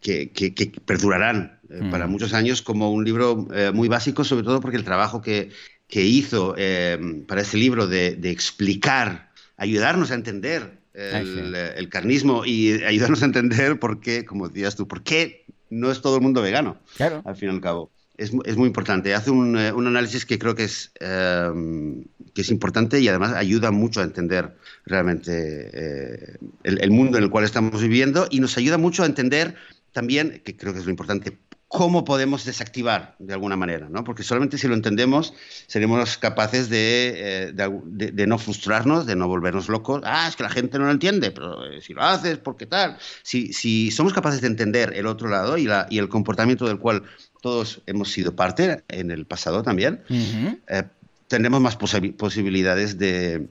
que, 0.00 0.72
perdurarán 0.86 1.60
eh, 1.68 1.82
para 1.90 2.06
mm. 2.06 2.10
muchos 2.10 2.32
años 2.32 2.62
como 2.62 2.90
un 2.90 3.04
libro 3.04 3.46
eh, 3.54 3.70
muy 3.74 3.88
básico, 3.88 4.24
sobre 4.24 4.42
todo 4.42 4.60
porque 4.60 4.78
el 4.78 4.84
trabajo 4.84 5.20
que, 5.20 5.50
hizo 5.90 6.54
eh, 6.56 6.98
para 7.28 7.42
ese 7.42 7.58
libro 7.58 7.86
de, 7.86 8.18
explicar, 8.30 9.30
ayudarnos 9.58 10.10
a 10.10 10.14
entender 10.14 10.78
el, 10.94 11.88
carnismo 11.90 12.46
y 12.46 12.82
ayudarnos 12.82 13.22
a 13.22 13.26
entender 13.26 13.78
por 13.78 14.00
qué, 14.00 14.24
como 14.24 14.48
decías 14.48 14.74
tú, 14.74 14.88
por 14.88 15.02
qué 15.02 15.44
no 15.68 15.90
es 15.90 16.00
todo 16.00 16.16
el 16.16 16.22
mundo 16.22 16.40
vegano, 16.40 16.78
claro. 16.96 17.20
al 17.26 17.36
fin 17.36 17.50
y 17.50 17.52
al 17.52 17.60
cabo 17.60 17.90
es, 18.18 18.32
es, 18.44 18.56
muy 18.56 18.66
importante. 18.66 19.14
Hace 19.14 19.30
un, 19.30 19.56
eh, 19.56 19.72
un, 19.72 19.86
análisis 19.86 20.26
que 20.26 20.38
creo 20.38 20.54
que 20.54 20.64
es, 20.64 20.90
em, 21.00 22.04
que 22.34 22.42
es 22.42 22.50
importante 22.50 23.00
y 23.00 23.08
además 23.08 23.32
ayuda 23.32 23.70
mucho 23.70 24.00
a 24.00 24.04
entender 24.04 24.56
realmente 24.84 25.70
eh, 25.72 26.36
el, 26.64 26.90
mundo 26.90 27.16
en 27.16 27.24
el 27.24 27.30
cual 27.30 27.44
estamos 27.44 27.80
viviendo 27.80 28.26
y 28.30 28.40
nos 28.40 28.58
ayuda 28.58 28.76
mucho 28.76 29.04
a 29.04 29.06
entender 29.06 29.54
también, 29.92 30.42
que 30.44 30.56
creo 30.56 30.72
que 30.72 30.80
es 30.80 30.84
lo 30.84 30.90
importante, 30.90 31.38
cómo 31.68 32.04
podemos 32.04 32.46
desactivar 32.46 33.14
de 33.18 33.34
alguna 33.34 33.54
manera, 33.56 33.88
¿no? 33.90 34.02
Porque 34.02 34.22
solamente 34.22 34.56
si 34.56 34.66
lo 34.66 34.74
entendemos 34.74 35.34
seremos 35.66 36.16
capaces 36.16 36.70
de, 36.70 37.12
eh, 37.16 37.52
de, 37.52 38.10
de, 38.12 38.26
no 38.26 38.38
frustrarnos, 38.38 39.06
de 39.06 39.14
no 39.16 39.28
volvernos 39.28 39.68
locos. 39.68 40.00
Ah, 40.04 40.26
es 40.28 40.34
que 40.34 40.42
la 40.42 40.50
gente 40.50 40.78
no 40.78 40.86
lo 40.86 40.92
entiende, 40.92 41.30
pero 41.30 41.58
si 41.82 41.92
lo 41.92 42.02
haces, 42.02 42.38
¿por 42.38 42.56
qué 42.56 42.66
tal? 42.66 42.96
Si, 43.22 43.52
si 43.52 43.90
somos 43.90 44.14
capaces 44.14 44.40
de 44.40 44.46
entender 44.46 44.94
el 44.96 45.06
otro 45.06 45.28
lado 45.28 45.58
y, 45.58 45.64
la, 45.64 45.86
y 45.90 45.98
el 45.98 46.08
comportamiento 46.08 46.66
del 46.66 46.78
cual 46.78 47.02
todos 47.40 47.82
hemos 47.86 48.10
sido 48.10 48.34
parte 48.34 48.82
en 48.88 49.10
el 49.10 49.26
pasado 49.26 49.62
también, 49.62 50.02
eh, 50.10 50.82
tendremos 51.28 51.60
más 51.60 51.76
posibilidades 51.76 52.98
de, 52.98 53.48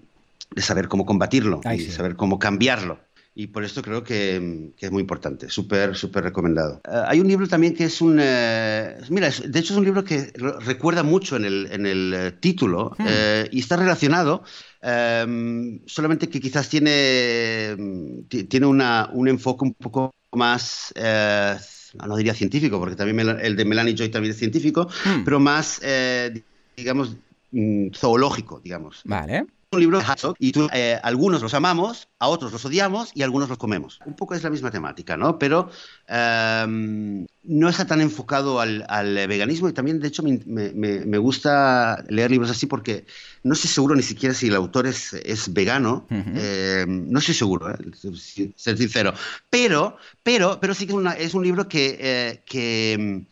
saber 0.57 0.87
cómo 0.87 1.05
combatirlo 1.05 1.61
y 1.73 1.79
saber 1.85 2.15
cómo 2.15 2.39
cambiarlo. 2.39 2.99
Y 3.35 3.47
por 3.47 3.63
esto 3.63 3.83
creo 3.83 4.03
que, 4.03 4.71
es 4.79 4.91
muy 4.91 5.01
importante, 5.01 5.47
súper, 5.47 5.95
súper 5.95 6.23
recomendado. 6.23 6.81
Eh, 6.91 7.03
hay 7.05 7.19
un 7.19 7.27
libro 7.27 7.47
también 7.47 7.75
que 7.75 7.83
es 7.83 8.01
un... 8.01 8.17
Eh, 8.19 8.97
mira, 9.09 9.29
de 9.29 9.59
hecho 9.59 9.73
es 9.73 9.77
un 9.77 9.85
libro 9.85 10.03
que 10.03 10.33
recuerda 10.61 11.03
mucho 11.03 11.35
en 11.35 11.45
el, 11.45 11.67
en 11.71 11.85
el 11.85 12.39
título 12.39 12.95
hmm. 12.97 13.05
y 13.51 13.59
está 13.59 13.75
relacionado, 13.75 14.43
solamente 14.81 16.29
que 16.29 16.39
quizás 16.39 16.67
tiene, 16.67 17.77
tiene 18.27 18.65
una, 18.65 19.09
un 19.13 19.27
enfoque 19.27 19.65
un 19.65 19.73
poco 19.75 20.15
más 20.31 20.91
no 21.95 22.15
diría 22.15 22.33
científico, 22.33 22.79
porque 22.79 22.95
también 22.95 23.19
el 23.41 23.55
de 23.55 23.65
Melanie 23.65 23.95
Joy 23.95 24.09
también 24.09 24.31
es 24.31 24.37
científico, 24.37 24.87
hmm. 25.05 25.23
pero 25.23 25.39
más, 25.39 25.79
eh, 25.83 26.43
digamos, 26.75 27.15
mm, 27.51 27.89
zoológico, 27.93 28.59
digamos. 28.59 29.01
Vale 29.05 29.45
un 29.77 29.81
libro 29.81 30.01
y 30.39 30.51
tú, 30.51 30.67
eh, 30.73 30.99
algunos 31.03 31.41
los 31.41 31.53
amamos, 31.53 32.09
a 32.19 32.27
otros 32.27 32.51
los 32.51 32.65
odiamos 32.65 33.11
y 33.13 33.23
algunos 33.23 33.49
los 33.49 33.57
comemos. 33.57 33.99
Un 34.05 34.15
poco 34.15 34.33
es 34.33 34.43
la 34.43 34.49
misma 34.49 34.71
temática, 34.71 35.17
¿no? 35.17 35.39
Pero 35.39 35.69
em, 36.07 37.25
no 37.43 37.69
está 37.69 37.85
tan 37.85 38.01
enfocado 38.01 38.59
al, 38.59 38.85
veganismo 39.27 39.69
y 39.69 39.73
también, 39.73 39.99
de 39.99 40.07
hecho, 40.07 40.23
me, 40.23 41.17
gusta 41.17 42.03
leer 42.09 42.31
libros 42.31 42.49
así 42.49 42.65
porque 42.65 43.05
no 43.43 43.53
estoy 43.53 43.69
seguro 43.69 43.95
ni 43.95 44.03
siquiera 44.03 44.33
si 44.33 44.47
el 44.47 44.55
autor 44.55 44.87
es, 44.87 45.13
es 45.13 45.53
vegano. 45.53 46.07
Em, 46.09 47.09
no 47.09 47.19
estoy 47.19 47.35
seguro, 47.35 47.71
¿eh? 47.71 47.77
ser 48.55 48.77
sincero. 48.77 49.13
Pero, 49.49 49.97
pero, 50.23 50.59
pero 50.59 50.73
sí 50.73 50.85
que 50.85 50.93
es, 50.93 50.97
una, 50.97 51.13
es 51.13 51.33
un 51.33 51.43
libro 51.43 51.67
que, 51.67 51.97
eh, 51.99 52.43
que 52.45 52.93
em, 52.93 53.25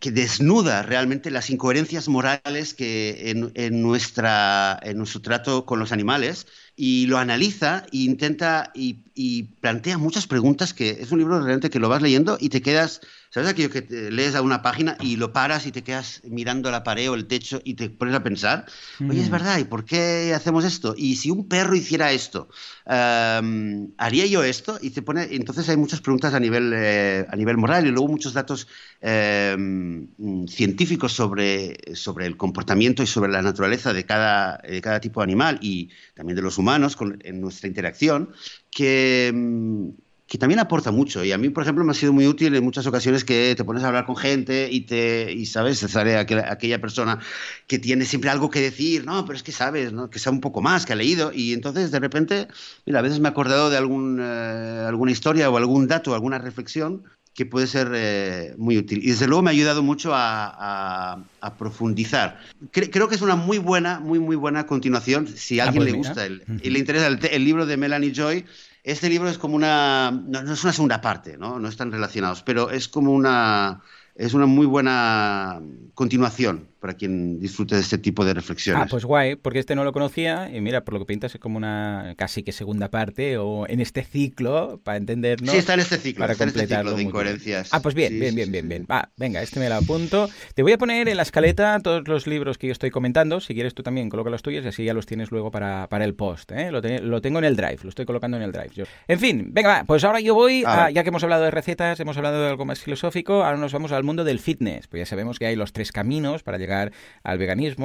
que 0.00 0.10
desnuda 0.10 0.82
realmente 0.82 1.30
las 1.30 1.50
incoherencias 1.50 2.08
morales 2.08 2.72
que 2.72 3.30
en, 3.54 3.82
nuestra, 3.82 4.80
en 4.82 4.96
nuestro 4.96 5.20
trato 5.20 5.66
con 5.66 5.78
los 5.78 5.92
animales 5.92 6.46
y 6.74 7.06
lo 7.06 7.18
analiza 7.18 7.84
e 7.92 7.98
intenta 7.98 8.72
y, 8.74 9.04
y, 9.14 9.42
plantea 9.60 9.98
muchas 9.98 10.26
preguntas 10.26 10.72
que 10.72 10.90
es 11.02 11.12
un 11.12 11.18
libro 11.18 11.38
realmente 11.38 11.68
que 11.68 11.78
lo 11.78 11.90
vas 11.90 12.00
leyendo 12.00 12.38
y 12.40 12.48
te 12.48 12.62
quedas 12.62 13.02
¿Sabes 13.32 13.48
aquello 13.48 13.70
que 13.70 13.86
lees 14.10 14.34
a 14.34 14.42
una 14.42 14.60
página 14.60 14.96
y 15.00 15.14
lo 15.14 15.32
paras 15.32 15.64
y 15.64 15.70
te 15.70 15.84
quedas 15.84 16.20
mirando 16.24 16.68
la 16.72 16.82
pared 16.82 17.08
o 17.12 17.14
el 17.14 17.28
techo 17.28 17.60
y 17.62 17.74
te 17.74 17.88
pones 17.88 18.16
a 18.16 18.24
pensar, 18.24 18.66
oye, 19.08 19.20
es 19.20 19.28
mm. 19.28 19.32
verdad, 19.32 19.58
¿y 19.58 19.64
por 19.64 19.84
qué 19.84 20.34
hacemos 20.34 20.64
esto? 20.64 20.94
Y 20.96 21.14
si 21.14 21.30
un 21.30 21.46
perro 21.46 21.76
hiciera 21.76 22.10
esto, 22.10 22.48
¿haría 22.84 24.26
yo 24.26 24.42
esto? 24.42 24.78
Y 24.82 24.90
te 24.90 25.02
pone, 25.02 25.28
entonces 25.30 25.68
hay 25.68 25.76
muchas 25.76 26.00
preguntas 26.00 26.34
a 26.34 26.40
nivel, 26.40 26.72
eh, 26.74 27.24
a 27.30 27.36
nivel 27.36 27.56
moral 27.56 27.86
y 27.86 27.90
luego 27.90 28.08
muchos 28.08 28.32
datos 28.32 28.66
em, 29.00 30.08
científicos 30.48 31.12
sobre, 31.12 31.94
sobre 31.94 32.26
el 32.26 32.36
comportamiento 32.36 33.04
y 33.04 33.06
sobre 33.06 33.30
la 33.30 33.42
naturaleza 33.42 33.92
de 33.92 34.04
cada, 34.04 34.58
de 34.58 34.80
cada 34.80 35.00
tipo 35.00 35.20
de 35.20 35.24
animal 35.24 35.60
y 35.62 35.88
también 36.14 36.34
de 36.34 36.42
los 36.42 36.58
humanos 36.58 36.96
en 37.20 37.40
nuestra 37.40 37.68
interacción 37.68 38.30
que 38.72 39.28
em, 39.28 39.92
que 40.30 40.38
también 40.38 40.60
aporta 40.60 40.92
mucho. 40.92 41.24
Y 41.24 41.32
a 41.32 41.38
mí, 41.38 41.50
por 41.50 41.64
ejemplo, 41.64 41.82
me 41.82 41.90
ha 41.90 41.94
sido 41.94 42.12
muy 42.12 42.28
útil 42.28 42.54
en 42.54 42.62
muchas 42.62 42.86
ocasiones 42.86 43.24
que 43.24 43.52
te 43.56 43.64
pones 43.64 43.82
a 43.82 43.88
hablar 43.88 44.06
con 44.06 44.14
gente 44.14 44.68
y, 44.70 44.82
te, 44.82 45.32
y 45.32 45.44
sabes, 45.46 45.78
sale 45.80 46.16
aquella, 46.16 46.52
aquella 46.52 46.80
persona 46.80 47.18
que 47.66 47.80
tiene 47.80 48.04
siempre 48.04 48.30
algo 48.30 48.48
que 48.48 48.60
decir, 48.60 49.04
no, 49.04 49.26
pero 49.26 49.36
es 49.36 49.42
que 49.42 49.50
sabes, 49.50 49.92
¿no? 49.92 50.08
que 50.08 50.20
sabe 50.20 50.36
un 50.36 50.40
poco 50.40 50.62
más, 50.62 50.86
que 50.86 50.92
ha 50.92 50.96
leído. 50.96 51.32
Y 51.34 51.52
entonces, 51.52 51.90
de 51.90 51.98
repente, 51.98 52.46
mira, 52.86 53.00
a 53.00 53.02
veces 53.02 53.18
me 53.18 53.26
he 53.26 53.32
acordado 53.32 53.70
de 53.70 53.76
algún, 53.76 54.20
eh, 54.22 54.84
alguna 54.86 55.10
historia 55.10 55.50
o 55.50 55.56
algún 55.56 55.88
dato, 55.88 56.14
alguna 56.14 56.38
reflexión 56.38 57.02
que 57.34 57.44
puede 57.44 57.66
ser 57.66 57.90
eh, 57.92 58.54
muy 58.56 58.78
útil. 58.78 59.02
Y 59.02 59.08
desde 59.10 59.26
luego 59.26 59.42
me 59.42 59.50
ha 59.50 59.52
ayudado 59.52 59.82
mucho 59.82 60.12
a, 60.14 61.24
a, 61.40 61.56
profundizar. 61.56 62.38
creo 62.70 63.08
que 63.08 63.16
es 63.16 63.22
una 63.22 63.34
muy 63.34 63.58
buena, 63.58 63.98
muy, 63.98 64.20
muy 64.20 64.36
buena 64.36 64.66
continuación. 64.66 65.26
Si 65.26 65.58
a 65.58 65.64
ah, 65.64 65.66
alguien 65.66 65.82
pues 65.82 65.92
le 65.92 65.98
gusta 65.98 66.26
el, 66.26 66.44
y 66.62 66.70
le 66.70 66.78
interesa 66.78 67.08
el, 67.08 67.18
el 67.24 67.44
libro 67.44 67.66
de 67.66 67.76
Melanie 67.76 68.12
Joy, 68.14 68.44
este 68.82 69.08
libro 69.08 69.28
es 69.28 69.38
como 69.38 69.56
una, 69.56 70.10
no, 70.10 70.42
no, 70.42 70.52
es 70.52 70.64
una 70.64 70.72
segunda 70.72 71.00
parte, 71.00 71.36
¿no? 71.36 71.58
No 71.58 71.68
están 71.68 71.92
relacionados, 71.92 72.42
pero 72.42 72.70
es 72.70 72.88
como 72.88 73.12
una, 73.12 73.82
es 74.14 74.34
una 74.34 74.46
muy 74.46 74.66
buena 74.66 75.60
continuación 75.94 76.68
para 76.80 76.94
quien 76.94 77.38
disfrute 77.38 77.74
de 77.74 77.82
este 77.82 77.98
tipo 77.98 78.24
de 78.24 78.34
reflexiones. 78.34 78.82
Ah, 78.82 78.86
pues 78.90 79.04
guay, 79.04 79.36
porque 79.36 79.58
este 79.58 79.74
no 79.74 79.84
lo 79.84 79.92
conocía 79.92 80.50
y 80.52 80.60
mira, 80.60 80.84
por 80.84 80.94
lo 80.94 81.00
que 81.00 81.06
pintas 81.06 81.34
es 81.34 81.40
como 81.40 81.56
una 81.56 82.14
casi 82.16 82.42
que 82.42 82.52
segunda 82.52 82.90
parte 82.90 83.38
o 83.38 83.68
en 83.68 83.80
este 83.80 84.02
ciclo, 84.02 84.80
para 84.82 84.96
entendernos. 84.96 85.50
Sí, 85.50 85.58
está 85.58 85.74
en 85.74 85.80
este 85.80 85.98
ciclo, 85.98 86.22
para 86.26 86.32
este 86.32 86.66
de 86.66 87.02
incoherencias. 87.02 87.68
Ah, 87.72 87.80
pues 87.80 87.94
bien, 87.94 88.18
bien, 88.18 88.34
bien, 88.34 88.50
bien, 88.50 88.68
bien. 88.68 88.86
Va, 88.90 89.10
venga, 89.16 89.42
este 89.42 89.60
me 89.60 89.68
lo 89.68 89.76
apunto. 89.76 90.28
Te 90.54 90.62
voy 90.62 90.72
a 90.72 90.78
poner 90.78 91.08
en 91.08 91.16
la 91.16 91.22
escaleta 91.22 91.78
todos 91.80 92.08
los 92.08 92.26
libros 92.26 92.58
que 92.58 92.66
yo 92.66 92.72
estoy 92.72 92.90
comentando. 92.90 93.40
Si 93.40 93.54
quieres 93.54 93.74
tú 93.74 93.82
también 93.82 94.08
coloca 94.08 94.30
los 94.30 94.42
tuyos 94.42 94.64
y 94.64 94.68
así 94.68 94.84
ya 94.84 94.94
los 94.94 95.06
tienes 95.06 95.30
luego 95.30 95.50
para, 95.50 95.88
para 95.88 96.04
el 96.04 96.14
post. 96.14 96.52
¿eh? 96.52 96.70
Lo, 96.70 96.80
lo, 96.80 97.20
tengo 97.20 97.38
en 97.38 97.44
el 97.44 97.56
drive, 97.56 97.78
lo 97.82 97.90
estoy 97.90 98.06
colocando 98.06 98.36
en 98.36 98.42
el 98.42 98.52
drive. 98.52 98.70
Yo. 98.74 98.84
En 99.06 99.18
fin, 99.18 99.48
venga, 99.52 99.68
va, 99.68 99.84
pues 99.84 100.02
ahora 100.04 100.20
yo 100.20 100.34
voy, 100.34 100.64
a, 100.66 100.90
ya 100.90 101.02
que 101.02 101.10
hemos 101.10 101.22
hablado 101.22 101.44
de 101.44 101.50
recetas, 101.50 102.00
hemos 102.00 102.16
hablado 102.16 102.40
de 102.40 102.48
algo 102.48 102.64
más 102.64 102.80
filosófico, 102.80 103.44
ahora 103.44 103.58
nos 103.58 103.72
vamos 103.72 103.92
al 103.92 104.04
mundo 104.04 104.24
del 104.24 104.38
fitness. 104.38 104.88
Pues 104.88 105.00
ya 105.00 105.06
sabemos 105.06 105.38
que 105.38 105.46
hay 105.46 105.56
los 105.56 105.72
tres 105.72 105.92
caminos 105.92 106.42
para 106.42 106.58
llegar 106.58 106.69
al 106.70 107.38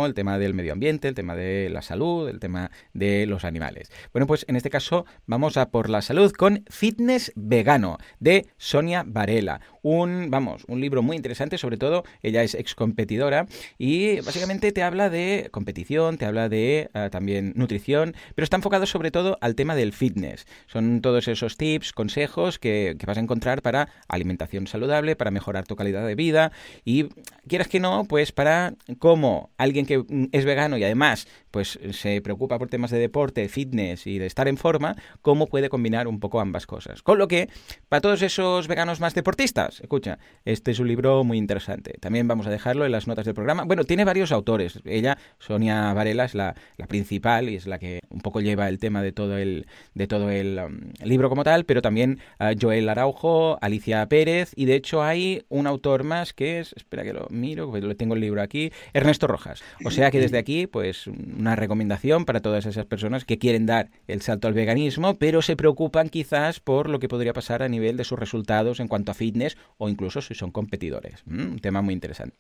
el 0.06 0.13
tema 0.13 0.38
del 0.38 0.54
medio 0.54 0.74
ambiente, 0.74 1.08
el 1.08 1.15
tema 1.15 1.36
de 1.36 1.69
la 1.69 1.82
salud, 1.82 2.30
el 2.30 2.39
tema 2.39 2.71
de 2.93 3.26
los 3.26 3.45
animales. 3.45 3.91
Bueno, 4.13 4.28
pues 4.28 4.45
en 4.48 4.56
este 4.56 4.69
caso 4.69 5.06
vamos 5.26 5.58
a 5.58 5.69
por 5.69 5.89
la 5.89 6.02
salud 6.02 6.32
con 6.32 6.63
Fitness 6.69 7.32
Vegano 7.36 7.98
de 8.19 8.48
Sonia 8.58 9.04
Varela. 9.06 9.62
Un, 9.88 10.32
vamos, 10.32 10.63
un 10.67 10.82
libro 10.82 11.04
muy 11.04 11.15
interesante, 11.15 11.60
sobre 11.60 11.78
todo 11.78 12.06
ella 12.24 12.41
es 12.41 12.56
ex 12.56 12.74
competidora 12.74 13.45
y 13.78 14.19
básicamente 14.21 14.71
te 14.71 14.82
habla 14.82 15.12
de 15.12 15.50
competición, 15.52 16.17
te 16.17 16.26
habla 16.26 16.50
de 16.50 16.89
ah, 16.95 17.10
también 17.12 17.54
nutrición, 17.56 18.15
pero 18.34 18.45
está 18.45 18.56
enfocado 18.56 18.88
sobre 18.88 19.12
todo 19.12 19.38
al 19.41 19.54
tema 19.54 19.76
del 19.76 19.93
fitness. 19.93 20.48
Son 20.65 21.02
todos 21.02 21.28
esos 21.28 21.56
tips, 21.56 21.93
consejos 21.93 22.58
que, 22.58 22.95
que 22.98 23.06
vas 23.06 23.17
a 23.17 23.19
encontrar 23.19 23.62
para 23.62 23.89
alimentación 24.08 24.65
saludable, 24.65 25.15
para 25.15 25.30
mejorar 25.30 25.67
tu 25.67 25.76
calidad 25.76 26.08
de 26.08 26.15
vida 26.15 26.52
y 26.84 27.10
quieras 27.48 27.67
que 27.67 27.80
no, 27.80 28.06
pues 28.06 28.32
para 28.32 28.74
cómo 28.98 29.52
alguien 29.56 29.86
que 29.86 30.04
es 30.32 30.45
vegano 30.45 30.80
y 30.80 30.84
además 30.84 31.28
pues 31.56 31.80
se 31.91 32.20
preocupa 32.20 32.60
por 32.60 32.68
temas 32.68 32.91
de 32.91 33.00
deporte, 33.00 33.48
fitness 33.48 34.08
y 34.08 34.20
de 34.20 34.26
estar 34.26 34.50
en 34.50 34.58
forma, 34.58 34.98
cómo 35.22 35.48
puede 35.48 35.70
combinar 35.70 36.06
un 36.06 36.20
poco 36.20 36.41
ambas 36.41 36.68
cosas. 36.68 37.02
Con 37.02 37.18
lo 37.18 37.30
que, 37.30 37.48
para 37.88 38.02
todos 38.02 38.22
esos 38.24 38.68
veganos 38.68 39.00
más 39.00 39.15
deportistas, 39.15 39.80
escucha, 39.80 40.20
este 40.44 40.72
es 40.72 40.80
un 40.80 40.89
libro 40.89 41.24
muy 41.24 41.38
interesante. 41.38 41.94
También 42.02 42.28
vamos 42.28 42.46
a 42.46 42.50
dejarlo 42.50 42.86
en 42.86 42.91
las 42.91 43.08
notas 43.08 43.24
del 43.24 43.36
programa. 43.36 43.63
Bueno, 43.63 43.86
tiene 43.86 44.04
varios 44.04 44.34
autores. 44.34 44.82
Ella, 44.84 45.18
Sonia 45.39 45.94
Varela, 45.94 46.26
es 46.26 46.36
la, 46.36 46.56
principal 46.89 47.48
y 47.48 47.56
es 47.56 47.68
la 47.68 47.80
que 47.80 48.02
un 48.10 48.19
poco 48.19 48.42
lleva 48.42 48.67
el 48.67 48.77
tema 48.77 49.02
de 49.02 49.13
todo 49.13 49.38
el, 49.38 49.65
de 49.94 50.08
todo 50.08 50.32
el 50.32 50.60
um, 50.60 51.08
libro 51.08 51.29
como 51.29 51.46
tal, 51.46 51.63
pero 51.63 51.82
también 51.82 52.19
uh, 52.42 52.54
Joel 52.60 52.90
Araujo, 52.90 53.58
Alicia 53.62 54.06
Pérez 54.10 54.52
y 54.58 54.65
de 54.65 54.75
hecho 54.75 55.04
hay 55.04 55.46
un 55.48 55.67
autor 55.67 56.04
más 56.04 56.34
que 56.34 56.60
es, 56.60 56.73
espera 56.73 57.04
que 57.04 57.13
lo 57.13 57.27
miro, 57.29 57.71
porque 57.71 57.96
tengo 57.96 58.15
el 58.15 58.19
libro 58.19 58.42
aquí, 58.42 58.73
Ernesto 58.92 59.25
Rojas. 59.25 59.63
O 59.86 59.92
sea 59.92 60.12
que 60.12 60.19
desde 60.19 60.38
aquí, 60.38 60.67
pues 60.67 61.08
una 61.46 61.56
recomendación 61.56 62.25
para 62.25 62.41
todas 62.41 62.65
esas 62.65 62.85
personas 62.85 63.23
que 63.23 63.37
quieren 63.37 63.65
dar 63.65 63.89
el 64.08 64.21
salto 64.21 64.48
al 64.48 64.54
veganismo, 64.54 65.15
pero 65.15 65.41
se 65.41 65.56
preocupan 65.56 66.10
quizás 66.10 66.60
por 66.60 66.89
lo 66.89 67.00
que 67.00 67.08
podría 67.08 67.33
pasar 67.33 67.62
a 67.62 67.69
nivel 67.69 67.98
de 67.98 68.04
sus 68.04 68.17
resultados 68.17 68.79
en 68.79 68.87
cuanto 68.87 69.12
a 69.12 69.13
fitness 69.13 69.56
o 69.77 69.87
incluso 69.87 70.21
si 70.21 70.33
son 70.33 70.52
competidores. 70.52 71.21
Mm, 71.25 71.54
un 71.54 71.60
tema 71.60 71.81
muy 71.81 71.93
interesante. 71.93 72.35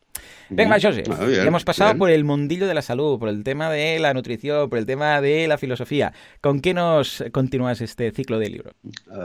Venga, 0.49 0.79
José, 0.81 1.03
hemos 1.45 1.63
pasado 1.63 1.95
por 1.97 2.09
el 2.09 2.23
mundillo 2.23 2.67
de 2.67 2.73
la 2.73 2.81
salud, 2.81 3.19
por 3.19 3.29
el 3.29 3.43
tema 3.43 3.69
de 3.69 3.99
la 3.99 4.13
nutrición, 4.13 4.69
por 4.69 4.79
el 4.79 4.85
tema 4.85 5.21
de 5.21 5.47
la 5.47 5.57
filosofía. 5.57 6.13
¿Con 6.41 6.61
qué 6.61 6.73
nos 6.73 7.23
continúas 7.31 7.81
este 7.81 8.11
ciclo 8.11 8.39
de 8.39 8.49
libro? 8.49 8.71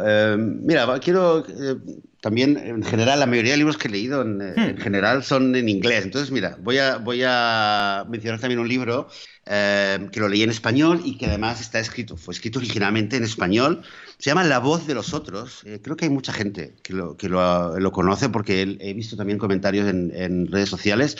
Eh, 0.06 0.36
mira, 0.38 0.86
quiero 1.00 1.44
eh, 1.46 1.76
también, 2.20 2.58
en 2.58 2.82
general, 2.82 3.18
la 3.18 3.26
mayoría 3.26 3.52
de 3.52 3.58
libros 3.58 3.78
que 3.78 3.88
he 3.88 3.90
leído 3.90 4.22
en, 4.22 4.38
hmm. 4.38 4.76
general 4.78 5.24
son 5.24 5.56
en 5.56 5.68
inglés. 5.68 6.04
Entonces, 6.04 6.30
mira, 6.30 6.56
voy 6.60 6.78
a, 6.78 6.98
voy 6.98 7.22
a 7.26 8.04
mencionar 8.08 8.40
también 8.40 8.60
un 8.60 8.68
libro 8.68 9.08
eh, 9.46 10.08
que 10.12 10.20
lo 10.20 10.28
leí 10.28 10.42
en 10.42 10.50
español 10.50 11.00
y 11.04 11.16
que 11.16 11.26
además 11.26 11.60
está 11.60 11.80
escrito, 11.80 12.16
fue 12.16 12.34
escrito 12.34 12.58
originalmente 12.58 13.16
en 13.16 13.24
español. 13.24 13.82
Se 14.18 14.30
llama 14.30 14.44
La 14.44 14.58
voz 14.58 14.86
de 14.86 14.94
los 14.94 15.14
otros. 15.14 15.62
Eh, 15.64 15.80
creo 15.82 15.96
que 15.96 16.04
hay 16.04 16.10
mucha 16.10 16.32
gente 16.32 16.74
que 16.82 16.92
lo, 16.92 17.16
que 17.16 17.28
lo, 17.28 17.80
lo 17.80 17.92
conoce 17.92 18.28
porque 18.28 18.76
he 18.78 18.92
visto 18.92 19.16
también 19.16 19.38
comentarios 19.38 19.88
en, 19.88 20.12
en 20.14 20.46
redes 20.46 20.68
sociales. 20.68 21.16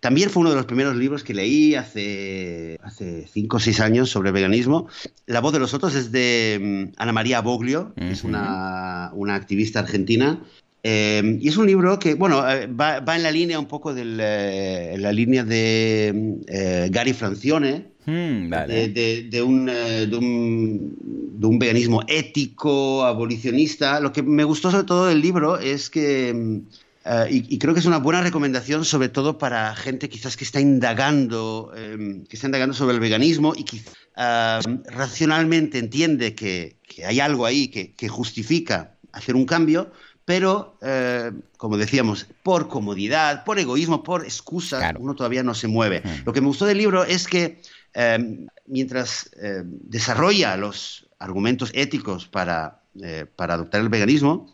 También 0.00 0.30
fue 0.30 0.40
uno 0.40 0.50
de 0.50 0.56
los 0.56 0.64
primeros 0.64 0.96
libros 0.96 1.22
que 1.22 1.34
leí 1.34 1.74
hace, 1.74 2.78
hace 2.82 3.26
cinco 3.30 3.58
o 3.58 3.60
seis 3.60 3.80
años 3.80 4.08
sobre 4.08 4.32
veganismo. 4.32 4.88
La 5.26 5.40
voz 5.40 5.52
de 5.52 5.58
los 5.58 5.74
otros 5.74 5.94
es 5.94 6.10
de 6.10 6.58
mm, 6.60 6.94
Ana 6.96 7.12
María 7.12 7.42
Boglio, 7.42 7.92
que 7.94 8.10
es 8.10 8.24
una, 8.24 9.10
una, 9.12 9.34
activista 9.34 9.80
argentina. 9.80 10.42
Eh, 10.82 11.38
y 11.38 11.46
es 11.46 11.58
un 11.58 11.66
libro 11.66 11.98
que, 11.98 12.14
bueno, 12.14 12.48
eh, 12.50 12.66
va, 12.66 13.00
va, 13.00 13.16
en 13.16 13.22
la 13.22 13.30
línea 13.30 13.58
un 13.58 13.66
poco 13.66 13.92
de 13.92 14.04
eh, 14.18 14.96
la 14.98 15.12
línea 15.12 15.44
de 15.44 16.88
Gary 16.90 17.12
Francione, 17.12 17.88
hmm, 18.06 18.48
de, 18.48 19.28
de, 19.30 19.42
un, 19.42 19.66
de, 19.66 20.16
un, 20.16 20.96
de, 21.38 21.46
un, 21.46 21.58
veganismo 21.58 22.00
ético, 22.08 23.04
abolicionista. 23.04 24.00
Lo 24.00 24.14
que 24.14 24.22
me 24.22 24.44
gustó 24.44 24.70
sobre 24.70 24.84
todo 24.84 25.06
del 25.08 25.20
libro 25.20 25.58
es 25.58 25.90
que 25.90 26.62
eh, 27.04 27.26
y, 27.48 27.58
creo 27.58 27.72
que 27.72 27.80
es 27.80 27.86
una 27.86 27.98
buena 27.98 28.20
recomendación, 28.20 28.84
sobre 28.84 29.08
todo 29.08 29.38
para 29.38 29.74
gente 29.74 30.08
quizás 30.08 30.36
que 30.36 30.44
está 30.44 30.60
indagando, 30.60 31.72
em, 31.74 32.24
que 32.26 32.36
está 32.36 32.46
indagando 32.46 32.74
sobre 32.74 32.94
el 32.94 33.00
veganismo 33.00 33.54
y 33.56 33.64
que 33.64 33.78
em, 34.16 34.82
racionalmente 34.84 35.78
entiende 35.78 36.34
que, 36.34 36.76
hay 37.06 37.20
algo 37.20 37.46
ahí 37.46 37.68
que, 37.68 38.08
justifica 38.08 38.96
hacer 39.12 39.34
un 39.34 39.46
cambio, 39.46 39.90
pero, 40.26 40.76
eh, 40.82 41.32
como 41.56 41.78
decíamos, 41.78 42.26
por 42.42 42.68
comodidad, 42.68 43.44
por 43.44 43.58
egoísmo, 43.58 44.02
por 44.02 44.24
excusa, 44.24 44.94
uno 44.98 45.14
todavía 45.14 45.42
no 45.42 45.54
se 45.54 45.68
mueve. 45.68 46.02
Mm. 46.04 46.26
Lo 46.26 46.32
que 46.32 46.40
me 46.40 46.48
gustó 46.48 46.66
del 46.66 46.78
libro 46.78 47.04
es 47.04 47.26
que 47.26 47.62
em, 47.94 48.46
mientras 48.66 49.30
desarrolla 49.62 50.56
los 50.56 51.08
argumentos 51.20 51.70
éticos 51.74 52.26
para, 52.26 52.82
eh, 53.00 53.26
para 53.36 53.54
adoptar 53.54 53.80
el 53.82 53.88
veganismo, 53.88 54.52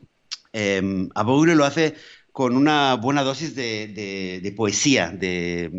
eh, 0.53 0.81
lo 0.83 1.65
hace 1.65 1.95
con 2.37 2.55
una 2.55 2.97
buena 2.97 3.23
dosis 3.23 3.55
de, 3.55 4.53
poesía, 4.55 5.09
de, 5.09 5.71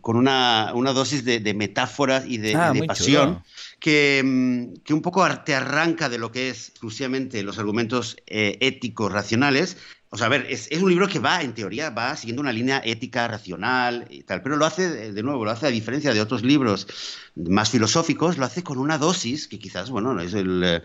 con 0.00 0.16
una, 0.16 0.72
dosis 0.94 1.26
de, 1.26 1.52
metáforas 1.52 2.24
y 2.26 2.38
de, 2.38 2.54
ah, 2.54 2.72
pasión, 2.86 3.42
que, 3.78 4.72
que, 4.82 4.94
un 4.94 5.02
poco 5.02 5.28
te 5.44 5.54
arranca 5.54 6.08
de 6.08 6.16
lo 6.16 6.32
que 6.32 6.48
es 6.48 6.70
exclusivamente 6.70 7.42
los 7.42 7.58
argumentos 7.58 8.16
eh, 8.26 8.56
éticos, 8.62 9.12
racionales, 9.12 9.76
o 10.10 10.16
sea, 10.16 10.26
a 10.26 10.30
ver, 10.30 10.46
es, 10.48 10.70
un 10.80 10.88
libro 10.88 11.08
que 11.08 11.18
va, 11.18 11.42
en 11.42 11.52
teoría, 11.52 11.90
va 11.90 12.16
siguiendo 12.16 12.40
una 12.40 12.52
línea 12.52 12.80
ética, 12.84 13.26
racional 13.26 14.06
y 14.08 14.22
tal, 14.22 14.40
pero 14.40 14.56
lo 14.56 14.64
hace, 14.64 15.12
de 15.12 15.22
nuevo, 15.22 15.44
lo 15.44 15.50
hace 15.50 15.66
a 15.66 15.70
diferencia 15.70 16.14
de 16.14 16.20
otros 16.20 16.42
libros 16.42 16.86
más 17.34 17.70
filosóficos, 17.70 18.38
lo 18.38 18.44
hace 18.44 18.62
con 18.62 18.78
una 18.78 18.98
dosis 18.98 19.48
que 19.48 19.58
quizás, 19.58 19.90
bueno, 19.90 20.18
es, 20.20 20.32
el, 20.34 20.82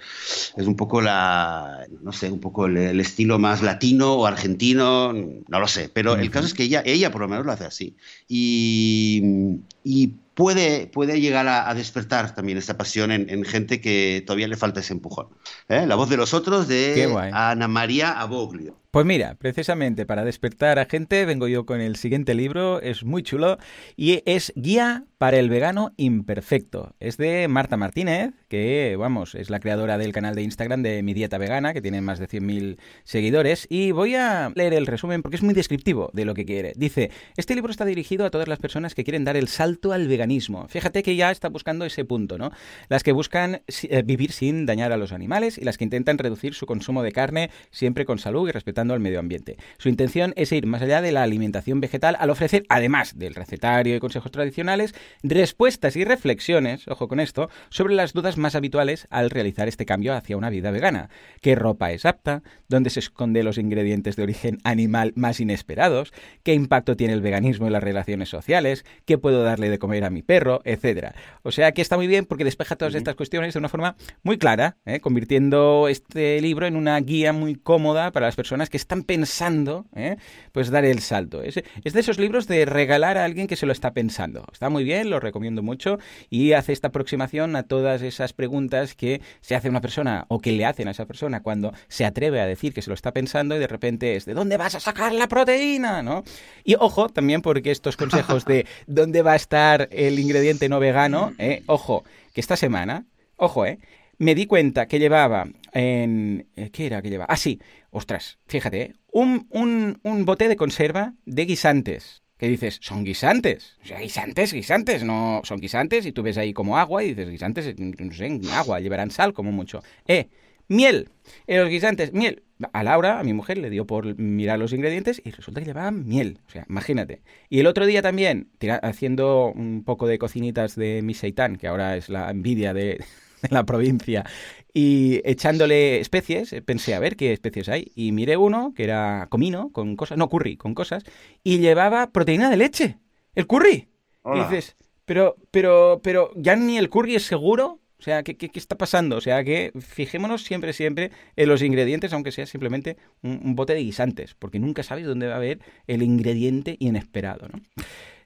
es 0.58 0.68
un 0.68 0.76
poco 0.76 1.02
la, 1.02 1.86
no 2.02 2.12
sé, 2.12 2.32
un 2.32 2.40
poco 2.40 2.66
el, 2.66 3.00
estilo 3.00 3.38
más 3.38 3.62
latino 3.62 4.14
o 4.14 4.26
argentino, 4.26 5.14
no 5.14 5.60
lo 5.60 5.68
sé, 5.68 5.90
pero 5.94 6.16
el 6.16 6.32
caso 6.32 6.48
es 6.48 6.54
que 6.54 6.64
ella, 6.64 6.82
ella 6.84 7.12
por 7.12 7.22
lo 7.22 7.28
menos 7.28 7.46
lo 7.46 7.52
hace 7.52 7.66
así. 7.66 7.96
Y, 8.28 9.60
y 9.84 10.16
puede, 10.34 10.88
puede 10.88 11.22
llegar 11.22 11.48
a, 11.48 11.72
despertar 11.76 12.34
también 12.34 12.58
esta 12.58 12.76
pasión 12.78 13.12
en, 13.12 13.46
gente 13.46 13.82
que 13.82 14.24
todavía 14.26 14.48
le 14.48 14.58
falta 14.58 14.80
ese 14.80 14.94
empujón. 14.94 15.28
¿eh? 15.70 15.86
La 15.86 15.96
voz 15.96 16.10
de 16.10 16.18
los 16.18 16.34
otros 16.34 16.68
de 16.68 17.08
Ana 17.32 17.68
María 17.68 18.20
Aboglio. 18.20 18.81
Pues 18.92 19.06
mira, 19.06 19.36
precisamente 19.36 20.06
para 20.06 20.26
despertar 20.26 20.78
a 20.78 20.84
gente 20.84 21.24
vengo 21.24 21.48
yo 21.48 21.66
con 21.66 21.80
el 21.80 21.96
siguiente 21.96 22.36
libro, 22.36 22.82
es 22.82 23.06
muy 23.06 23.24
chulo 23.24 23.58
y 23.96 24.22
es 24.26 24.52
Guía 24.58 25.06
para 25.18 25.38
el 25.38 25.50
vegano 25.50 25.94
imperfecto. 25.96 26.94
Es 27.00 27.16
de 27.16 27.48
Marta 27.48 27.78
Martínez, 27.78 28.34
que 28.50 28.98
vamos, 29.00 29.34
es 29.36 29.50
la 29.50 29.62
creadora 29.62 29.98
del 29.98 30.12
canal 30.12 30.36
de 30.36 30.42
Instagram 30.42 30.84
de 30.84 31.04
Mi 31.04 31.14
Dieta 31.14 31.38
Vegana, 31.38 31.72
que 31.74 31.82
tiene 31.82 32.02
más 32.02 32.20
de 32.20 32.28
100.000 32.28 32.80
seguidores 33.06 33.66
y 33.70 33.92
voy 33.92 34.16
a 34.16 34.52
leer 34.56 34.74
el 34.74 34.88
resumen 34.88 35.22
porque 35.22 35.38
es 35.38 35.44
muy 35.44 35.54
descriptivo 35.54 36.10
de 36.12 36.26
lo 36.26 36.34
que 36.34 36.44
quiere. 36.44 36.74
Dice, 36.76 37.12
este 37.38 37.56
libro 37.56 37.72
está 37.72 37.86
dirigido 37.86 38.26
a 38.26 38.30
todas 38.30 38.50
las 38.50 38.60
personas 38.60 38.94
que 38.94 39.06
quieren 39.06 39.24
dar 39.24 39.38
el 39.38 39.48
salto 39.48 39.94
al 39.94 40.10
veganismo. 40.10 40.68
Fíjate 40.68 41.02
que 41.02 41.16
ya 41.16 41.32
está 41.32 41.48
buscando 41.48 41.86
ese 41.86 42.04
punto, 42.04 42.38
¿no? 42.38 42.52
Las 42.90 43.04
que 43.04 43.14
buscan 43.14 43.62
eh, 43.84 44.04
vivir 44.04 44.34
sin 44.34 44.66
dañar 44.66 44.92
a 44.92 44.98
los 44.98 45.14
animales 45.14 45.58
y 45.58 45.64
las 45.64 45.78
que 45.78 45.86
intentan 45.86 46.18
reducir 46.18 46.56
su 46.56 46.66
consumo 46.66 47.04
de 47.04 47.14
carne 47.14 47.52
siempre 47.70 48.04
con 48.06 48.20
salud 48.20 48.50
y 48.50 48.52
respetando 48.52 48.81
al 48.90 49.00
medio 49.00 49.20
ambiente. 49.20 49.58
Su 49.78 49.90
intención 49.90 50.34
es 50.36 50.52
ir 50.52 50.66
más 50.66 50.82
allá 50.82 51.02
de 51.02 51.12
la 51.12 51.24
alimentación 51.24 51.80
vegetal 51.80 52.18
al 52.20 52.30
ofrecer, 52.30 52.64
además 52.70 53.18
del 53.18 53.36
recetario 53.36 53.96
y 53.96 54.00
consejos 54.00 54.32
tradicionales, 54.32 54.96
respuestas 55.22 55.96
y 55.96 56.04
reflexiones, 56.04 56.88
ojo 56.88 57.08
con 57.08 57.20
esto, 57.20 57.50
sobre 57.70 57.94
las 57.94 58.14
dudas 58.14 58.38
más 58.38 58.56
habituales 58.56 59.08
al 59.10 59.30
realizar 59.30 59.68
este 59.68 59.86
cambio 59.86 60.16
hacia 60.16 60.38
una 60.38 60.50
vida 60.50 60.72
vegana. 60.72 61.10
¿Qué 61.42 61.56
ropa 61.56 61.92
es 61.92 62.06
apta? 62.06 62.42
¿Dónde 62.68 62.90
se 62.90 63.00
esconden 63.00 63.46
los 63.46 63.58
ingredientes 63.58 64.16
de 64.16 64.24
origen 64.24 64.58
animal 64.64 65.14
más 65.16 65.40
inesperados? 65.40 66.14
¿Qué 66.44 66.54
impacto 66.54 66.96
tiene 66.96 67.14
el 67.14 67.22
veganismo 67.22 67.68
en 67.68 67.74
las 67.74 67.84
relaciones 67.84 68.30
sociales? 68.30 68.86
¿Qué 69.06 69.18
puedo 69.18 69.44
darle 69.44 69.70
de 69.70 69.80
comer 69.80 70.04
a 70.04 70.10
mi 70.10 70.24
perro? 70.24 70.62
Etcétera. 70.64 71.14
O 71.44 71.52
sea 71.52 71.72
que 71.72 71.82
está 71.82 71.98
muy 71.98 72.08
bien 72.08 72.26
porque 72.26 72.44
despeja 72.44 72.76
todas 72.76 72.96
estas 72.96 73.16
cuestiones 73.16 73.54
de 73.54 73.60
una 73.60 73.70
forma 73.70 73.96
muy 74.24 74.38
clara, 74.38 74.78
¿eh? 74.86 75.00
convirtiendo 75.00 75.88
este 75.88 76.42
libro 76.42 76.66
en 76.66 76.76
una 76.76 77.00
guía 77.00 77.34
muy 77.34 77.56
cómoda 77.56 78.12
para 78.12 78.28
las 78.28 78.36
personas 78.36 78.70
que 78.72 78.78
están 78.78 79.04
pensando, 79.04 79.86
¿eh? 79.96 80.18
pues 80.52 80.72
dar 80.72 80.86
el 80.86 81.00
salto. 81.00 81.44
Es, 81.44 81.62
es, 81.84 81.94
de 81.94 82.00
esos 82.00 82.18
libros 82.18 82.48
de 82.48 82.66
regalar 82.66 83.18
a 83.18 83.26
alguien 83.26 83.48
que 83.48 83.56
se 83.56 83.68
lo 83.68 83.72
está 83.72 83.94
pensando. 83.94 84.46
Está 84.52 84.70
muy 84.70 84.84
bien, 84.84 85.10
lo 85.10 85.20
recomiendo 85.20 85.62
mucho 85.62 86.00
y 86.30 86.54
hace 86.54 86.74
esta 86.74 86.88
aproximación 86.88 87.56
a 87.56 87.64
todas 87.64 88.02
esas 88.02 88.34
preguntas 88.34 88.96
que 88.96 89.22
se 89.42 89.56
hace 89.56 89.70
una 89.70 89.82
persona 89.82 90.26
o 90.30 90.40
que 90.40 90.52
le 90.52 90.66
hacen 90.66 90.88
a 90.88 90.92
esa 90.92 91.06
persona 91.06 91.44
cuando 91.44 91.74
se 91.88 92.06
atreve 92.06 92.42
a 92.42 92.46
decir 92.46 92.74
que 92.74 92.82
se 92.82 92.90
lo 92.90 92.96
está 92.96 93.12
pensando 93.12 93.56
y 93.56 93.60
de 93.60 93.68
repente 93.68 94.16
es 94.16 94.26
¿de 94.26 94.34
dónde 94.34 94.58
vas 94.58 94.76
a 94.76 94.80
sacar 94.80 95.14
la 95.14 95.28
proteína? 95.28 96.02
¿no? 96.02 96.24
Y 96.64 96.76
ojo 96.76 97.10
también 97.10 97.42
porque 97.42 97.72
estos 97.72 97.98
consejos 97.98 98.46
de 98.46 98.66
dónde 98.88 99.22
va 99.22 99.34
a 99.34 99.36
estar 99.36 99.90
el 99.92 100.18
ingrediente 100.18 100.70
no 100.70 100.80
vegano, 100.80 101.34
¿eh? 101.38 101.64
ojo, 101.68 102.04
que 102.34 102.42
esta 102.42 102.56
semana, 102.56 103.06
ojo, 103.36 103.66
¿eh? 103.66 103.80
me 104.18 104.36
di 104.36 104.46
cuenta 104.46 104.86
que 104.86 105.00
llevaba 105.00 105.48
en... 105.72 106.48
Eh, 106.56 106.70
¿Qué 106.72 106.86
era 106.86 107.02
que 107.02 107.10
llevaba? 107.10 107.32
Ah, 107.32 107.38
sí. 107.38 107.60
Ostras, 107.90 108.40
fíjate, 108.48 108.82
¿eh? 108.82 108.94
un, 109.12 109.48
un, 109.50 110.00
un 110.04 110.26
bote 110.26 110.48
de 110.48 110.56
conserva 110.56 111.14
de 111.26 111.46
guisantes. 111.46 112.22
Que 112.38 112.48
dices, 112.48 112.80
son 112.82 113.04
guisantes. 113.04 113.78
O 113.84 113.86
sea, 113.86 114.00
guisantes, 114.00 114.52
guisantes, 114.52 115.04
no 115.04 115.42
son 115.44 115.60
guisantes. 115.60 116.08
Y 116.08 116.12
tú 116.12 116.24
ves 116.24 116.40
ahí 116.40 116.54
como 116.54 116.76
agua 116.76 117.04
y 117.04 117.10
dices, 117.10 117.30
guisantes, 117.30 117.76
no 117.78 118.14
sé, 118.14 118.40
agua, 118.52 118.80
llevarán 118.80 119.12
sal 119.12 119.34
como 119.34 119.52
mucho. 119.52 119.84
Eh, 120.08 120.30
miel. 120.68 121.10
En 121.46 121.60
los 121.60 121.70
guisantes, 121.70 122.14
miel. 122.14 122.42
A 122.74 122.82
Laura, 122.82 123.20
a 123.20 123.24
mi 123.24 123.34
mujer, 123.34 123.60
le 123.60 123.70
dio 123.70 123.86
por 123.86 124.18
mirar 124.18 124.58
los 124.58 124.74
ingredientes 124.74 125.22
y 125.24 125.30
resulta 125.30 125.62
que 125.62 125.68
llevaban 125.68 126.08
miel. 126.08 126.40
O 126.48 126.50
sea, 126.50 126.66
imagínate. 126.68 127.22
Y 127.48 127.60
el 127.60 127.68
otro 127.68 127.86
día 127.86 128.02
también, 128.02 128.50
haciendo 128.82 129.52
un 129.52 129.84
poco 129.84 130.08
de 130.08 130.18
cocinitas 130.18 130.76
de 130.76 131.04
mi 131.04 131.14
seitán, 131.14 131.58
que 131.58 131.68
ahora 131.68 131.96
es 131.96 132.10
la 132.10 132.32
envidia 132.32 132.74
de, 132.74 133.04
en 133.50 133.54
la 133.54 133.66
provincia 133.66 134.26
y 134.74 135.22
echándole 135.26 136.00
especies, 136.00 136.54
eh, 136.54 136.62
pensé 136.62 136.96
a 136.96 137.00
ver 137.00 137.16
qué 137.16 137.34
especies 137.34 137.70
hay 137.70 137.92
y 137.96 138.12
miré 138.12 138.38
uno 138.38 138.74
que 138.76 138.84
era 138.84 139.28
comino 139.30 139.72
con 139.72 139.96
cosas, 139.96 140.18
no 140.18 140.30
curry, 140.30 140.58
con 140.58 140.74
cosas 140.74 141.04
y 141.44 141.60
llevaba 141.60 142.12
proteína 142.12 142.50
de 142.50 142.58
leche, 142.58 142.98
el 143.36 143.48
curry. 143.48 143.90
Y 144.24 144.40
dices, 144.40 144.76
Pero, 145.06 145.36
pero, 145.50 146.00
pero, 146.04 146.32
¿ya 146.36 146.56
ni 146.56 146.78
el 146.78 146.90
curry 146.90 147.16
es 147.16 147.24
seguro? 147.24 147.80
O 148.02 148.04
sea, 148.04 148.24
¿qué, 148.24 148.36
qué, 148.36 148.50
está 148.56 148.78
pasando? 148.78 149.18
O 149.18 149.22
sea, 149.22 149.44
que 149.44 149.72
fijémonos 149.80 150.44
siempre, 150.44 150.74
siempre 150.74 151.12
en 151.36 151.48
los 151.48 151.62
ingredientes, 151.62 152.12
aunque 152.14 152.32
sea 152.32 152.48
simplemente 152.48 152.98
un, 153.22 153.56
bote 153.56 153.74
de 153.74 153.84
guisantes, 153.84 154.34
porque 154.34 154.58
nunca 154.58 154.82
sabes 154.82 155.06
dónde 155.06 155.28
va 155.28 155.34
a 155.34 155.38
haber 155.38 155.60
el 155.86 156.02
ingrediente 156.02 156.78
inesperado, 156.80 157.48
¿no? 157.48 157.62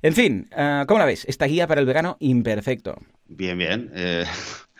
En 0.01 0.13
fin, 0.13 0.49
uh, 0.55 0.85
¿cómo 0.85 0.99
la 0.99 1.05
ves? 1.05 1.25
Esta 1.27 1.45
guía 1.45 1.67
para 1.67 1.81
el 1.81 1.87
vegano 1.87 2.15
imperfecto. 2.21 2.95
Bien, 3.27 3.57
bien. 3.57 3.91
Eh, 3.93 4.23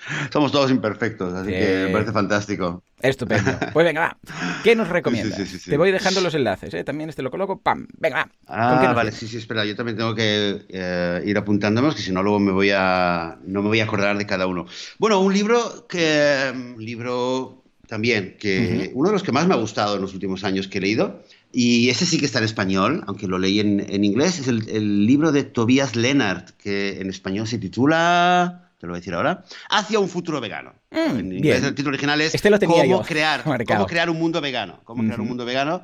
somos 0.32 0.51
todos 0.51 0.72
imperfectos, 0.72 1.34
así 1.34 1.51
que 1.51 1.86
me 1.88 1.89
parece 1.89 2.12
fantástico. 2.12 2.84
Estupendo. 3.01 3.51
Pues 3.74 3.86
venga, 3.86 4.01
va. 4.01 4.18
¿Qué 4.64 4.76
nos 4.76 4.88
recomiendas? 4.88 5.64
Te 5.66 5.78
voy 5.78 5.91
dejando 5.91 6.22
los 6.22 6.34
enlaces, 6.34 6.74
¿eh? 6.74 6.84
También 6.84 7.10
este 7.10 7.22
lo 7.22 7.32
coloco. 7.32 7.60
¡Pam! 7.60 7.88
Venga, 7.97 8.18
va. 8.18 8.30
Ah, 8.47 8.93
vale, 8.93 9.12
sí, 9.12 9.28
sí, 9.28 9.38
espera. 9.38 9.66
Yo 9.66 9.76
también 9.76 9.97
tengo 9.97 10.16
que 10.16 10.66
eh, 10.70 11.22
ir 11.26 11.38
apuntándonos, 11.38 11.95
que 11.95 12.01
si 12.01 12.12
no 12.12 12.24
luego 12.24 12.39
me 12.39 12.51
voy 12.51 12.72
a... 12.74 13.38
no 13.45 13.62
me 13.62 13.68
voy 13.68 13.80
a 13.82 13.84
acordar 13.84 14.18
de 14.18 14.26
cada 14.26 14.47
uno. 14.47 14.66
Bueno, 14.97 15.20
un 15.20 15.34
libro 15.34 15.88
que... 15.88 16.51
Un 16.53 16.84
libro 16.84 17.64
también, 17.88 18.38
que 18.39 18.91
uno 18.93 19.10
de 19.10 19.14
los 19.14 19.24
que 19.24 19.32
más 19.32 19.47
me 19.47 19.53
ha 19.53 19.58
gustado 19.58 19.95
en 19.95 20.01
los 20.01 20.14
últimos 20.14 20.43
años 20.43 20.68
que 20.68 20.80
he 20.80 20.82
leído, 20.82 21.22
y 21.51 21.89
ese 21.89 22.06
sí 22.06 22.18
que 22.18 22.26
está 22.26 22.39
en 22.39 22.45
español, 22.45 23.03
aunque 23.06 23.28
lo 23.28 23.38
leí 23.38 23.60
en, 23.60 23.80
en 23.80 24.03
inglés, 24.03 24.39
es 24.39 24.47
el, 24.47 24.68
el 24.70 25.06
libro 25.06 25.32
de 25.32 25.43
Tobias 25.43 25.95
Lennart, 25.95 26.49
que 26.58 26.99
en 26.99 27.10
español 27.10 27.47
se 27.47 27.60
titula 27.60 28.64
te 28.86 28.88
lo 28.88 28.93
voy 28.93 28.97
a 28.97 29.01
decir 29.01 29.13
ahora, 29.13 29.43
hacia 29.69 29.99
un 29.99 30.07
futuro 30.07 30.39
vegano. 30.39 30.73
Mm, 30.91 31.19
en 31.19 31.31
inglés 31.33 31.63
el 31.63 31.75
título 31.75 31.95
original 31.95 32.21
es 32.21 32.36
este 32.36 32.49
cómo, 32.65 33.01
crear, 33.01 33.43
cómo 33.67 33.86
crear 33.88 34.09
un 34.09 34.19
mundo 34.19 34.41
vegano. 34.41 34.81
Cómo 34.83 35.03
crear 35.03 35.19
un 35.19 35.27
mundo 35.27 35.45
vegano. 35.45 35.83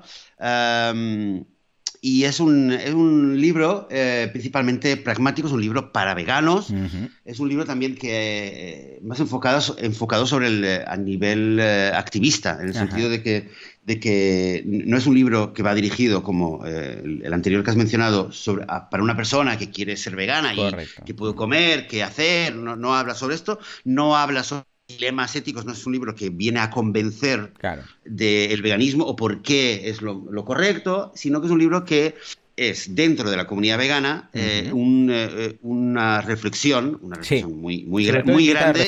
Y 2.02 2.24
es 2.24 2.39
un, 2.39 2.72
es 2.72 2.93
un 2.93 3.39
libro 3.39 3.88
eh, 3.91 4.28
principalmente 4.32 4.97
pragmático, 4.97 5.47
es 5.47 5.54
un 5.54 5.62
libro 5.62 5.91
para 5.91 6.16
veganos. 6.16 6.74
Es 7.24 7.39
un 7.39 7.47
libro 7.47 7.64
también 7.64 7.95
que 7.95 8.10
eh, 8.12 8.99
más 9.04 9.20
enfocado, 9.20 9.76
enfocado 9.78 10.26
sobre 10.26 10.47
el, 10.47 10.66
eh, 10.66 10.84
a 10.88 10.97
nivel 10.97 11.60
activista, 11.93 12.58
en 12.60 12.70
el 12.70 12.74
sentido 12.74 13.10
de 13.10 13.22
que 13.22 13.49
de 13.84 13.99
que 13.99 14.64
no 14.66 14.97
es 14.97 15.08
un 15.08 15.16
libro 15.16 15.54
que 15.54 15.64
va 15.64 15.74
dirigido 15.74 16.22
como 16.22 16.66
eh, 16.66 17.02
el 17.24 17.34
anterior 17.34 17.64
que 17.64 17.72
has 17.72 17.76
mencionado 17.76 18.32
sobre, 18.32 18.66
para 18.66 19.02
una 19.02 19.16
persona 19.16 19.58
que 19.58 19.72
quiere 19.72 19.97
ser 19.97 20.16
vegana 20.16 20.54
y 20.54 20.62
que 21.04 21.14
puede 21.16 21.34
comer, 21.34 21.88
qué 21.88 22.04
hacer, 22.04 22.56
no, 22.56 22.95
habla 22.95 23.16
sobre 23.16 23.36
esto, 23.36 23.60
no 23.84 24.16
habla 24.16 24.43
sobre 24.43 24.66
dilemas 24.98 25.36
éticos, 25.36 25.66
no 25.66 25.74
es 25.74 25.86
un 25.86 25.94
libro 25.94 26.16
que 26.16 26.30
viene 26.30 26.60
a 26.60 26.70
convencer 26.70 27.54
del 28.06 28.62
veganismo 28.62 29.06
o 29.06 29.16
por 29.16 29.42
qué 29.42 29.89
es 29.89 30.02
lo, 30.02 30.46
correcto, 30.46 31.12
sino 31.16 31.42
que 31.42 31.48
es 31.48 31.52
un 31.52 31.60
libro 31.60 31.86
que 31.86 32.16
es 32.58 32.94
dentro 32.94 33.30
de 33.32 33.38
la 33.38 33.48
comunidad 33.48 33.78
vegana 33.78 34.30
eh, 34.34 34.72
eh, 34.72 35.58
una 35.62 36.22
reflexión, 36.22 37.00
una 37.02 37.16
reflexión 37.16 37.60
muy, 37.60 37.84
muy, 37.84 38.12
muy 38.26 38.48
grande 38.48 38.88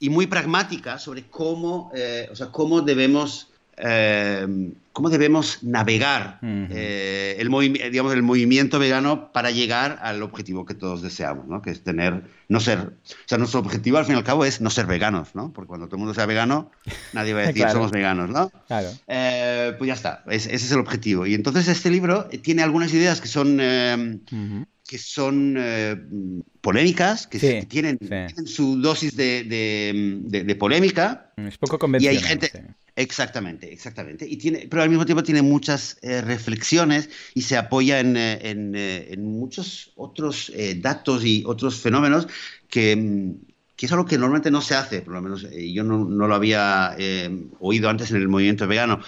y, 0.00 0.08
muy 0.08 0.26
pragmática 0.26 0.98
sobre 0.98 1.24
cómo, 1.24 1.92
o 2.30 2.36
sea, 2.36 2.48
cómo 2.48 2.80
debemos 2.80 3.52
eh, 3.76 4.72
cómo 4.92 5.10
debemos 5.10 5.62
navegar 5.62 6.38
eh, 6.42 7.36
el, 7.38 7.48
digamos, 7.90 8.12
el 8.12 8.22
movimiento 8.22 8.78
vegano 8.78 9.32
para 9.32 9.50
llegar 9.50 9.98
al 10.02 10.22
objetivo 10.22 10.66
que 10.66 10.74
todos 10.74 11.02
deseamos, 11.02 11.46
¿no? 11.46 11.62
que 11.62 11.70
es 11.70 11.82
tener, 11.82 12.24
no 12.48 12.60
ser, 12.60 12.78
o 12.78 12.92
sea, 13.26 13.38
nuestro 13.38 13.60
objetivo 13.60 13.98
al 13.98 14.04
fin 14.04 14.14
y 14.14 14.18
al 14.18 14.24
cabo 14.24 14.44
es 14.44 14.60
no 14.60 14.70
ser 14.70 14.86
veganos, 14.86 15.34
¿no? 15.34 15.52
porque 15.52 15.68
cuando 15.68 15.86
todo 15.86 15.96
el 15.96 16.00
mundo 16.00 16.14
sea 16.14 16.26
vegano, 16.26 16.70
nadie 17.12 17.32
va 17.32 17.40
a 17.40 17.46
decir 17.46 17.68
somos 17.70 17.90
veganos, 17.90 18.28
¿no? 18.30 18.50
Claro. 18.66 18.88
Eh, 19.06 19.74
pues 19.78 19.88
ya 19.88 19.94
está, 19.94 20.24
ese 20.28 20.54
es 20.54 20.72
el 20.72 20.78
objetivo. 20.78 21.26
Y 21.26 21.34
entonces 21.34 21.68
este 21.68 21.90
libro 21.90 22.28
tiene 22.42 22.62
algunas 22.62 22.92
ideas 22.92 23.20
que 23.20 23.28
son... 23.28 23.56
que 23.56 24.98
son 24.98 26.44
polémicas, 26.60 27.26
que, 27.26 27.64
tienen, 27.66 27.98
su 28.44 28.78
dosis 28.78 29.16
de, 29.16 29.44
de, 30.22 30.54
polémica. 30.56 31.32
Es 31.38 31.56
poco 31.56 31.78
convencional. 31.78 32.14
Y 32.14 32.18
hay 32.18 32.22
gente, 32.22 32.50
Exactamente, 32.94 33.72
exactamente. 33.72 34.26
Y 34.28 34.36
tiene, 34.36 34.66
pero 34.68 34.81
al 34.82 34.90
mismo 34.90 35.06
tiempo 35.06 35.22
tiene 35.22 35.42
muchas 35.42 35.98
eh, 36.02 36.20
reflexiones 36.20 37.10
y 37.34 37.42
se 37.42 37.56
apoya 37.56 38.00
en, 38.00 38.16
eh, 38.16 38.38
eh, 38.42 39.16
muchos 39.18 39.92
otros 39.96 40.52
datos 40.76 41.24
y 41.24 41.42
otros 41.46 41.80
fenómenos 41.80 42.28
que, 42.68 42.96
mm, 42.96 43.32
que, 43.76 43.86
es 43.86 43.92
algo 43.92 44.04
que 44.04 44.18
normalmente 44.18 44.50
no 44.50 44.60
se 44.60 44.74
hace, 44.74 45.02
por 45.02 45.14
lo 45.14 45.22
menos 45.22 45.46
yo 45.50 45.84
no, 45.84 46.04
no, 46.04 46.28
lo 46.28 46.34
había 46.34 46.96
oído 47.60 47.88
antes 47.88 48.10
en 48.10 48.18
el 48.18 48.28
movimiento 48.28 48.66
vegano. 48.66 49.00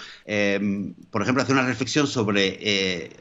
por 1.11 1.21
ejemplo, 1.21 1.43
hacer 1.43 1.55
una 1.55 1.65
reflexión 1.65 2.07
sobre, 2.07 3.11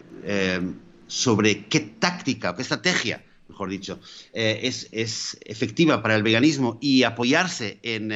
sobre 1.06 1.66
qué 1.66 1.80
táctica 1.80 2.50
o 2.50 2.56
qué 2.56 2.62
estrategia 2.62 3.22
mejor 3.46 3.68
dicho, 3.68 4.00
es, 4.32 4.88
es, 4.90 5.38
efectiva 5.44 6.02
para 6.02 6.16
el 6.16 6.24
veganismo 6.24 6.78
y 6.80 7.04
apoyarse 7.04 7.78
en, 7.82 8.10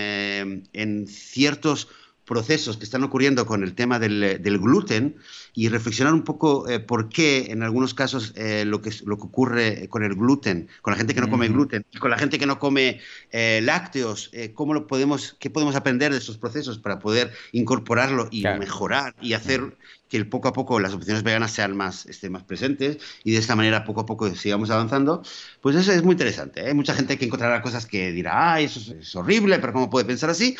en 0.72 1.06
ciertos 1.06 1.88
procesos 2.28 2.76
que 2.76 2.84
están 2.84 3.02
ocurriendo 3.02 3.46
con 3.46 3.64
el 3.64 3.74
tema 3.74 3.98
del, 3.98 4.38
gluten 4.60 5.16
y 5.54 5.68
reflexionar 5.70 6.12
un 6.12 6.22
poco 6.22 6.68
eh, 6.68 6.78
por 6.78 7.08
qué 7.08 7.50
en 7.50 7.62
algunos 7.62 7.94
casos 7.94 8.34
eh, 8.36 8.64
lo, 8.66 8.82
que, 8.82 8.90
lo 9.06 9.16
que 9.16 9.24
ocurre 9.24 9.88
con 9.88 10.04
el 10.04 10.14
gluten, 10.14 10.68
con 10.82 10.92
la 10.92 10.98
gente 10.98 11.14
que 11.14 11.22
no 11.22 11.30
come 11.30 11.48
gluten 11.48 11.84
y 11.90 11.98
con 11.98 12.10
la 12.10 12.18
gente 12.18 12.38
que 12.38 12.46
no 12.46 12.58
come 12.58 13.00
eh, 13.32 13.60
lácteos, 13.62 14.30
cómo 14.54 14.74
lo 14.74 14.86
podemos, 14.86 15.36
qué 15.40 15.48
podemos 15.48 15.74
aprender 15.74 16.12
de 16.12 16.18
esos 16.18 16.36
procesos 16.36 16.78
para 16.78 16.98
poder 16.98 17.32
incorporarlo 17.52 18.28
y 18.30 18.42
mejorar 18.42 19.14
y 19.22 19.32
hacer 19.32 19.76
que 20.08 20.24
poco 20.24 20.48
a 20.48 20.52
poco 20.52 20.80
las 20.80 20.94
opciones 20.94 21.22
veganas 21.22 21.52
sean 21.52 21.76
más, 21.76 22.06
estén 22.06 22.32
más 22.32 22.44
presentes 22.44 22.98
y 23.24 23.32
de 23.32 23.38
esta 23.38 23.56
manera 23.56 23.84
poco 23.84 24.02
a 24.02 24.06
poco 24.06 24.34
sigamos 24.34 24.70
avanzando, 24.70 25.22
pues 25.60 25.76
eso 25.76 25.92
es 25.92 26.02
muy 26.02 26.12
interesante. 26.12 26.66
Hay 26.66 26.74
mucha 26.74 26.94
gente 26.94 27.16
que 27.16 27.24
encontrará 27.24 27.62
cosas 27.62 27.86
que 27.86 28.12
dirá, 28.12 28.54
ay, 28.54 28.66
eso 28.66 28.94
es 28.94 29.14
horrible, 29.16 29.58
pero 29.58 29.72
¿cómo 29.72 29.90
puede 29.90 30.04
pensar 30.04 30.30
así? 30.30 30.56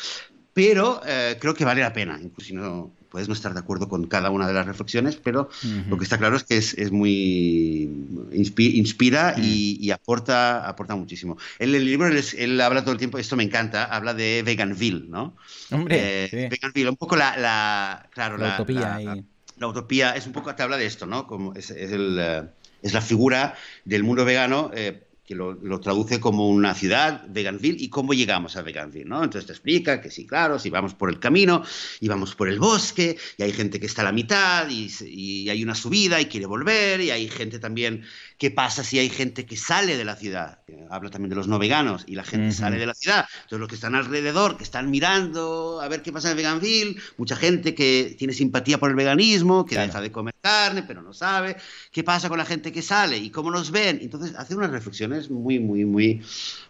Pero 0.58 1.00
eh, 1.06 1.36
creo 1.38 1.54
que 1.54 1.64
vale 1.64 1.82
la 1.82 1.92
pena, 1.92 2.18
incluso 2.20 2.48
si 2.48 2.52
no 2.52 2.90
puedes 3.10 3.28
no 3.28 3.34
estar 3.34 3.54
de 3.54 3.60
acuerdo 3.60 3.88
con 3.88 4.08
cada 4.08 4.30
una 4.30 4.48
de 4.48 4.52
las 4.52 4.66
reflexiones, 4.66 5.14
pero 5.14 5.48
lo 5.88 5.96
que 5.96 6.02
está 6.02 6.18
claro 6.18 6.34
es 6.34 6.42
que 6.42 6.56
es, 6.56 6.90
muy 6.90 7.88
inspira 8.32 9.36
y, 9.38 9.88
aporta, 9.92 10.68
aporta 10.68 10.96
muchísimo. 10.96 11.38
En 11.60 11.72
el 11.76 11.84
libro 11.84 12.08
él, 12.08 12.60
habla 12.60 12.82
todo 12.82 12.90
el 12.90 12.98
tiempo, 12.98 13.18
esto 13.18 13.36
me 13.36 13.44
encanta, 13.44 13.84
habla 13.84 14.14
de 14.14 14.42
Veganville, 14.44 15.04
¿no? 15.08 15.36
Hombre, 15.70 16.24
eh, 16.24 16.48
Veganville, 16.50 16.90
un 16.90 16.96
poco 16.96 17.14
la, 17.14 18.08
claro, 18.12 18.36
la, 18.36 18.54
utopía. 18.54 18.98
La, 19.58 19.68
utopía 19.68 20.16
es 20.16 20.26
un 20.26 20.32
poco, 20.32 20.52
te 20.56 20.64
habla 20.64 20.76
de 20.76 20.86
esto, 20.86 21.06
¿no? 21.06 21.28
Como 21.28 21.54
es, 21.54 21.70
el, 21.70 22.18
eh, 22.20 22.42
es 22.82 22.92
la 22.94 23.00
figura 23.00 23.54
del 23.84 24.02
mundo 24.02 24.24
vegano 24.24 24.72
que 25.28 25.34
lo, 25.34 25.78
traduce 25.78 26.20
como 26.20 26.48
una 26.48 26.72
ciudad, 26.72 27.22
Veganville, 27.28 27.76
y 27.78 27.90
cómo 27.90 28.14
llegamos 28.14 28.56
a 28.56 28.62
Veganville, 28.62 29.04
¿no? 29.04 29.22
Entonces 29.22 29.44
te 29.44 29.52
explica 29.52 30.00
que 30.00 30.10
sí, 30.10 30.26
claro, 30.26 30.58
si 30.58 30.70
vamos 30.70 30.94
por 30.94 31.10
el 31.10 31.18
camino 31.18 31.62
y 32.00 32.08
vamos 32.08 32.34
por 32.34 32.48
el 32.48 32.58
bosque, 32.58 33.18
y 33.36 33.42
hay 33.42 33.52
gente 33.52 33.78
que 33.78 33.84
está 33.84 34.00
a 34.00 34.06
la 34.06 34.12
mitad, 34.12 34.66
y, 34.70 34.90
y 35.04 35.50
hay 35.50 35.62
una 35.62 35.74
subida 35.74 36.18
y 36.18 36.26
quiere 36.26 36.46
volver, 36.46 37.02
y 37.02 37.10
hay 37.10 37.28
gente 37.28 37.58
también 37.58 38.04
¿Qué 38.38 38.52
pasa 38.52 38.84
si 38.84 39.00
hay 39.00 39.10
gente 39.10 39.44
que 39.44 39.56
sale 39.56 39.96
de 39.96 40.04
la 40.04 40.14
ciudad? 40.14 40.60
Habla 40.90 41.10
también 41.10 41.30
de 41.30 41.34
los 41.34 41.48
no 41.48 41.58
veganos 41.58 42.04
y 42.06 42.14
la 42.14 42.22
gente 42.22 42.52
sale 42.52 42.78
de 42.78 42.86
la 42.86 42.94
ciudad. 42.94 43.26
Entonces 43.34 43.58
los 43.58 43.68
que 43.68 43.74
están 43.74 43.96
alrededor, 43.96 44.56
que 44.56 44.62
están 44.62 44.92
mirando 44.92 45.80
a 45.82 45.88
ver 45.88 46.02
qué 46.02 46.12
pasa 46.12 46.30
en 46.30 46.36
Veganville, 46.36 47.00
mucha 47.16 47.34
gente 47.34 47.74
que 47.74 48.14
tiene 48.16 48.32
simpatía 48.32 48.78
por 48.78 48.90
el 48.90 48.96
veganismo, 48.96 49.66
que 49.66 49.76
deja 49.76 50.00
de 50.00 50.12
comer 50.12 50.36
carne, 50.40 50.84
pero 50.84 51.02
no 51.02 51.12
sabe. 51.12 51.56
¿Qué 51.90 52.04
pasa 52.04 52.28
con 52.28 52.38
la 52.38 52.44
gente 52.44 52.70
que 52.70 52.80
sale 52.80 53.18
y 53.18 53.30
cómo 53.30 53.50
nos 53.50 53.72
ven? 53.72 53.98
Entonces 54.00 54.36
hace 54.36 54.54
unas 54.54 54.70
reflexiones 54.70 55.17
muy, 55.30 55.58
muy, 55.58 55.84
muy, 55.84 56.22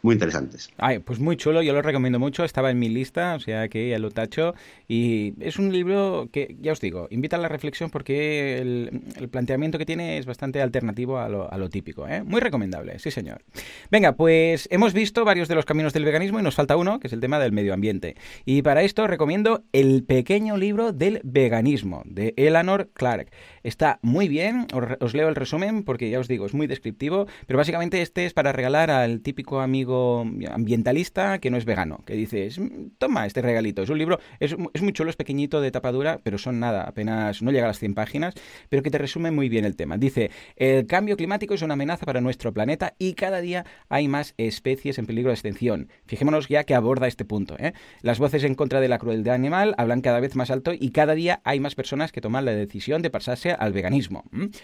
muy 0.03 0.15
interesantes. 0.15 0.71
Ay, 0.79 0.99
pues 1.01 1.19
muy 1.19 1.37
chulo, 1.37 1.63
yo 1.63 1.73
lo 1.73 1.83
recomiendo 1.83 2.19
mucho. 2.19 2.45
Estaba 2.45 2.71
en 2.71 2.79
mi 2.79 2.89
lista, 2.89 3.35
o 3.35 3.41
sea 3.41 3.69
que 3.69 3.91
ya 3.91 3.99
lo 3.99 4.11
tacho. 4.11 4.55
Y 4.89 5.35
es 5.41 5.59
un 5.59 5.73
libro 5.73 6.29
que, 6.33 6.57
ya 6.61 6.73
os 6.73 6.81
digo, 6.81 7.09
invita 7.11 7.37
a 7.37 7.41
la 7.41 7.49
reflexión 7.49 7.91
porque 7.91 8.59
el, 8.59 9.29
planteamiento 9.31 9.79
que 9.79 9.87
tiene 9.87 10.19
es 10.19 10.27
bastante 10.27 10.63
alternativo 10.63 11.19
a 11.19 11.29
lo, 11.29 11.69
típico, 11.69 12.09
¿eh? 12.09 12.23
Muy 12.23 12.41
recomendable, 12.41 12.99
sí 12.99 13.11
señor. 13.11 13.43
Venga, 13.91 14.13
pues 14.13 14.69
hemos 14.71 14.95
visto 14.95 15.25
varios 15.25 15.49
de 15.49 15.55
los 15.55 15.67
caminos 15.67 15.93
del 15.93 16.05
veganismo 16.05 16.41
y 16.41 16.43
nos 16.43 16.55
falta 16.55 16.77
uno, 16.77 16.99
que 16.99 17.09
es 17.09 17.13
el 17.13 17.21
tema 17.21 17.39
del 17.39 17.53
medio 17.53 17.75
ambiente. 17.75 18.17
Y 18.47 18.63
para 18.63 18.83
esto 18.83 19.07
recomiendo 19.07 19.65
El 19.73 20.05
pequeño 20.05 20.57
libro 20.57 20.93
del 20.93 21.21
veganismo, 21.25 22.03
de 22.07 22.35
Eleanor 22.37 22.91
Clark. 22.95 23.31
Está 23.63 23.99
muy 24.03 24.29
bien, 24.29 24.67
os, 25.01 25.15
leo 25.15 25.29
el 25.29 25.35
resumen 25.35 25.83
porque 25.83 26.11
ya 26.11 26.21
os 26.21 26.29
digo, 26.29 26.47
es 26.47 26.55
muy 26.55 26.67
descriptivo, 26.67 27.27
pero 27.47 27.59
básicamente 27.59 28.01
este 28.01 28.25
es 28.25 28.33
para 28.39 28.53
regalar 28.53 28.89
al 28.93 29.21
típico 29.21 29.61
amigo 29.61 30.25
ambientalista 30.49 31.41
que 31.41 31.51
no 31.51 31.57
es 31.57 31.65
vegano, 31.65 32.05
que 32.07 32.15
dices, 32.15 32.61
toma 32.97 33.27
este 33.27 33.43
regalito. 33.43 33.83
Es 33.83 33.91
un 33.91 33.99
libro, 33.99 34.21
es, 34.39 34.55
es 34.75 34.81
muy 34.81 34.93
chulo, 34.93 35.11
es 35.11 35.17
pequeñito 35.17 35.61
de 35.61 35.73
tapadura, 35.73 36.21
pero 36.23 36.39
son 36.39 36.61
nada, 36.61 36.85
apenas 36.85 37.43
no 37.43 37.51
llega 37.51 37.65
a 37.65 37.67
las 37.67 37.81
100 37.81 37.95
páginas, 37.95 38.35
pero 38.69 38.85
que 38.85 38.93
te 38.93 38.99
resume 38.99 39.33
muy 39.33 39.49
bien 39.49 39.65
el 39.65 39.75
tema. 39.75 39.99
Dice, 39.99 40.31
el 40.55 40.87
cambio 40.87 41.17
climático 41.17 41.53
es 41.53 41.63
una 41.63 41.75
amenaza 41.75 42.07
para 42.07 42.21
nuestro 42.21 42.53
planeta 42.53 42.95
y 42.97 43.15
cada 43.15 43.41
día 43.41 43.67
hay 43.89 44.07
más 44.07 44.35
especies 44.37 45.01
en 45.01 45.07
peligro 45.07 45.31
de 45.31 45.35
extinción. 45.35 45.89
Fijémonos 46.07 46.47
ya 46.47 46.63
que 46.63 46.77
aborda 46.77 47.09
este 47.09 47.25
punto. 47.25 47.57
¿eh? 47.59 47.73
Las 48.03 48.21
voces 48.21 48.45
en 48.45 48.55
contra 48.55 48.79
de 48.79 48.87
la 48.87 48.99
crueldad 48.99 49.35
animal 49.35 49.75
hablan 49.79 50.01
cada 50.01 50.21
vez 50.21 50.37
más 50.37 50.53
alto 50.53 50.71
y 50.79 50.91
cada 50.91 51.17
día 51.17 51.41
hay 51.43 51.59
más 51.59 51.75
personas 51.75 52.13
que 52.13 52.21
toman 52.21 52.45
la 52.45 52.53
decisión 52.53 53.03
de 53.03 53.11
pasarse 53.11 53.51
al 53.51 53.73
veganismo. 53.73 54.23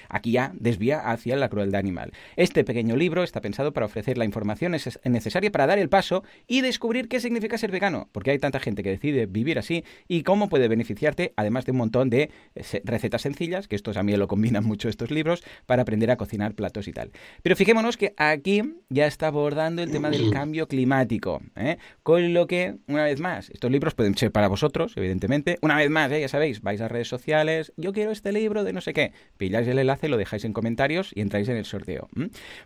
Aquí 0.08 0.30
ya 0.30 0.52
desvía 0.54 1.00
hacia 1.10 1.34
la 1.34 1.48
crueldad 1.48 1.80
animal. 1.80 2.12
Este 2.36 2.62
pequeño 2.62 2.94
libro 2.94 3.24
está 3.24 3.40
pensado 3.40 3.63
para 3.72 3.86
ofrecer 3.86 4.18
la 4.18 4.24
información 4.24 4.72
necesaria 4.72 5.50
para 5.50 5.66
dar 5.66 5.78
el 5.78 5.88
paso 5.88 6.24
y 6.46 6.60
descubrir 6.60 7.08
qué 7.08 7.20
significa 7.20 7.58
ser 7.58 7.70
vegano, 7.70 8.08
porque 8.12 8.30
hay 8.30 8.38
tanta 8.38 8.60
gente 8.60 8.82
que 8.82 8.90
decide 8.90 9.26
vivir 9.26 9.58
así 9.58 9.84
y 10.08 10.22
cómo 10.22 10.48
puede 10.48 10.68
beneficiarte, 10.68 11.32
además 11.36 11.64
de 11.64 11.72
un 11.72 11.78
montón 11.78 12.10
de 12.10 12.30
eh, 12.54 12.82
recetas 12.84 13.22
sencillas, 13.22 13.68
que 13.68 13.76
estos 13.76 13.96
a 13.96 14.02
mí 14.02 14.14
lo 14.16 14.28
combinan 14.28 14.64
mucho 14.64 14.88
estos 14.88 15.10
libros, 15.10 15.42
para 15.66 15.82
aprender 15.82 16.10
a 16.10 16.16
cocinar 16.16 16.54
platos 16.54 16.88
y 16.88 16.92
tal. 16.92 17.10
Pero 17.42 17.56
fijémonos 17.56 17.96
que 17.96 18.14
aquí 18.16 18.62
ya 18.88 19.06
está 19.06 19.28
abordando 19.28 19.82
el 19.82 19.90
tema 19.90 20.10
del 20.10 20.30
cambio 20.30 20.68
climático, 20.68 21.40
¿eh? 21.56 21.78
con 22.02 22.34
lo 22.34 22.46
que, 22.46 22.76
una 22.86 23.04
vez 23.04 23.20
más, 23.20 23.50
estos 23.50 23.70
libros 23.70 23.94
pueden 23.94 24.16
ser 24.16 24.32
para 24.32 24.48
vosotros, 24.48 24.92
evidentemente. 24.96 25.58
Una 25.62 25.76
vez 25.76 25.90
más, 25.90 26.10
¿eh? 26.12 26.20
ya 26.20 26.28
sabéis, 26.28 26.60
vais 26.60 26.80
a 26.80 26.88
redes 26.88 27.08
sociales, 27.08 27.72
yo 27.76 27.92
quiero 27.92 28.10
este 28.10 28.32
libro 28.32 28.64
de 28.64 28.72
no 28.72 28.80
sé 28.80 28.92
qué, 28.92 29.12
pilláis 29.36 29.68
el 29.68 29.78
enlace, 29.78 30.08
lo 30.08 30.16
dejáis 30.16 30.44
en 30.44 30.52
comentarios 30.52 31.12
y 31.14 31.20
entráis 31.20 31.48
en 31.48 31.56
el 31.56 31.64
sorteo. 31.64 32.08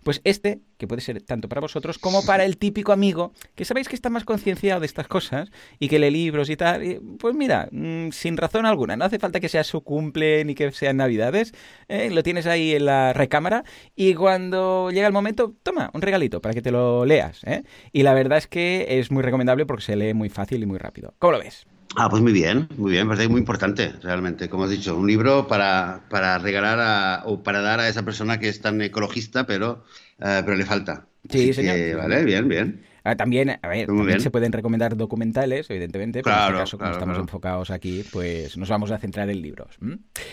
Pues 0.03 0.20
este, 0.24 0.61
que 0.76 0.88
puede 0.89 1.03
ser 1.03 1.22
tanto 1.22 1.49
para 1.49 1.61
vosotros 1.61 1.99
como 1.99 2.24
para 2.24 2.45
el 2.45 2.57
típico 2.57 2.93
amigo, 2.93 3.32
que 3.55 3.64
sabéis 3.64 3.89
que 3.89 3.95
está 3.95 4.11
más 4.11 4.24
concienciado 4.24 4.80
de 4.80 4.86
estas 4.86 5.07
cosas 5.07 5.51
y 5.78 5.89
que 5.89 5.99
lee 5.99 6.11
libros 6.11 6.51
y 6.51 6.57
tal, 6.57 7.01
pues 7.18 7.34
mira, 7.34 7.68
mm, 7.70 8.11
sin 8.11 8.36
razón 8.36 8.66
alguna, 8.66 8.97
no 8.97 9.05
hace 9.05 9.18
falta 9.18 9.41
que 9.41 9.49
sea 9.49 9.64
su 9.64 9.82
cumple 9.82 10.45
ni 10.45 10.55
que 10.55 10.72
sean 10.72 10.97
navidades, 10.97 11.53
¿eh? 11.89 12.11
lo 12.11 12.22
tienes 12.22 12.47
ahí 12.47 12.74
en 12.74 12.86
la 12.86 13.12
recámara 13.12 13.64
y 13.95 14.14
cuando 14.14 14.91
llega 14.91 15.07
el 15.07 15.12
momento, 15.12 15.55
toma, 15.62 15.91
un 15.93 16.03
regalito 16.03 16.41
para 16.41 16.55
que 16.55 16.62
te 16.62 16.70
lo 16.70 17.05
leas. 17.05 17.45
¿eh? 17.45 17.62
Y 17.93 18.03
la 18.03 18.14
verdad 18.14 18.39
es 18.39 18.47
que 18.47 18.99
es 18.99 19.11
muy 19.11 19.22
recomendable 19.22 19.66
porque 19.66 19.84
se 19.84 19.97
lee 19.97 20.14
muy 20.14 20.28
fácil 20.28 20.62
y 20.62 20.66
muy 20.66 20.78
rápido. 20.78 21.14
¿Cómo 21.18 21.32
lo 21.32 21.39
ves? 21.39 21.66
Ah, 21.97 22.09
pues 22.11 22.22
muy 22.22 22.32
bien, 22.32 22.68
muy 22.76 22.93
bien, 22.93 23.11
es 23.11 23.28
muy 23.28 23.41
importante, 23.41 23.93
realmente. 24.03 24.49
Como 24.49 24.64
has 24.64 24.70
dicho, 24.70 24.97
un 24.97 25.07
libro 25.07 25.49
para, 25.49 26.03
para 26.11 26.39
regalar 26.39 27.22
o 27.24 27.43
para 27.43 27.61
dar 27.61 27.80
a 27.80 27.89
esa 27.89 28.05
persona 28.05 28.39
que 28.39 28.49
es 28.49 28.61
tan 28.61 28.80
ecologista, 28.82 29.47
pero, 29.47 29.84
eh, 30.20 30.42
pero 30.44 30.56
le 30.56 30.64
falta. 30.64 31.06
Sí, 31.28 31.52
señor. 31.52 31.96
vale, 31.96 32.24
bien, 32.24 32.48
bien. 32.48 32.84
Ah, 33.04 33.16
también, 33.16 33.58
a 33.62 33.68
ver, 33.68 33.86
también 33.86 34.20
se 34.20 34.30
pueden 34.30 34.52
recomendar 34.52 34.96
documentales, 34.96 35.70
evidentemente, 35.70 36.22
pero 36.22 36.36
en 36.36 36.42
este 36.42 36.58
caso, 36.58 36.78
como 36.78 36.90
estamos 36.90 37.18
enfocados 37.18 37.70
aquí, 37.70 38.04
pues 38.12 38.56
nos 38.56 38.68
vamos 38.68 38.90
a 38.90 38.98
centrar 38.98 39.30
en 39.30 39.40
libros. 39.40 39.78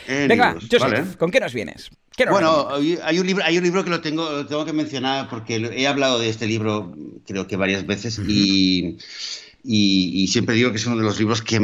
Venga, 0.07 0.57
Joseph, 0.69 1.15
¿con 1.15 1.31
qué 1.31 1.39
nos 1.39 1.53
vienes? 1.53 1.89
bueno, 2.29 2.67
hay 3.03 3.19
un, 3.19 3.27
libro, 3.27 3.45
hay 3.45 3.57
un 3.57 3.63
libro 3.63 3.83
que 3.83 3.89
lo 3.89 4.01
tengo, 4.01 4.45
tengo 4.45 4.65
que 4.65 4.73
mencionar 4.73 5.29
porque 5.29 5.55
he 5.55 5.87
hablado 5.87 6.19
de 6.19 6.29
este 6.29 6.47
libro 6.47 6.93
creo 7.25 7.47
que 7.47 7.55
varias 7.55 7.85
veces 7.85 8.19
y 8.19 8.97
y, 9.67 10.27
siempre 10.27 10.55
digo 10.55 10.69
que 10.71 10.77
es 10.77 10.85
uno 10.85 10.97
de 10.97 11.03
los 11.03 11.17
libros 11.19 11.41
que 11.41 11.59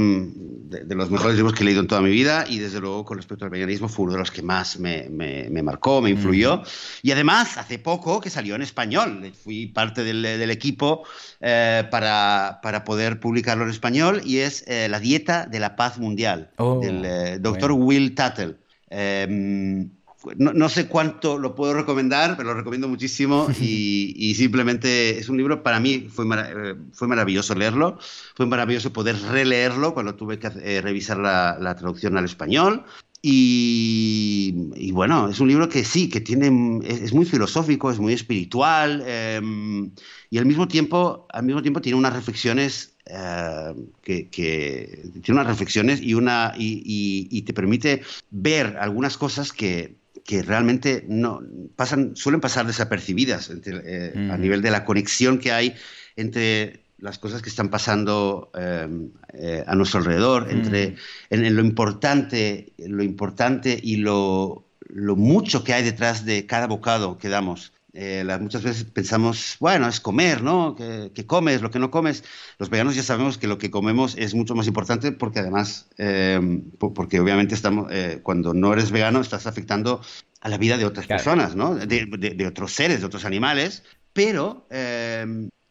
de, 0.71 0.95
los 0.95 1.11
mejores 1.11 1.35
libros 1.35 1.53
que 1.53 1.63
he 1.63 1.65
leído 1.65 1.81
en 1.81 1.87
toda 1.87 2.01
mi 2.01 2.09
vida 2.09 2.45
y 2.47 2.59
desde 2.59 2.79
luego 2.79 3.03
con 3.05 3.17
respecto 3.17 3.45
al 3.45 3.51
veganismo 3.51 3.89
fue 3.89 4.05
uno 4.05 4.13
de 4.13 4.19
los 4.19 4.31
que 4.31 4.41
más 4.41 4.79
me, 4.79 5.09
me, 5.09 5.61
marcó, 5.61 6.01
me 6.01 6.09
influyó. 6.09 6.63
Y 7.01 7.11
además, 7.11 7.57
hace 7.57 7.77
poco 7.77 8.21
que 8.21 8.29
salió 8.29 8.55
en 8.55 8.61
español, 8.61 9.31
fui 9.43 9.67
parte 9.67 10.03
del, 10.03 10.21
del 10.21 10.49
equipo 10.49 11.03
eh, 11.41 11.83
para, 11.91 12.59
para, 12.63 12.83
poder 12.83 13.19
publicarlo 13.19 13.65
en 13.65 13.69
español 13.69 14.21
y 14.23 14.37
es 14.37 14.63
eh, 14.67 14.87
La 14.89 14.99
Dieta 14.99 15.45
de 15.45 15.59
la 15.59 15.75
Paz 15.75 15.99
Mundial, 15.99 16.49
oh, 16.57 16.79
del 16.79 17.03
eh, 17.05 17.37
doctor 17.39 17.73
Will 17.73 18.15
Tuttle. 18.15 18.55
Em, 20.29 20.51
no, 20.53 20.69
sé 20.69 20.87
cuánto 20.87 21.37
lo 21.37 21.55
puedo 21.55 21.73
recomendar, 21.73 22.37
pero 22.37 22.49
lo 22.49 22.55
recomiendo 22.55 22.87
muchísimo 22.87 23.47
y, 23.61 24.33
simplemente 24.35 25.17
es 25.17 25.29
un 25.29 25.37
libro, 25.37 25.63
para 25.63 25.79
mí 25.79 26.07
fue, 26.09 26.25
eh, 26.25 26.75
fue 26.93 27.07
maravilloso 27.07 27.55
leerlo, 27.55 27.97
fue 28.35 28.45
maravilloso 28.45 28.93
poder 28.93 29.19
releerlo 29.21 29.93
cuando 29.93 30.15
tuve 30.15 30.39
que 30.39 30.51
eh, 30.63 30.81
revisar 30.81 31.17
la, 31.17 31.75
traducción 31.75 32.17
al 32.17 32.25
español. 32.25 32.83
Y, 33.23 34.91
bueno, 34.93 35.29
es 35.29 35.39
un 35.39 35.47
libro 35.47 35.69
que 35.69 35.83
sí, 35.83 36.09
que 36.09 36.21
tiene, 36.21 36.79
es, 36.83 37.13
muy 37.13 37.25
filosófico, 37.25 37.91
es 37.91 37.99
muy 37.99 38.13
espiritual 38.13 39.03
em, 39.05 39.91
y 40.31 40.39
al 40.39 40.47
mismo 40.47 40.67
tiempo, 40.67 41.27
al 41.31 41.43
mismo 41.43 41.61
tiempo 41.61 41.81
tiene 41.81 41.99
unas 41.99 42.13
reflexiones 42.13 42.95
eh, 43.05 43.73
que, 44.01 44.29
tiene 45.21 45.39
unas 45.39 45.47
reflexiones 45.47 46.01
y 46.01 46.13
una 46.13 46.53
y, 46.57 47.41
te 47.43 47.53
permite 47.53 48.01
ver 48.29 48.77
algunas 48.79 49.17
cosas 49.17 49.51
que, 49.51 50.00
que 50.31 50.43
realmente 50.43 51.03
no 51.09 51.41
pasan, 51.75 52.15
suelen 52.15 52.39
pasar 52.39 52.65
desapercibidas 52.65 53.51
eh, 53.51 54.29
a 54.31 54.37
nivel 54.37 54.61
de 54.61 54.71
la 54.71 54.85
conexión 54.85 55.39
que 55.39 55.51
hay 55.51 55.75
entre 56.15 56.85
las 56.99 57.19
cosas 57.19 57.41
que 57.41 57.49
están 57.49 57.67
pasando 57.67 58.49
em, 58.53 59.09
eh, 59.33 59.61
a 59.67 59.75
nuestro 59.75 59.99
alrededor, 59.99 60.49
entre 60.49 60.95
en, 61.29 61.53
lo 61.53 61.61
importante, 61.61 62.71
lo 62.77 63.03
importante 63.03 63.77
y 63.83 63.97
lo, 63.97 64.63
lo, 64.87 65.17
mucho 65.17 65.65
que 65.65 65.73
hay 65.73 65.83
detrás 65.83 66.23
de 66.23 66.45
cada 66.45 66.67
bocado 66.67 67.17
que 67.17 67.27
damos. 67.27 67.73
Eh, 67.93 68.25
muchas 68.39 68.63
veces 68.63 68.85
pensamos, 68.85 69.57
bueno, 69.59 69.87
es 69.87 69.99
comer, 69.99 70.41
¿no? 70.41 70.75
¿Qué, 70.75 71.25
comes, 71.25 71.61
lo 71.61 71.71
que 71.71 71.79
no 71.79 71.91
comes? 71.91 72.23
Los 72.57 72.69
veganos 72.69 72.95
ya 72.95 73.03
sabemos 73.03 73.37
que 73.37 73.47
lo 73.47 73.57
que 73.57 73.69
comemos 73.69 74.15
es 74.17 74.33
mucho 74.33 74.55
más 74.55 74.67
importante 74.67 75.11
porque 75.11 75.39
además, 75.39 75.89
eh, 75.97 76.39
porque 76.79 77.19
obviamente 77.19 77.53
estamos, 77.53 77.91
eh, 77.91 78.19
cuando 78.23 78.53
no 78.53 78.71
eres 78.71 78.91
vegano 78.91 79.19
estás 79.19 79.45
afectando 79.45 80.01
a 80.39 80.47
la 80.47 80.57
vida 80.57 80.77
de 80.77 80.85
otras 80.85 81.05
personas, 81.05 81.55
¿no? 81.55 81.75
De, 81.75 82.47
otros 82.47 82.73
seres, 82.73 83.01
de 83.01 83.05
otros 83.05 83.25
animales, 83.25 83.83
pero 84.13 84.65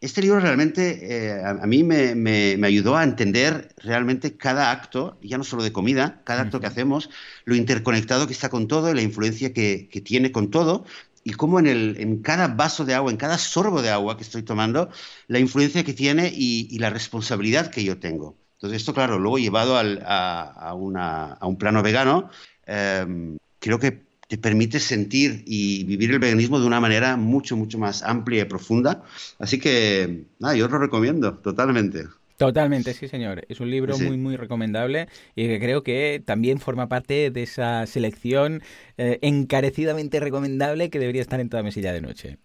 este 0.00 0.22
libro 0.22 0.40
realmente 0.40 1.42
a, 1.44 1.66
mí 1.66 1.82
me, 1.82 2.14
me, 2.14 2.66
ayudó 2.66 2.96
a 2.96 3.02
entender 3.02 3.74
realmente 3.78 4.36
cada 4.36 4.70
acto, 4.70 5.18
ya 5.22 5.38
no 5.38 5.44
solo 5.44 5.64
de 5.64 5.72
comida, 5.72 6.22
cada 6.24 6.42
acto 6.42 6.60
que 6.60 6.68
hacemos, 6.68 7.10
lo 7.44 7.56
interconectado 7.56 8.26
que 8.28 8.32
está 8.32 8.48
con 8.48 8.68
todo 8.68 8.90
y 8.90 8.94
la 8.94 9.02
influencia 9.02 9.52
que, 9.52 9.88
que 9.90 10.00
tiene 10.00 10.30
con 10.30 10.50
todo 10.50 10.84
y 11.24 11.32
cómo 11.32 11.58
en, 11.58 11.66
el, 11.66 11.96
en 11.98 12.22
cada 12.22 12.48
vaso 12.48 12.84
de 12.84 12.94
agua, 12.94 13.10
en 13.10 13.16
cada 13.16 13.38
sorbo 13.38 13.82
de 13.82 13.90
agua 13.90 14.16
que 14.16 14.22
estoy 14.22 14.42
tomando, 14.42 14.90
la 15.28 15.38
influencia 15.38 15.84
que 15.84 15.92
tiene 15.92 16.32
y, 16.34 16.78
la 16.78 16.90
responsabilidad 16.90 17.70
que 17.70 17.84
yo 17.84 17.98
tengo. 17.98 18.36
Entonces, 18.54 18.80
esto, 18.80 18.94
claro, 18.94 19.18
luego 19.18 19.38
llevado 19.38 19.76
al, 19.76 20.02
a, 20.06 20.74
una, 20.74 21.32
a, 21.34 21.46
un 21.46 21.56
plano 21.56 21.82
vegano, 21.82 22.30
em, 22.66 23.38
creo 23.58 23.78
que 23.78 24.02
te 24.28 24.38
permite 24.38 24.78
sentir 24.80 25.42
y 25.46 25.84
vivir 25.84 26.12
el 26.12 26.20
veganismo 26.20 26.60
de 26.60 26.66
una 26.66 26.80
manera 26.80 27.16
mucho, 27.16 27.56
mucho 27.56 27.78
más 27.78 28.02
amplia 28.02 28.42
y 28.42 28.44
profunda. 28.44 29.02
Así 29.38 29.58
que, 29.58 30.26
nada, 30.38 30.54
yo 30.54 30.66
os 30.66 30.70
lo 30.70 30.78
recomiendo 30.78 31.34
totalmente. 31.34 32.04
Totalmente, 32.40 32.94
sí, 32.94 33.06
señor. 33.06 33.44
Es 33.50 33.60
un 33.60 33.70
libro 33.70 33.98
muy, 33.98 34.16
muy 34.16 34.34
recomendable 34.34 35.08
y 35.36 35.46
que 35.46 35.60
creo 35.60 35.82
que 35.82 36.22
también 36.24 36.58
forma 36.58 36.88
parte 36.88 37.30
de 37.30 37.42
esa 37.42 37.86
selección 37.86 38.62
eh, 39.02 39.18
encarecidamente 39.22 40.20
recomendable 40.20 40.90
que 40.90 40.98
debería 40.98 41.22
estar 41.22 41.40
en 41.40 41.48
toda 41.48 41.62
mesilla 41.62 41.92
de 41.92 42.00
noche. 42.00 42.38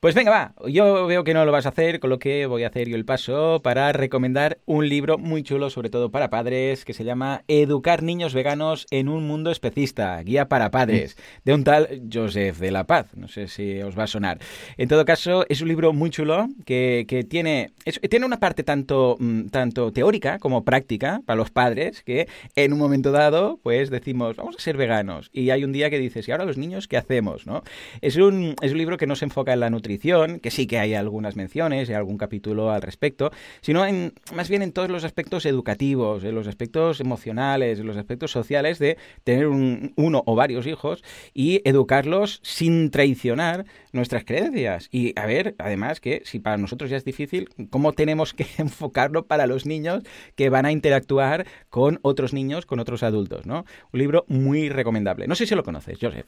Pues 0.00 0.14
venga, 0.14 0.30
va. 0.30 0.54
Yo 0.68 1.06
veo 1.06 1.24
que 1.24 1.34
no 1.34 1.44
lo 1.44 1.52
vas 1.52 1.66
a 1.66 1.70
hacer, 1.70 2.00
con 2.00 2.10
lo 2.10 2.18
que 2.18 2.46
voy 2.46 2.64
a 2.64 2.68
hacer 2.68 2.88
yo 2.88 2.96
el 2.96 3.04
paso 3.04 3.60
para 3.62 3.92
recomendar 3.92 4.58
un 4.64 4.88
libro 4.88 5.18
muy 5.18 5.42
chulo, 5.42 5.70
sobre 5.70 5.90
todo 5.90 6.10
para 6.10 6.30
padres, 6.30 6.84
que 6.84 6.94
se 6.94 7.04
llama 7.04 7.42
Educar 7.48 8.02
niños 8.02 8.34
veganos 8.34 8.86
en 8.90 9.08
un 9.08 9.26
mundo 9.26 9.50
especista, 9.50 10.22
guía 10.22 10.48
para 10.48 10.70
padres, 10.70 11.16
de 11.44 11.54
un 11.54 11.64
tal 11.64 12.02
Joseph 12.12 12.58
de 12.58 12.70
la 12.70 12.84
Paz. 12.84 13.08
No 13.16 13.28
sé 13.28 13.48
si 13.48 13.80
os 13.82 13.98
va 13.98 14.04
a 14.04 14.06
sonar. 14.06 14.38
En 14.76 14.88
todo 14.88 15.04
caso, 15.04 15.44
es 15.48 15.60
un 15.60 15.68
libro 15.68 15.92
muy 15.92 16.10
chulo 16.10 16.48
que, 16.64 17.04
que 17.08 17.24
tiene, 17.24 17.72
tiene 18.08 18.24
una 18.24 18.38
parte 18.40 18.62
tanto 18.62 19.18
Mm, 19.18 19.48
tanto 19.48 19.92
teórica 19.92 20.38
como 20.38 20.64
práctica 20.64 21.22
para 21.26 21.36
los 21.36 21.50
padres 21.50 22.02
que 22.02 22.28
en 22.54 22.72
un 22.72 22.78
momento 22.78 23.10
dado 23.10 23.58
pues 23.62 23.90
decimos 23.90 24.36
vamos 24.36 24.56
a 24.56 24.60
ser 24.60 24.76
veganos 24.76 25.30
y 25.32 25.50
hay 25.50 25.64
un 25.64 25.72
día 25.72 25.87
que 25.90 25.98
dices 25.98 26.26
y 26.28 26.32
ahora 26.32 26.44
los 26.44 26.58
niños 26.58 26.88
qué 26.88 26.96
hacemos 26.96 27.46
no 27.46 27.62
es 28.00 28.16
un 28.16 28.54
es 28.62 28.72
un 28.72 28.78
libro 28.78 28.96
que 28.96 29.06
no 29.06 29.16
se 29.16 29.24
enfoca 29.24 29.52
en 29.52 29.60
la 29.60 29.70
nutrición 29.70 30.40
que 30.40 30.50
sí 30.50 30.66
que 30.66 30.78
hay 30.78 30.94
algunas 30.94 31.36
menciones 31.36 31.88
y 31.88 31.94
algún 31.94 32.18
capítulo 32.18 32.70
al 32.70 32.82
respecto 32.82 33.30
sino 33.60 33.84
en 33.86 34.12
más 34.34 34.48
bien 34.48 34.62
en 34.62 34.72
todos 34.72 34.90
los 34.90 35.04
aspectos 35.04 35.46
educativos 35.46 36.24
en 36.24 36.34
los 36.34 36.46
aspectos 36.46 37.00
emocionales 37.00 37.80
en 37.80 37.86
los 37.86 37.96
aspectos 37.96 38.30
sociales 38.30 38.78
de 38.78 38.96
tener 39.24 39.46
uno 39.46 40.22
o 40.26 40.34
varios 40.34 40.66
hijos 40.66 41.02
y 41.34 41.60
educarlos 41.64 42.40
sin 42.42 42.90
traicionar 42.90 43.66
nuestras 43.92 44.24
creencias 44.24 44.88
y 44.90 45.18
a 45.18 45.26
ver 45.26 45.54
además 45.58 46.00
que 46.00 46.22
si 46.24 46.38
para 46.38 46.56
nosotros 46.56 46.90
ya 46.90 46.96
es 46.96 47.04
difícil 47.04 47.48
cómo 47.70 47.92
tenemos 47.92 48.34
que 48.34 48.46
enfocarlo 48.58 49.26
para 49.26 49.46
los 49.46 49.66
niños 49.66 50.02
que 50.34 50.50
van 50.50 50.66
a 50.66 50.72
interactuar 50.72 51.46
con 51.70 51.98
otros 52.02 52.32
niños, 52.32 52.66
con 52.66 52.80
otros 52.80 53.02
adultos, 53.02 53.46
¿no? 53.46 53.64
Un 53.92 54.00
libro 54.00 54.24
muy 54.28 54.68
recomendable. 54.68 55.26
No 55.26 55.34
sé 55.34 55.46
si 55.46 55.54
lo 55.54 55.62
conoces, 55.68 55.98
Joseph. 56.00 56.26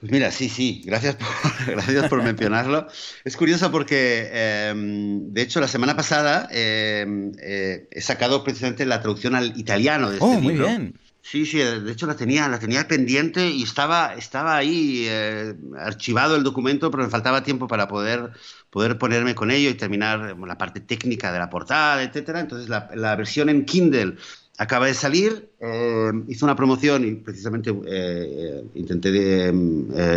Pues 0.00 0.12
mira, 0.12 0.30
sí, 0.30 0.48
sí, 0.48 0.82
gracias 0.84 1.16
por, 1.16 1.28
gracias 1.66 2.08
por 2.08 2.22
mencionarlo. 2.22 2.88
Es 3.24 3.36
curioso 3.36 3.70
porque, 3.70 4.28
em, 4.32 5.32
de 5.32 5.42
hecho, 5.42 5.60
la 5.60 5.68
semana 5.68 5.94
pasada 5.96 6.48
em, 6.50 7.32
eh, 7.40 7.88
he 7.90 8.00
sacado 8.00 8.42
precisamente 8.44 8.84
la 8.84 9.00
traducción 9.00 9.34
al 9.34 9.58
italiano 9.58 10.10
de 10.10 10.16
este 10.16 10.26
oh, 10.26 10.40
muy 10.40 10.54
bien. 10.54 10.98
Sí, 11.22 11.44
sí, 11.44 11.58
de 11.58 11.90
hecho 11.90 12.06
la 12.06 12.14
tenía, 12.14 12.46
la 12.48 12.58
tenía 12.58 12.86
pendiente 12.86 13.50
y 13.50 13.62
estaba, 13.62 14.14
estaba 14.14 14.56
ahí 14.56 15.06
eh, 15.08 15.54
archivado 15.78 16.36
el 16.36 16.44
documento, 16.44 16.90
pero 16.90 17.02
me 17.02 17.10
faltaba 17.10 17.42
tiempo 17.42 17.66
para 17.66 17.88
poder, 17.88 18.30
poder 18.70 18.96
ponerme 18.96 19.34
con 19.34 19.50
ello 19.50 19.70
y 19.70 19.74
terminar 19.74 20.36
la 20.38 20.58
parte 20.58 20.80
técnica 20.80 21.32
de 21.32 21.40
la 21.40 21.50
portada, 21.50 22.02
etcétera. 22.02 22.40
Entonces 22.40 22.68
la, 22.68 22.88
la 22.94 23.16
versión 23.16 23.48
en 23.48 23.64
Kindle 23.64 24.16
acaba 24.58 24.86
de 24.86 24.94
salir, 24.94 25.50
eh, 25.60 26.12
una 26.42 26.56
promoción 26.56 27.06
y 27.06 27.14
precisamente 27.14 27.74
eh, 27.86 28.64
intenté 28.74 29.52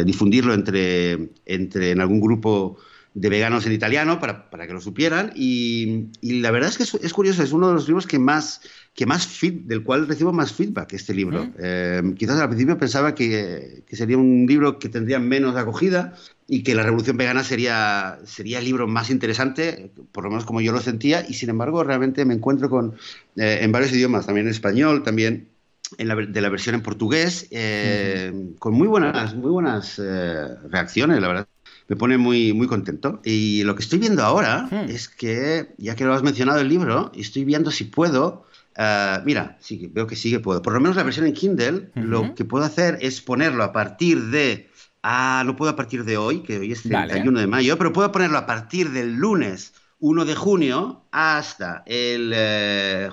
difundirlo 0.05 0.53
entre, 0.53 1.29
entre 1.45 1.91
en 1.91 2.01
algún 2.01 2.21
grupo 2.21 2.77
de 3.19 3.29
veganos 3.29 3.65
en 3.65 3.73
italiano 3.73 4.19
para, 4.19 4.49
para 4.49 4.65
que 4.65 4.73
lo 4.73 4.79
supieran. 4.79 5.33
Y, 5.35 6.05
y, 6.21 6.39
la 6.39 6.51
verdad 6.51 6.69
es 6.69 6.77
que 6.77 6.83
es, 6.83 6.93
es, 6.93 7.13
curioso, 7.13 7.43
es 7.43 7.51
uno 7.51 7.67
de 7.67 7.73
los 7.73 7.85
libros 7.85 8.07
que 8.07 8.17
más, 8.17 8.61
que 8.93 9.05
más 9.05 9.27
fit, 9.27 9.65
del 9.65 9.83
cual 9.83 10.07
recibo 10.07 10.31
más 10.31 10.53
feedback 10.53 10.93
este 10.93 11.13
libro. 11.13 11.45
Mm. 11.45 11.53
Eh, 11.59 12.13
quizás 12.17 12.39
al 12.39 12.47
principio 12.47 12.77
pensaba 12.77 13.13
que, 13.15 13.83
que, 13.85 13.95
sería 13.97 14.17
un 14.17 14.45
libro 14.47 14.79
que 14.79 14.87
tendría 14.87 15.19
menos 15.19 15.57
acogida 15.57 16.13
y 16.47 16.63
que 16.63 16.73
la 16.75 16.83
revolución 16.83 17.17
vegana 17.17 17.43
sería, 17.43 18.19
sería 18.23 18.59
el 18.59 18.65
libro 18.65 18.87
más 18.87 19.09
interesante, 19.09 19.91
por 20.13 20.23
lo 20.23 20.29
menos 20.29 20.45
como 20.45 20.61
yo 20.61 20.71
lo 20.71 20.79
sentía, 20.79 21.25
y 21.27 21.33
sin 21.33 21.49
embargo 21.49 21.83
realmente 21.83 22.23
me 22.23 22.35
encuentro 22.35 22.69
con, 22.69 22.95
eh, 23.35 23.59
en 23.61 23.71
varios 23.73 23.91
idiomas, 23.91 24.27
también 24.27 24.47
en 24.47 24.51
español, 24.51 25.03
también 25.03 25.49
en 25.97 26.07
la, 26.07 26.15
de 26.15 26.41
la 26.41 26.49
versión 26.49 26.75
en 26.75 26.81
portugués, 26.81 27.47
eh, 27.51 28.31
uh 28.33 28.37
-huh. 28.37 28.59
con 28.59 28.73
muy 28.73 28.87
buenas, 28.87 29.35
muy 29.35 29.51
buenas 29.51 29.99
eh, 29.99 30.47
reacciones, 30.69 31.19
la 31.19 31.27
verdad. 31.27 31.47
Me 31.89 31.95
pone 31.95 32.17
muy, 32.17 32.53
muy 32.53 32.67
contento. 32.67 33.19
Y 33.25 33.63
lo 33.63 33.75
que 33.75 33.81
estoy 33.81 33.99
viendo 33.99 34.23
ahora 34.23 34.69
-huh. 34.71 34.89
es 34.89 35.09
que, 35.09 35.73
ya 35.77 35.95
que 35.95 36.05
lo 36.05 36.13
has 36.13 36.23
mencionado 36.23 36.59
el 36.59 36.69
libro, 36.69 37.11
estoy 37.15 37.43
viendo 37.43 37.71
si 37.71 37.85
puedo. 37.85 38.45
Uh, 38.77 39.25
mira, 39.25 39.57
sí, 39.59 39.89
veo 39.91 40.07
que 40.07 40.15
sí 40.15 40.31
que 40.31 40.39
puedo. 40.39 40.61
Por 40.61 40.73
lo 40.73 40.79
menos 40.79 40.95
la 40.95 41.03
versión 41.03 41.25
en 41.25 41.33
Kindle, 41.33 41.89
uh 41.95 41.99
-huh. 41.99 42.03
lo 42.03 42.35
que 42.35 42.45
puedo 42.45 42.63
hacer 42.63 42.99
es 43.01 43.19
ponerlo 43.21 43.63
a 43.63 43.73
partir 43.73 44.27
de. 44.27 44.69
Ah, 45.01 45.43
no 45.45 45.55
puedo 45.55 45.71
a 45.71 45.75
partir 45.75 46.05
de 46.05 46.17
hoy, 46.17 46.41
que 46.43 46.59
hoy 46.59 46.71
es 46.71 46.83
31 46.83 47.31
vale. 47.31 47.41
de 47.41 47.47
mayo, 47.47 47.77
pero 47.77 47.91
puedo 47.91 48.11
ponerlo 48.11 48.37
a 48.37 48.45
partir 48.45 48.91
del 48.91 49.15
lunes 49.15 49.73
1 49.99 50.25
de 50.25 50.35
junio 50.35 51.03
hasta 51.11 51.83
el, 51.85 52.33
eh, 52.35 53.09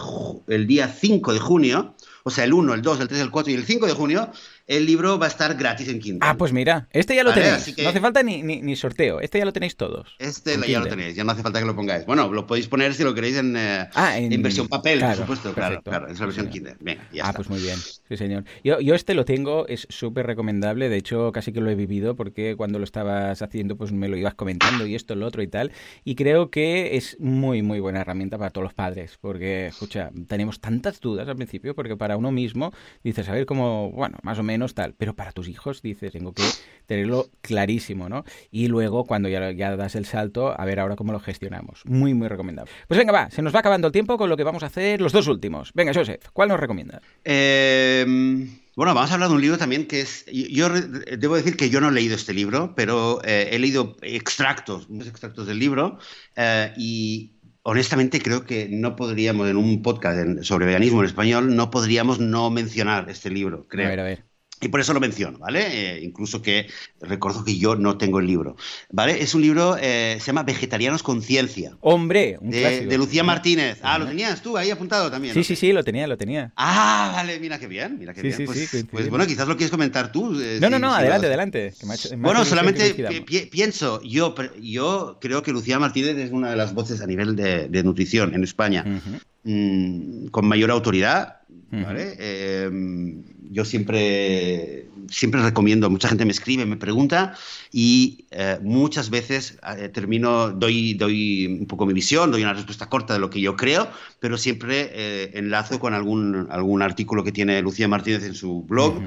el 0.48 0.66
día 0.66 0.88
5 0.88 1.32
de 1.32 1.38
junio 1.38 1.94
o 2.26 2.30
sea, 2.30 2.42
el 2.42 2.52
1, 2.54 2.74
el 2.74 2.82
2, 2.82 3.00
el 3.02 3.06
3, 3.06 3.20
el 3.20 3.30
4 3.30 3.52
y 3.52 3.54
el 3.54 3.64
5 3.64 3.86
de 3.86 3.92
junio, 3.92 4.32
el 4.66 4.86
libro 4.86 5.18
va 5.18 5.26
a 5.26 5.28
estar 5.28 5.54
gratis 5.54 5.88
en 5.88 6.00
Kindle. 6.00 6.28
Ah, 6.28 6.36
pues 6.36 6.52
mira, 6.52 6.88
este 6.92 7.14
ya 7.14 7.22
lo 7.22 7.30
vale, 7.30 7.42
tenéis. 7.42 7.74
Que... 7.74 7.82
No 7.82 7.88
hace 7.90 8.00
falta 8.00 8.22
ni, 8.22 8.42
ni, 8.42 8.60
ni, 8.62 8.76
sorteo, 8.76 9.20
este 9.20 9.38
ya 9.38 9.44
lo 9.44 9.52
tenéis 9.52 9.76
todos. 9.76 10.16
Este 10.18 10.58
ya 10.68 10.80
lo 10.80 10.86
tenéis, 10.86 11.14
ya 11.14 11.24
no 11.24 11.32
hace 11.32 11.42
falta 11.42 11.60
que 11.60 11.66
lo 11.66 11.76
pongáis. 11.76 12.04
Bueno, 12.06 12.32
lo 12.32 12.46
podéis 12.46 12.66
poner 12.68 12.94
si 12.94 13.04
lo 13.04 13.14
queréis 13.14 13.36
en, 13.36 13.56
eh, 13.56 13.88
ah, 13.94 14.18
en... 14.18 14.32
en 14.32 14.42
versión 14.42 14.68
papel, 14.68 14.98
claro, 14.98 15.16
por 15.16 15.24
supuesto. 15.24 15.54
Claro, 15.54 15.82
claro, 15.82 16.08
es 16.08 16.18
la 16.18 16.26
versión 16.26 16.48
Kindle. 16.48 16.76
Venga, 16.80 17.08
ya 17.12 17.24
ah, 17.24 17.28
está. 17.28 17.36
pues 17.36 17.48
muy 17.48 17.60
bien, 17.60 17.76
sí 17.76 18.16
señor. 18.16 18.44
Yo, 18.64 18.80
yo 18.80 18.94
este 18.94 19.14
lo 19.14 19.24
tengo, 19.24 19.66
es 19.68 19.86
súper 19.90 20.26
recomendable, 20.26 20.88
de 20.88 20.96
hecho 20.96 21.30
casi 21.32 21.52
que 21.52 21.60
lo 21.60 21.70
he 21.70 21.74
vivido 21.74 22.16
porque 22.16 22.56
cuando 22.56 22.78
lo 22.78 22.84
estabas 22.84 23.42
haciendo 23.42 23.76
pues 23.76 23.92
me 23.92 24.08
lo 24.08 24.16
ibas 24.16 24.34
comentando 24.34 24.86
y 24.86 24.94
esto, 24.94 25.14
lo 25.14 25.26
otro 25.26 25.42
y 25.42 25.48
tal. 25.48 25.72
Y 26.04 26.16
creo 26.16 26.50
que 26.50 26.96
es 26.96 27.18
muy, 27.20 27.62
muy 27.62 27.80
buena 27.80 28.00
herramienta 28.00 28.38
para 28.38 28.50
todos 28.50 28.64
los 28.64 28.74
padres, 28.74 29.18
porque, 29.20 29.66
escucha, 29.66 30.10
tenemos 30.26 30.60
tantas 30.60 31.00
dudas 31.00 31.28
al 31.28 31.36
principio, 31.36 31.74
porque 31.74 31.96
para 31.96 32.16
uno 32.16 32.32
mismo 32.32 32.72
dices, 33.04 33.28
a 33.28 33.32
ver 33.32 33.46
cómo, 33.46 33.90
bueno, 33.92 34.18
más 34.22 34.38
o 34.38 34.42
menos 34.42 34.55
tal, 34.74 34.94
pero 34.96 35.14
para 35.14 35.32
tus 35.32 35.48
hijos 35.48 35.82
dices, 35.82 36.12
tengo 36.12 36.32
que 36.32 36.42
tenerlo 36.86 37.26
clarísimo, 37.40 38.08
¿no? 38.08 38.24
Y 38.50 38.68
luego 38.68 39.04
cuando 39.04 39.28
ya, 39.28 39.52
ya 39.52 39.76
das 39.76 39.94
el 39.94 40.06
salto, 40.06 40.58
a 40.58 40.64
ver 40.64 40.80
ahora 40.80 40.96
cómo 40.96 41.12
lo 41.12 41.20
gestionamos. 41.20 41.82
Muy, 41.84 42.14
muy 42.14 42.28
recomendable. 42.28 42.72
Pues 42.88 42.98
venga, 42.98 43.12
va, 43.12 43.30
se 43.30 43.42
nos 43.42 43.54
va 43.54 43.60
acabando 43.60 43.88
el 43.88 43.92
tiempo 43.92 44.16
con 44.18 44.30
lo 44.30 44.36
que 44.36 44.44
vamos 44.44 44.62
a 44.62 44.66
hacer 44.66 45.00
los 45.00 45.12
dos 45.12 45.28
últimos. 45.28 45.72
Venga, 45.74 45.92
Joseph, 45.94 46.24
¿cuál 46.32 46.48
nos 46.48 46.60
recomiendas? 46.60 47.02
Eh... 47.24 48.46
Bueno, 48.76 48.92
vamos 48.92 49.10
a 49.10 49.14
hablar 49.14 49.30
de 49.30 49.36
un 49.36 49.40
libro 49.40 49.56
también 49.56 49.86
que 49.86 50.02
es. 50.02 50.26
Yo 50.26 50.68
debo 50.68 51.34
decir 51.36 51.56
que 51.56 51.70
yo 51.70 51.80
no 51.80 51.88
he 51.88 51.92
leído 51.92 52.14
este 52.14 52.34
libro, 52.34 52.74
pero 52.76 53.22
eh, 53.24 53.48
he 53.52 53.58
leído 53.58 53.96
extractos, 54.02 54.90
muchos 54.90 55.08
extractos 55.08 55.46
del 55.46 55.58
libro, 55.58 55.98
eh, 56.36 56.74
y, 56.76 57.36
honestamente 57.68 58.20
creo 58.20 58.44
que 58.44 58.68
no 58.70 58.94
podríamos, 58.94 59.48
en 59.48 59.56
un 59.56 59.82
podcast 59.82 60.42
sobre 60.42 60.66
veganismo 60.66 61.00
en 61.00 61.06
español, 61.06 61.56
no 61.56 61.70
podríamos 61.70 62.20
no 62.20 62.48
mencionar 62.48 63.10
este 63.10 63.28
libro, 63.28 63.66
creo. 63.66 63.86
A 63.86 63.90
ver, 63.90 64.00
a 64.00 64.04
ver. 64.04 64.24
Y 64.60 64.68
por 64.68 64.80
eso 64.80 64.94
lo 64.94 65.00
menciono, 65.00 65.38
¿vale? 65.38 65.66
Eh, 65.70 66.02
incluso 66.02 66.40
que 66.40 66.66
recuerdo 67.00 67.44
que 67.44 67.58
yo 67.58 67.76
no 67.76 67.98
tengo 67.98 68.20
el 68.20 68.26
libro, 68.26 68.56
¿vale? 68.90 69.22
Es 69.22 69.34
un 69.34 69.42
libro, 69.42 69.76
eh, 69.78 70.16
se 70.18 70.26
llama 70.28 70.44
Vegetarianos 70.44 71.02
con 71.02 71.20
Ciencia. 71.20 71.76
Hombre, 71.80 72.38
un 72.40 72.50
de, 72.50 72.60
clásico. 72.60 72.90
de 72.90 72.98
Lucía 72.98 73.22
Martínez. 73.22 73.78
Ah, 73.82 73.98
¿lo 73.98 74.06
tenías 74.06 74.40
tú 74.40 74.56
ahí 74.56 74.70
apuntado 74.70 75.10
también? 75.10 75.34
Sí, 75.34 75.40
¿no? 75.40 75.44
sí, 75.44 75.56
sí, 75.56 75.72
lo 75.72 75.84
tenía, 75.84 76.06
lo 76.06 76.16
tenía. 76.16 76.52
Ah, 76.56 77.12
vale, 77.14 77.38
mira 77.38 77.58
qué 77.58 77.66
bien, 77.66 77.98
mira 77.98 78.14
qué 78.14 78.22
sí, 78.22 78.28
bien. 78.28 78.36
Sí, 78.38 78.46
pues, 78.46 78.68
sí, 78.70 78.84
pues, 78.84 79.10
bueno, 79.10 79.26
quizás 79.26 79.46
lo 79.46 79.56
quieres 79.56 79.70
comentar 79.70 80.10
tú. 80.10 80.40
Eh, 80.40 80.58
no, 80.58 80.70
no, 80.70 80.78
no, 80.78 80.94
adelante, 80.94 81.26
adelante. 81.26 81.74
Que 81.78 81.84
me 81.84 81.92
ha 81.92 81.96
hecho, 81.96 82.08
me 82.16 82.22
bueno, 82.22 82.44
solamente 82.46 82.94
pi 83.26 83.40
pienso, 83.50 84.00
yo, 84.02 84.34
yo 84.58 85.18
creo 85.20 85.42
que 85.42 85.52
Lucía 85.52 85.78
Martínez 85.78 86.16
es 86.16 86.30
una 86.30 86.48
de 86.50 86.56
las 86.56 86.72
voces 86.72 87.02
a 87.02 87.06
nivel 87.06 87.36
de, 87.36 87.68
de 87.68 87.82
nutrición 87.82 88.34
en 88.34 88.42
España. 88.42 88.84
Uh 88.86 88.90
-huh. 88.90 89.20
mmm, 89.44 90.28
con 90.28 90.46
mayor 90.48 90.70
autoridad, 90.70 91.40
¿vale? 91.70 92.14
Uh 92.14 92.72
-huh. 92.72 93.35
Yo 93.50 93.64
siempre, 93.64 94.86
siempre 95.08 95.42
recomiendo, 95.42 95.90
mucha 95.90 96.08
gente 96.08 96.24
me 96.24 96.32
escribe, 96.32 96.66
me 96.66 96.76
pregunta 96.76 97.34
y 97.72 98.26
eh, 98.30 98.58
muchas 98.62 99.10
veces 99.10 99.58
eh, 99.76 99.88
termino, 99.88 100.50
doy, 100.50 100.94
doy 100.94 101.46
un 101.46 101.66
poco 101.66 101.86
mi 101.86 101.92
visión, 101.92 102.30
doy 102.30 102.42
una 102.42 102.54
respuesta 102.54 102.88
corta 102.88 103.14
de 103.14 103.20
lo 103.20 103.30
que 103.30 103.40
yo 103.40 103.56
creo, 103.56 103.88
pero 104.20 104.38
siempre 104.38 104.90
eh, 104.92 105.30
enlazo 105.34 105.78
con 105.78 105.94
algún, 105.94 106.48
algún 106.50 106.82
artículo 106.82 107.24
que 107.24 107.32
tiene 107.32 107.60
Lucía 107.62 107.88
Martínez 107.88 108.24
en 108.24 108.34
su 108.34 108.62
blog. 108.62 109.02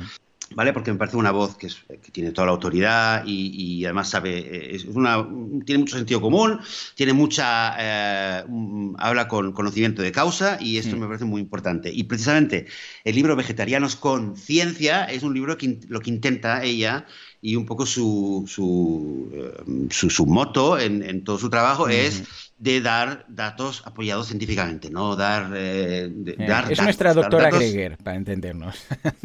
¿Vale? 0.55 0.73
Porque 0.73 0.91
me 0.91 0.97
parece 0.97 1.17
una 1.17 1.31
voz 1.31 1.55
que, 1.55 1.67
es, 1.67 1.77
que 1.87 2.11
tiene 2.11 2.31
toda 2.31 2.47
la 2.47 2.53
autoridad 2.53 3.23
y, 3.25 3.51
y, 3.55 3.85
además 3.85 4.09
sabe, 4.09 4.75
es 4.75 4.85
una, 4.85 5.27
tiene 5.65 5.79
mucho 5.79 5.97
sentido 5.97 6.21
común, 6.21 6.59
tiene 6.95 7.13
mucha, 7.13 7.75
eh, 7.79 8.43
habla 8.97 9.27
con 9.27 9.53
conocimiento 9.53 10.01
de 10.01 10.11
causa 10.11 10.57
y 10.59 10.77
esto 10.77 10.95
mm. 10.95 10.99
me 10.99 11.07
parece 11.07 11.25
muy 11.25 11.41
importante. 11.41 11.91
Y 11.93 12.03
precisamente 12.03 12.67
el 13.03 13.15
libro 13.15 13.35
Vegetarianos 13.35 13.95
con 13.95 14.35
Ciencia 14.35 15.05
es 15.05 15.23
un 15.23 15.33
libro 15.33 15.57
que 15.57 15.79
lo 15.87 15.99
que 15.99 16.09
intenta 16.09 16.63
ella 16.63 17.05
y 17.41 17.55
un 17.55 17.65
poco 17.65 17.85
su, 17.85 18.45
su, 18.47 19.31
uh, 19.31 19.87
su, 19.89 20.09
su 20.09 20.25
moto 20.25 20.77
en, 20.77 21.03
en, 21.03 21.23
todo 21.23 21.37
su 21.37 21.49
trabajo 21.49 21.87
mm 21.87 21.91
es 21.91 22.48
de 22.59 22.81
dar 22.81 23.25
datos 23.29 23.81
apoyados 23.85 24.27
científicamente, 24.27 24.89
no 24.89 25.15
dar, 25.15 25.51
eh, 25.55 26.09
de, 26.11 26.31
eh, 26.31 26.35
dar 26.39 26.63
Es 26.63 26.77
datos, 26.77 26.83
nuestra 26.83 27.13
doctora 27.13 27.45
datos... 27.45 27.59
Greger, 27.59 27.97
para 27.97 28.17
entendernos. 28.17 28.75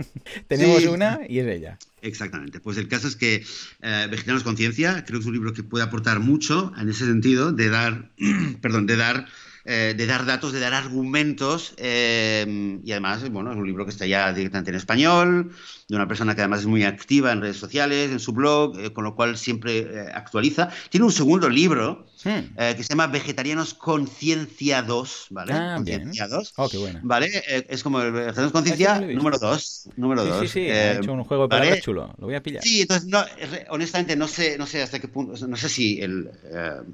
Tenemos 0.47 0.83
sí. 0.83 0.87
una 0.87 1.21
y 1.29 1.41
es 1.41 1.47
ella. 1.49 1.79
Exactamente. 2.01 2.61
Pues 2.61 2.79
el 2.79 2.87
caso 2.87 3.09
es 3.09 3.17
que 3.17 3.45
eh, 3.83 4.07
Vegetarianos 4.09 4.45
Conciencia 4.45 5.05
creo 5.05 5.19
que 5.19 5.23
es 5.23 5.27
un 5.27 5.33
libro 5.33 5.53
que 5.53 5.65
puede 5.65 5.85
aportar 5.85 6.21
mucho 6.21 6.73
en 6.79 6.89
ese 6.89 7.07
sentido 7.07 7.53
de 7.53 7.69
dar, 7.71 8.11
perdón, 8.61 8.87
de 8.87 8.97
dar 8.97 9.27
eh, 9.67 9.95
de 9.97 10.07
dar 10.07 10.27
datos, 10.27 10.53
de 10.53 10.61
dar 10.61 10.75
argumentos 10.75 11.73
eh, 11.79 12.79
y 12.85 12.93
además, 12.93 13.27
bueno, 13.31 13.51
es 13.51 13.57
un 13.57 13.67
libro 13.67 13.87
que 13.87 13.93
está 13.93 14.05
ya 14.07 14.31
directamente 14.35 14.71
en 14.71 14.77
español, 14.77 15.53
de 15.89 15.97
una 15.97 16.07
persona 16.07 16.35
que 16.35 16.43
además 16.43 16.61
es 16.61 16.67
muy 16.67 16.85
activa 16.85 17.33
en 17.33 17.41
redes 17.41 17.57
sociales, 17.57 18.11
en 18.11 18.21
su 18.21 18.35
blog, 18.35 18.79
eh, 18.79 18.93
con 18.93 19.05
lo 19.05 19.15
cual 19.15 19.39
siempre 19.39 20.11
actualiza. 20.13 20.69
Tiene 20.91 21.07
un 21.07 21.13
segundo 21.13 21.49
libro 21.49 22.05
hmm. 22.25 22.57
que 22.57 22.83
se 22.83 22.91
llama 22.91 23.07
Vegetarianos 23.07 23.73
Conciencia 23.73 24.83
2, 24.83 25.29
¿vale? 25.31 25.53
Ah, 25.55 25.77
Conciencia 25.77 26.29
2. 26.29 26.53
Oh, 26.57 26.69
qué 26.69 26.77
bueno. 26.77 27.01
¿Vale? 27.03 27.31
Es 27.67 27.83
como 27.83 28.03
el 28.03 28.13
Vegetarianos 28.13 28.53
Conciencia 28.53 29.01
número 29.01 29.39
2. 29.39 29.89
Número 29.97 30.27
2. 30.27 30.41
Sí, 30.41 30.47
sí, 30.47 30.53
sí. 30.53 30.71
ha 30.71 30.99
hecho 30.99 31.11
un 31.11 31.25
juego 31.25 31.45
de 31.45 31.49
palabras 31.49 31.71
¿vale? 31.71 31.83
chulo. 31.83 32.15
Lo 32.19 32.27
voy 32.27 32.35
a 32.35 32.43
pillar. 32.43 32.63
Sí, 32.63 32.83
entonces, 32.83 33.09
no, 33.09 33.25
honestamente, 33.71 34.15
no 34.15 34.29
sé, 34.29 34.59
no 34.59 34.67
sé 34.67 34.83
hasta 34.83 34.99
qué 34.99 35.09
punto, 35.09 35.47
no 35.47 35.57
sé 35.57 35.71
si, 35.71 36.03
el, 36.03 36.31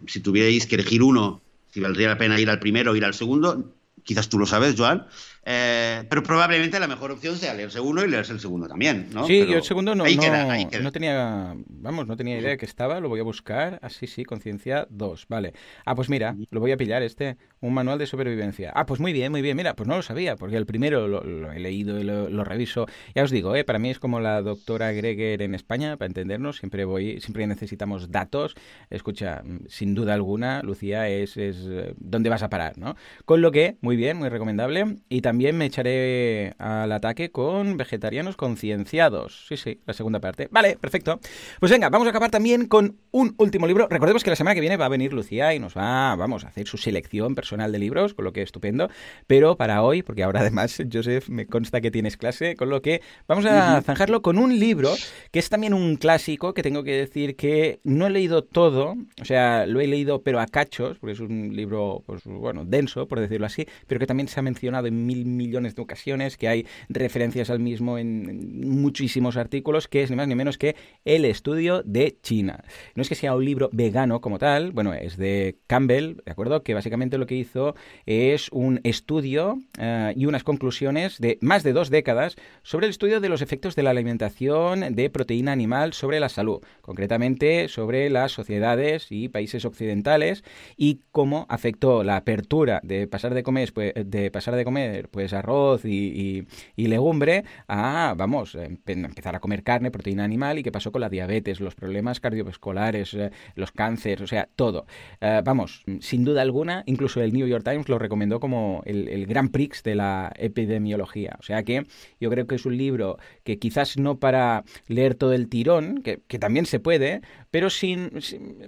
si 0.07 0.21
tuvierais 0.21 0.67
que 0.67 0.77
elegir 0.77 1.03
uno 1.03 1.41
si 1.71 1.81
valdría 1.81 2.09
la 2.09 2.19
pena 2.19 2.39
ir 2.39 2.51
al 2.51 2.59
primero 2.59 2.93
o 2.93 2.97
ir 2.97 3.05
al 3.05 3.15
segundo. 3.15 3.75
Quizás 4.03 4.29
tú 4.29 4.39
lo 4.39 4.47
sabes, 4.47 4.75
Joan. 4.77 5.07
Eh, 5.45 6.05
pero 6.09 6.23
probablemente 6.23 6.79
la 6.81 6.87
mejor 6.87 7.11
opción 7.11 7.37
sea 7.37 7.55
leerse 7.55 7.81
uno 7.81 8.05
y 8.05 8.09
leerse 8.09 8.33
el 8.33 8.41
segundo 8.41 8.69
también, 8.69 9.09
¿no? 9.13 9.27
Sí, 9.27 9.39
pero 9.41 9.53
yo 9.53 9.57
el 9.59 9.63
segundo 9.63 9.95
no, 9.95 10.05
no, 10.05 10.21
queda, 10.21 10.81
no 10.81 10.93
tenía, 10.93 11.55
vamos, 11.67 12.07
no 12.07 12.17
tenía 12.17 12.39
idea 12.39 12.51
de 12.51 12.57
que 12.59 12.67
estaba, 12.67 13.01
lo 13.01 13.09
voy 13.09 13.21
a 13.21 13.25
buscar. 13.25 13.79
Ah, 13.83 13.91
sí, 13.91 14.07
sí, 14.07 14.25
Conciencia 14.25 14.87
2, 14.91 15.27
vale. 15.29 15.55
Ah, 15.85 15.95
pues 15.95 16.09
mira, 16.09 16.37
lo 16.51 16.61
voy 16.61 16.73
a 16.73 16.77
pillar 16.77 17.03
este, 17.03 17.37
un 17.61 17.75
manual 17.75 17.99
de 17.99 18.07
supervivencia. 18.07 18.73
Ah, 18.75 18.87
pues 18.87 19.01
muy 19.01 19.13
bien, 19.13 19.31
muy 19.31 19.43
bien, 19.43 19.57
mira, 19.57 19.75
pues 19.75 19.87
no 19.87 19.97
lo 19.97 20.03
sabía, 20.03 20.37
porque 20.37 20.57
el 20.57 20.65
primero 20.65 21.07
lo, 21.09 21.23
lo 21.23 21.53
he 21.53 21.61
leído 21.61 22.01
y 22.01 22.05
lo, 22.05 22.31
lo, 22.31 22.45
reviso. 22.45 22.87
Ya 23.15 23.23
os 23.23 23.31
digo, 23.31 23.55
eh, 23.55 23.65
para 23.65 23.79
mí 23.79 23.91
es 23.91 23.99
como 23.99 24.19
la 24.21 24.41
doctora 24.41 24.93
Greger 24.93 25.43
en 25.43 25.55
España, 25.55 25.97
para 25.97 26.07
entendernos, 26.07 26.57
siempre 26.57 26.85
voy, 26.85 27.21
siempre 27.21 27.47
necesitamos 27.47 28.11
datos. 28.11 28.55
Escucha, 28.89 29.43
sin 29.69 29.95
duda 29.95 30.15
alguna, 30.15 30.63
Lucía, 30.63 31.09
es, 31.09 31.37
es 31.37 31.59
eh, 31.69 31.95
dónde 31.99 32.31
vas 32.31 32.43
a 32.43 32.49
parar, 32.49 32.79
¿no? 32.79 32.97
Con 33.27 33.43
lo 33.43 33.53
que, 33.53 33.77
muy 33.83 33.97
bien, 33.97 34.17
muy 34.17 34.31
recomendable, 34.31 34.97
y 35.11 35.21
también 35.21 35.59
me 35.59 35.67
echaré 35.67 36.55
al 36.59 36.91
ataque 36.93 37.31
con 37.31 37.77
vegetarianos 37.77 38.37
concienciados. 38.37 39.47
Sí, 39.49 39.59
sí, 39.59 39.81
la 39.85 39.93
segunda 39.93 40.21
parte. 40.21 40.49
Vale, 40.51 40.79
perfecto. 40.81 41.21
Pues 41.59 41.71
venga, 41.71 41.91
vamos 41.91 42.07
a 42.07 42.11
acabar 42.11 42.31
también 42.31 42.67
con 42.67 42.97
un 43.11 43.35
último 43.37 43.67
libro. 43.67 43.87
Recordemos 43.91 44.25
que 44.25 44.31
la 44.31 44.37
semana 44.37 44.55
que 44.55 44.61
viene 44.61 44.79
va 44.79 44.87
a 44.87 44.91
venir 44.91 45.13
Lucía 45.13 45.53
y 45.55 45.59
nos 45.59 45.77
va, 45.77 46.17
vamos, 46.17 46.45
a 46.45 46.49
hacer 46.49 46.67
su 46.67 46.79
selección 46.79 47.35
personal 47.35 47.50
de 47.51 47.79
libros, 47.79 48.15
con 48.15 48.25
lo 48.25 48.33
que 48.33 48.43
es 48.43 48.49
estupendo. 48.49 48.89
Pero 49.27 49.57
para 49.57 49.83
hoy, 49.83 50.03
porque 50.03 50.23
ahora 50.23 50.41
además, 50.41 50.83
Joseph, 50.93 51.29
me 51.29 51.47
consta 51.47 51.81
que 51.81 51.91
tienes 51.91 52.17
clase, 52.17 52.57
con 52.57 52.71
lo 52.71 52.83
que 52.83 53.03
vamos 53.29 53.47
a 53.47 53.81
zanjarlo 53.83 54.23
con 54.23 54.39
un 54.39 54.59
libro 54.59 54.93
que 55.31 55.39
es 55.39 55.49
también 55.49 55.75
un 55.75 55.97
clásico, 55.97 56.55
que 56.55 56.63
tengo 56.63 56.83
que 56.83 56.93
decir 56.93 57.37
que 57.37 57.81
no 57.85 58.07
he 58.07 58.11
leído 58.11 58.43
todo, 58.43 58.97
o 59.21 59.25
sea, 59.25 59.67
lo 59.67 59.81
he 59.81 59.87
leído 59.87 60.23
pero 60.23 60.41
a 60.41 60.47
cachos, 60.47 60.99
porque 60.99 61.13
es 61.13 61.21
un 61.21 61.55
libro, 61.55 62.03
pues 62.07 62.25
bueno, 62.25 62.65
denso, 62.65 63.07
por 63.07 63.21
decirlo 63.21 63.47
así, 63.47 63.67
pero 63.87 63.99
que 63.99 64.07
también 64.07 64.29
se 64.29 64.41
ha 64.41 64.43
mencionado 64.43 64.87
en 64.87 65.07
mil 65.07 65.21
mil 65.25 65.27
millones 65.27 65.75
de 65.75 65.83
ocasiones, 65.83 66.37
que 66.37 66.49
hay 66.49 66.67
referencias 66.89 67.51
al 67.51 67.61
mismo 67.61 67.99
en 67.99 68.69
muchísimos 68.69 69.37
artículos, 69.37 69.89
que 69.89 70.03
es 70.03 70.11
ni 70.11 70.17
más 70.17 70.29
ni 70.29 70.35
menos 70.35 70.59
que 70.59 70.77
El 71.05 71.25
estudio 71.25 71.83
de 71.83 72.17
China. 72.23 72.65
No 72.95 73.03
es 73.03 73.09
que 73.09 73.15
sea 73.15 73.35
un 73.35 73.45
libro 73.45 73.71
vegano 73.73 74.21
como 74.21 74.39
tal, 74.39 74.73
bueno, 74.73 74.93
es 74.93 75.17
de 75.17 75.57
Campbell, 75.67 76.17
¿de 76.25 76.33
acuerdo? 76.33 76.63
Que 76.63 76.75
básicamente 76.75 77.19
lo 77.19 77.27
que 77.27 77.35
hizo 77.41 77.75
es 78.07 78.49
un 78.53 78.81
estudio 78.85 79.59
eh, 79.79 80.13
y 80.17 80.27
unas 80.27 80.45
conclusiones 80.45 81.19
de 81.19 81.39
más 81.41 81.63
de 81.63 81.73
dos 81.73 81.91
décadas 81.91 82.37
sobre 82.63 82.87
el 82.87 82.91
estudio 82.91 83.21
de 83.21 83.29
los 83.29 83.43
efectos 83.43 83.77
de 83.77 83.83
la 83.83 83.91
alimentación 83.91 84.95
de 84.95 85.11
proteína 85.11 85.53
animal 85.53 85.93
sobre 85.93 86.21
la 86.21 86.29
salud, 86.29 86.63
concretamente 86.81 87.69
sobre 87.69 88.11
las 88.11 88.33
sociedades 88.33 89.07
y 89.11 89.29
países 89.29 89.65
occidentales 89.65 90.45
y 90.77 91.01
cómo 91.11 91.47
afectó 91.49 92.05
la 92.05 92.17
apertura 92.17 92.81
de 92.83 93.07
pasar 93.07 93.35
de 93.35 93.43
comer, 93.43 93.73
pues, 93.73 93.93
de 93.97 94.31
pasar 94.31 94.55
de 94.57 94.65
comer 94.65 95.09
pues 95.09 95.33
arroz 95.33 95.85
y, 95.85 96.47
legumbre 96.77 97.45
a, 97.69 98.15
vamos, 98.17 98.57
empezar 98.87 99.37
a 99.37 99.41
comer 99.41 99.63
carne, 99.63 99.91
proteína 99.91 100.25
animal 100.25 100.59
y 100.59 100.63
qué 100.63 100.73
pasó 100.73 100.91
con 100.91 101.01
la 101.01 101.09
diabetes, 101.09 101.61
los 101.61 101.75
problemas 101.75 102.21
cardiovasculares, 102.21 103.15
eh, 103.15 103.31
los 103.55 103.71
cánceres, 103.71 104.21
o 104.21 104.27
sea, 104.27 104.49
todo. 104.57 104.87
Eh, 105.21 105.41
vamos, 105.45 105.85
sin 106.01 106.25
duda 106.25 106.43
alguna, 106.43 106.83
incluso 106.87 107.21
el 107.21 107.30
New 107.33 107.47
York 107.47 107.65
Times 107.65 107.89
lo 107.89 107.99
recomendó 107.99 108.41
como 108.41 108.83
el, 108.85 109.09
el 109.09 109.27
Prix 109.51 109.83
de 109.83 109.95
la 109.95 110.33
epidemiología. 110.37 111.37
O 111.39 111.43
sea 111.43 111.63
que 111.63 111.87
yo 112.21 112.31
creo 112.31 112.47
que 112.47 112.55
es 112.57 112.67
un 112.67 112.77
libro 112.77 113.19
que 113.45 113.59
quizás 113.59 113.97
no 113.97 114.19
para 114.19 114.65
leer 114.89 115.15
todo 115.15 115.33
el 115.33 115.49
tirón, 115.49 116.03
que, 116.03 116.19
también 116.39 116.67
se 116.67 116.81
puede, 116.81 117.21
pero 117.51 117.69
sin, 117.71 118.11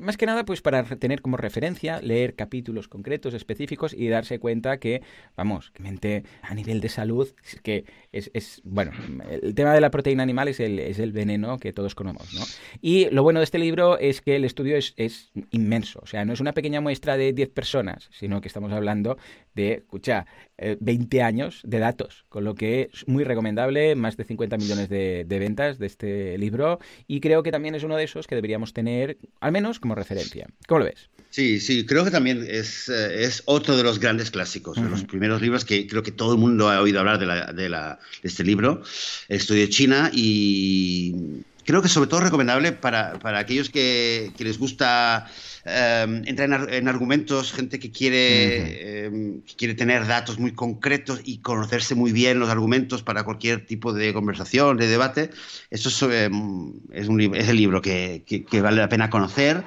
más 0.01 0.17
que 0.17 0.27
nada 0.27 0.45
pues 0.45 0.61
para 0.61 0.85
tener 0.85 1.23
como 1.23 1.37
referencia, 1.37 2.01
leer 2.01 2.35
capítulos 2.35 2.89
concretos, 2.89 3.35
específicos 3.35 3.95
y 3.95 4.09
darse 4.09 4.39
cuenta 4.39 4.79
que, 4.79 5.03
vamos, 5.37 5.71
que 5.71 5.83
mente 5.83 6.25
a 6.43 6.55
nivel 6.55 6.81
de 6.81 6.89
salud, 6.89 7.29
que 7.63 7.85
es, 8.13 8.31
es, 8.35 8.61
bueno, 8.65 8.93
el 9.31 9.55
tema 9.55 9.73
de 9.75 9.81
la 9.81 9.91
proteína 9.91 10.23
animal 10.23 10.49
es 10.49 10.61
el, 10.61 10.79
es 10.79 10.99
el 10.99 11.13
veneno 11.13 11.59
que 11.59 11.73
todos 11.73 11.95
conocemos, 11.95 12.35
¿no? 12.35 12.43
Y 12.81 13.09
lo 13.11 13.23
bueno 13.23 13.41
de 13.41 13.45
este 13.45 13.59
libro 13.59 13.99
es 13.99 14.21
que 14.21 14.37
el 14.37 14.45
estudio 14.45 14.77
es, 14.77 14.93
es 14.97 15.31
inmenso, 15.51 16.01
o 16.03 16.07
sea, 16.07 16.25
no 16.25 16.33
es 16.33 16.41
una 16.41 16.53
pequeña 16.53 16.81
muestra 16.81 17.17
de 17.17 17.33
10 17.33 17.51
personas, 17.51 18.09
sino 18.13 18.41
que 18.41 18.49
estamos 18.53 18.73
hablando 18.73 19.17
de, 19.55 19.73
escucha, 19.73 20.27
20 20.81 21.17
eh, 21.17 21.23
años 21.23 21.61
de 21.65 21.79
datos, 21.79 22.25
con 22.29 22.45
lo 22.45 22.55
que 22.55 22.91
es 22.93 23.09
muy 23.09 23.25
recomendable, 23.25 23.95
más 23.97 24.17
de 24.17 24.25
50 24.25 24.59
millones 24.59 24.89
de, 24.89 25.25
ventas 25.29 25.79
de 25.79 25.87
este 25.87 26.39
libro 26.39 26.79
y 27.09 27.21
creo 27.21 27.43
que 27.43 27.51
también 27.51 27.75
es 27.75 27.83
uno 27.83 27.97
de 27.97 28.05
esos 28.05 28.27
que 28.27 28.35
deberíamos 28.35 28.73
tener 28.73 29.17
al 29.41 29.53
menos 29.53 29.81
como 29.81 29.95
referencia. 29.95 30.47
¿Cómo 30.69 30.81
lo 30.81 30.85
ves? 30.85 31.09
Sí, 31.31 31.61
sí, 31.61 31.87
creo 31.87 32.05
que 32.05 32.11
también 32.11 32.45
es, 32.47 32.89
eh, 32.91 33.25
es 33.25 33.43
otro 33.47 33.77
de 33.77 33.83
los 33.83 33.99
grandes 33.99 34.31
clásicos, 34.31 34.77
de 34.77 34.89
los 34.89 35.05
primeros 35.05 35.41
libros 35.41 35.65
que 35.65 35.87
creo 35.87 36.03
que 36.03 36.13
todo 36.13 36.35
el 36.35 36.39
mundo 36.39 36.69
ha 36.69 36.81
oído 36.81 37.01
hablar 37.01 37.19
de, 37.19 37.27
la, 37.27 37.53
de, 37.53 37.69
la, 37.71 37.99
de 38.23 38.29
este 38.29 38.45
libro, 38.45 38.83
el 39.29 39.37
estudio 39.37 39.63
de 39.63 39.69
China 39.71 40.11
y 40.13 41.43
creo 41.65 41.81
que 41.83 41.89
sobre 41.89 42.09
todo 42.09 42.21
recomendable 42.21 42.73
para, 42.73 43.19
para 43.19 43.39
aquellos 43.39 43.71
que, 43.71 44.31
que 44.37 44.45
les 44.45 44.59
gusta 44.59 45.27
Em, 45.65 46.25
entra 46.27 46.45
en, 46.47 46.89
argumentos 46.89 47.53
gente 47.53 47.79
que 47.79 47.93
quiere, 47.93 49.07
em, 49.07 49.43
quiere 49.57 49.75
tener 49.75 50.07
datos 50.07 50.39
muy 50.41 50.53
concretos 50.53 51.21
y 51.25 51.39
conocerse 51.39 51.95
muy 51.95 52.11
bien 52.11 52.41
los 52.41 52.51
argumentos 52.51 53.05
para 53.05 53.23
cualquier 53.23 53.65
tipo 53.65 53.93
de 53.93 54.13
conversación, 54.13 54.77
de 54.77 54.89
debate. 54.89 55.31
Eso 55.71 55.89
es, 55.89 56.03
em, 56.03 56.73
es, 56.91 57.09
un, 57.09 57.21
es 57.37 57.49
el 57.49 57.57
libro 57.57 57.81
que, 57.81 58.25
que, 58.27 58.61
vale 58.61 58.79
la 58.79 58.89
pena 58.89 59.09
conocer. 59.11 59.63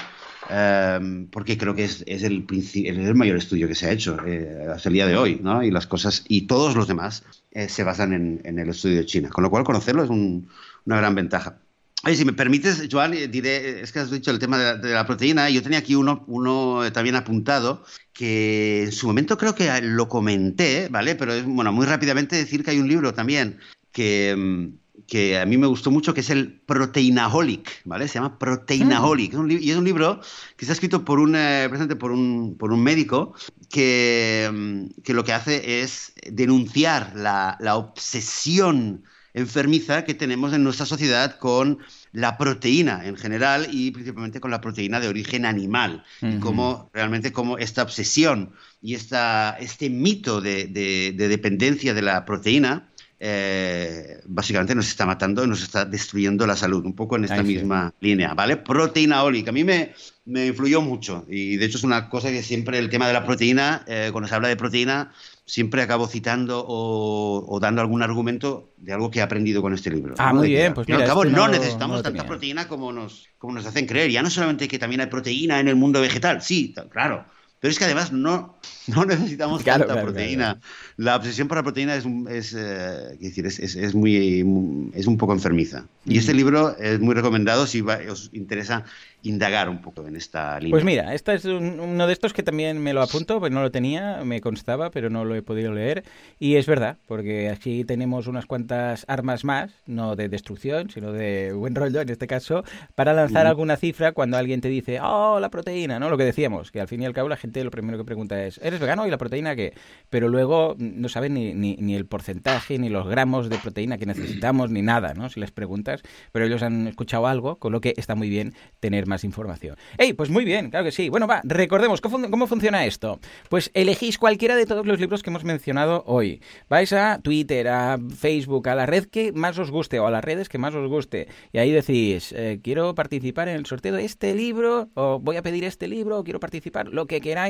porque 1.32 1.58
creo 1.58 1.74
que 1.74 1.86
es, 1.86 2.04
es 2.08 2.24
el, 2.24 2.46
el, 2.86 3.16
mayor 3.16 3.38
estudio 3.38 3.68
que 3.68 3.76
se 3.76 3.88
ha 3.88 3.92
hecho 3.92 4.18
eh, 4.28 4.68
hasta 4.76 4.90
el 4.90 4.94
día 4.94 5.08
de 5.08 5.18
hoy, 5.18 5.40
¿no? 5.42 5.64
Y 5.64 5.72
las 5.72 5.88
cosas, 5.88 6.24
y 6.28 6.42
todos 6.46 6.76
los 6.76 6.88
demás 6.88 7.24
eh, 7.52 7.68
se 7.70 7.84
basan 7.84 8.14
en, 8.14 8.42
en, 8.44 8.60
el 8.60 8.70
estudio 8.70 8.98
de 8.98 9.06
China, 9.06 9.30
con 9.30 9.44
lo 9.44 9.50
cual 9.50 9.64
conocerlo 9.64 10.04
es 10.04 10.10
un, 10.10 10.48
una 10.86 10.98
gran 10.98 11.16
ventaja. 11.16 11.58
Oye, 12.06 12.18
si 12.18 12.24
me 12.24 12.34
permites, 12.34 12.88
Joan, 12.92 13.16
eh, 13.16 13.28
diré, 13.28 13.82
es 13.82 13.92
que 13.92 13.98
has 13.98 14.12
dicho 14.12 14.30
el 14.30 14.38
tema 14.38 14.60
de 14.60 14.94
la, 14.94 15.08
proteína. 15.08 15.50
Yo 15.50 15.64
tenía 15.64 15.80
aquí 15.80 15.96
uno, 15.96 16.24
uno 16.28 16.84
también 16.94 17.16
apuntado 17.16 17.84
que 18.14 18.84
en 18.84 18.92
su 18.92 19.08
momento 19.08 19.40
creo 19.40 19.56
que 19.56 19.82
lo 19.82 20.08
comenté, 20.08 20.88
¿vale? 20.90 21.16
Pero 21.16 21.34
es, 21.34 21.44
bueno, 21.46 21.74
muy 21.74 21.88
rápidamente 21.88 22.36
decir 22.36 22.64
que 22.64 22.70
hay 22.70 22.80
un 22.80 22.88
libro 22.88 23.16
también 23.16 23.58
que, 23.92 24.36
mm, 24.38 25.04
que 25.08 25.40
a 25.40 25.48
mí 25.48 25.58
me 25.58 25.66
gustó 25.66 25.90
mucho, 25.90 26.14
que 26.14 26.20
es 26.20 26.30
el 26.30 26.62
Proteinaholic, 26.68 27.82
¿vale? 27.86 28.08
Se 28.08 28.16
llama 28.20 28.38
Proteinaholic. 28.38 29.34
y 29.34 29.72
es 29.72 29.78
un 29.78 29.86
libro 29.86 30.22
que 30.58 30.66
está 30.66 30.74
escrito 30.74 31.04
por 31.04 31.20
un, 31.20 31.36
eh, 31.36 31.68
por 32.00 32.12
un, 32.12 32.56
por 32.60 32.72
un 32.72 32.84
médico 32.84 33.34
que, 33.68 34.48
mm, 34.54 35.02
que, 35.02 35.16
lo 35.16 35.24
que 35.24 35.34
hace 35.34 35.82
es 35.82 36.14
denunciar 36.32 37.14
la, 37.16 37.58
la 37.60 37.78
obsesión 37.78 39.06
enfermiza 39.36 40.06
que 40.06 40.14
tenemos 40.14 40.54
en 40.54 40.64
nuestra 40.64 40.86
sociedad 40.86 41.38
con 41.38 41.80
la 42.14 42.38
proteína 42.38 43.06
en 43.06 43.18
general 43.18 43.68
y 43.70 43.92
principalmente 43.92 44.40
con 44.40 44.50
la 44.50 44.62
proteína 44.62 45.02
de 45.02 45.10
origen 45.10 45.46
animal. 45.46 46.04
Y 46.22 46.40
cómo 46.40 46.90
realmente 46.94 47.34
como 47.34 47.58
esta 47.58 47.84
obsesión 47.84 48.54
y 48.82 48.96
esta, 48.96 49.58
este 49.60 49.90
mito 49.90 50.40
de, 50.40 50.68
dependencia 51.16 51.94
de 51.94 52.02
la 52.02 52.24
proteína 52.26 52.90
eh, 53.20 54.22
básicamente 54.26 54.76
nos 54.76 54.88
está 54.88 55.06
matando 55.06 55.44
y 55.44 55.48
nos 55.48 55.64
está 55.64 55.84
destruyendo 55.84 56.46
la 56.48 56.56
salud, 56.56 56.86
un 56.86 56.96
poco 56.96 57.16
en 57.16 57.26
esta 57.26 57.44
misma 57.44 57.94
línea, 58.00 58.34
¿vale? 58.34 58.58
Proteína 58.58 59.24
ólica. 59.24 59.50
A 59.50 59.54
mí 59.54 59.64
me, 59.64 59.94
me 60.26 60.48
influyó 60.48 60.82
mucho 60.82 61.26
y 61.30 61.58
de 61.58 61.66
hecho 61.66 61.78
es 61.78 61.84
una 61.84 62.10
cosa 62.10 62.30
que 62.30 62.44
siempre 62.44 62.78
el 62.78 62.90
tema 62.90 63.08
de 63.08 63.14
la 63.14 63.26
proteína, 63.26 63.84
eh, 63.88 64.10
cuando 64.12 64.28
se 64.30 64.36
habla 64.36 64.48
de 64.48 64.56
proteína, 64.56 65.12
siempre 65.46 65.82
acabo 65.82 66.08
citando 66.08 66.66
o, 66.68 67.60
dando 67.62 67.82
algún 67.82 68.02
argumento 68.02 68.74
de 68.78 68.94
algo 68.94 69.12
que 69.12 69.20
he 69.20 69.22
aprendido 69.22 69.62
con 69.62 69.74
este 69.74 69.92
libro. 69.92 70.16
Ah, 70.18 70.34
muy 70.34 70.50
bien, 70.50 70.74
pues 70.74 70.88
mira, 70.88 71.00
al 71.00 71.06
cabo 71.06 71.24
no, 71.26 71.48
necesitamos 71.48 72.02
tanta 72.02 72.26
proteína 72.26 72.68
como 72.68 72.92
nos, 72.92 73.30
como 73.38 73.54
nos 73.54 73.66
hacen 73.66 73.86
creer. 73.86 74.12
Ya 74.12 74.24
no 74.24 74.30
solamente 74.30 74.68
que 74.68 74.80
también 74.80 75.02
hay 75.02 75.08
proteína 75.08 75.60
en 75.60 75.68
el 75.68 75.76
mundo 75.76 76.02
vegetal, 76.02 76.42
sí, 76.42 76.74
claro, 76.90 77.26
pero 77.66 77.72
es 77.72 77.80
que 77.80 77.86
además 77.86 78.12
no, 78.12 78.54
no 78.86 79.06
necesitamos 79.06 79.64
tanta 79.64 80.00
proteína. 80.00 80.60
La 80.98 81.16
obsesión 81.16 81.48
por 81.48 81.58
la 81.58 81.64
proteína 81.64 81.96
es, 81.96 82.06
es, 82.30 82.54
eh, 82.54 83.18
decir, 83.20 83.48
es, 83.48 83.60
es, 83.60 83.96
muy, 83.96 84.92
es 84.94 85.08
un 85.08 85.18
poco 85.18 85.34
enfermiza. 85.34 85.86
Y 86.06 86.20
este 86.20 86.36
libro 86.36 86.78
es 86.78 87.00
muy 87.00 87.16
recomendado 87.16 87.66
si 87.66 87.82
os 87.82 88.30
interesa 88.34 88.86
indagar 89.24 89.70
un 89.70 89.82
poco 89.82 90.06
en 90.08 90.16
esta 90.16 90.60
línea. 90.60 90.72
Pues 90.72 90.84
mira, 90.84 91.16
este 91.16 91.34
es 91.34 91.46
uno 91.46 92.06
de 92.06 92.14
estos 92.14 92.34
que 92.34 92.44
también 92.44 92.78
me 92.78 92.94
lo 92.94 93.02
apunto, 93.02 93.40
pues 93.40 93.52
no 93.52 93.64
lo 93.64 93.72
tenía, 93.72 94.24
me 94.24 94.40
constaba, 94.40 94.92
pero 94.92 95.10
no 95.10 95.26
lo 95.26 95.34
he 95.34 95.42
podido 95.42 95.74
leer. 95.74 96.04
Y 96.40 96.58
es 96.58 96.68
verdad, 96.68 96.98
porque 97.08 97.50
aquí 97.50 97.84
tenemos 97.84 98.28
unas 98.28 98.46
cuantas 98.46 99.06
armas 99.08 99.44
más, 99.44 99.72
no 99.88 100.16
de 100.16 100.30
destrucción, 100.30 100.92
sino 100.92 101.12
de 101.12 101.54
buen 101.54 101.74
rollo 101.74 102.02
en 102.02 102.10
este 102.10 102.28
caso, 102.28 102.64
para 102.94 103.14
lanzar 103.14 103.48
alguna 103.48 103.78
cifra 103.78 104.12
cuando 104.12 104.38
alguien 104.38 104.62
te 104.62 104.68
dice, 104.68 105.00
oh, 105.02 105.40
la 105.40 105.50
proteína, 105.50 105.98
¿no? 105.98 106.12
Lo 106.12 106.18
que 106.18 106.26
decíamos, 106.26 106.70
que 106.70 106.80
al 106.80 106.88
fin 106.88 107.02
y 107.02 107.06
al 107.06 107.14
cabo 107.14 107.28
la 107.28 107.38
gente 107.38 107.55
lo 107.64 107.72
primero 107.72 107.98
que 107.98 108.04
pregunta 108.04 108.44
es, 108.46 108.60
¿eres 108.64 108.80
vegano 108.80 109.06
y 109.08 109.12
la 109.12 109.18
proteína 109.18 109.56
qué? 109.56 109.74
Pero 110.10 110.30
luego 110.30 110.76
no 110.78 111.10
saben 111.10 111.34
ni, 111.34 111.54
ni, 111.54 111.96
el 111.96 112.06
porcentaje, 112.06 112.78
ni 112.78 112.90
los 112.90 113.08
gramos 113.08 113.50
de 113.50 113.58
proteína 113.58 113.98
que 113.98 114.06
necesitamos, 114.06 114.70
ni 114.72 114.82
nada, 114.82 115.14
¿no? 115.14 115.30
Si 115.30 115.40
les 115.40 115.52
preguntas, 115.52 116.02
pero 116.32 116.46
ellos 116.46 116.64
han 116.64 116.88
escuchado 116.88 117.28
algo, 117.28 117.58
con 117.58 117.72
lo 117.72 117.82
que 117.82 117.94
está 117.98 118.16
muy 118.16 118.30
bien 118.30 118.54
tener 118.80 119.08
más 119.08 119.24
información. 119.24 119.78
¡Ey! 119.98 120.14
Pues 120.14 120.30
muy 120.30 120.46
bien, 120.46 120.70
claro 120.70 120.86
que 120.86 120.92
sí. 120.92 121.10
Bueno, 121.10 121.28
va, 121.28 121.42
recordemos, 121.44 122.02
¿cómo, 122.02 122.48
funciona 122.48 122.86
esto? 122.86 123.20
Pues 123.50 123.72
elegís 123.74 124.18
cualquiera 124.18 124.56
de 124.56 124.66
todos 124.66 124.86
los 124.86 125.00
libros 125.00 125.24
que 125.24 125.30
hemos 125.30 125.44
mencionado 125.44 126.04
hoy. 126.08 126.42
Vais 126.70 126.92
a 126.94 127.20
Twitter, 127.22 127.68
a 127.68 127.98
Facebook, 128.18 128.68
a 128.70 128.76
la 128.76 128.86
red 128.86 129.06
que 129.06 129.32
más 129.32 129.58
os 129.60 129.72
guste 129.72 130.00
o 130.00 130.08
a 130.08 130.12
las 130.12 130.24
redes 130.24 130.50
que 130.50 130.58
más 130.58 130.74
os 130.74 130.88
guste. 130.88 131.28
Y 131.52 131.58
ahí 131.58 131.72
decís, 131.72 132.34
eh, 132.34 132.60
quiero 132.64 132.96
participar 132.96 133.50
en 133.50 133.56
el 133.56 133.66
sorteo 133.66 133.96
de 133.96 134.06
este 134.06 134.34
libro, 134.36 134.90
o 134.94 135.20
voy 135.20 135.38
a 135.38 135.42
pedir 135.42 135.64
este 135.64 135.88
libro, 135.88 136.20
o 136.20 136.24
quiero 136.24 136.40
participar, 136.40 136.88
lo 136.88 137.08
que 137.08 137.22
queráis 137.22 137.45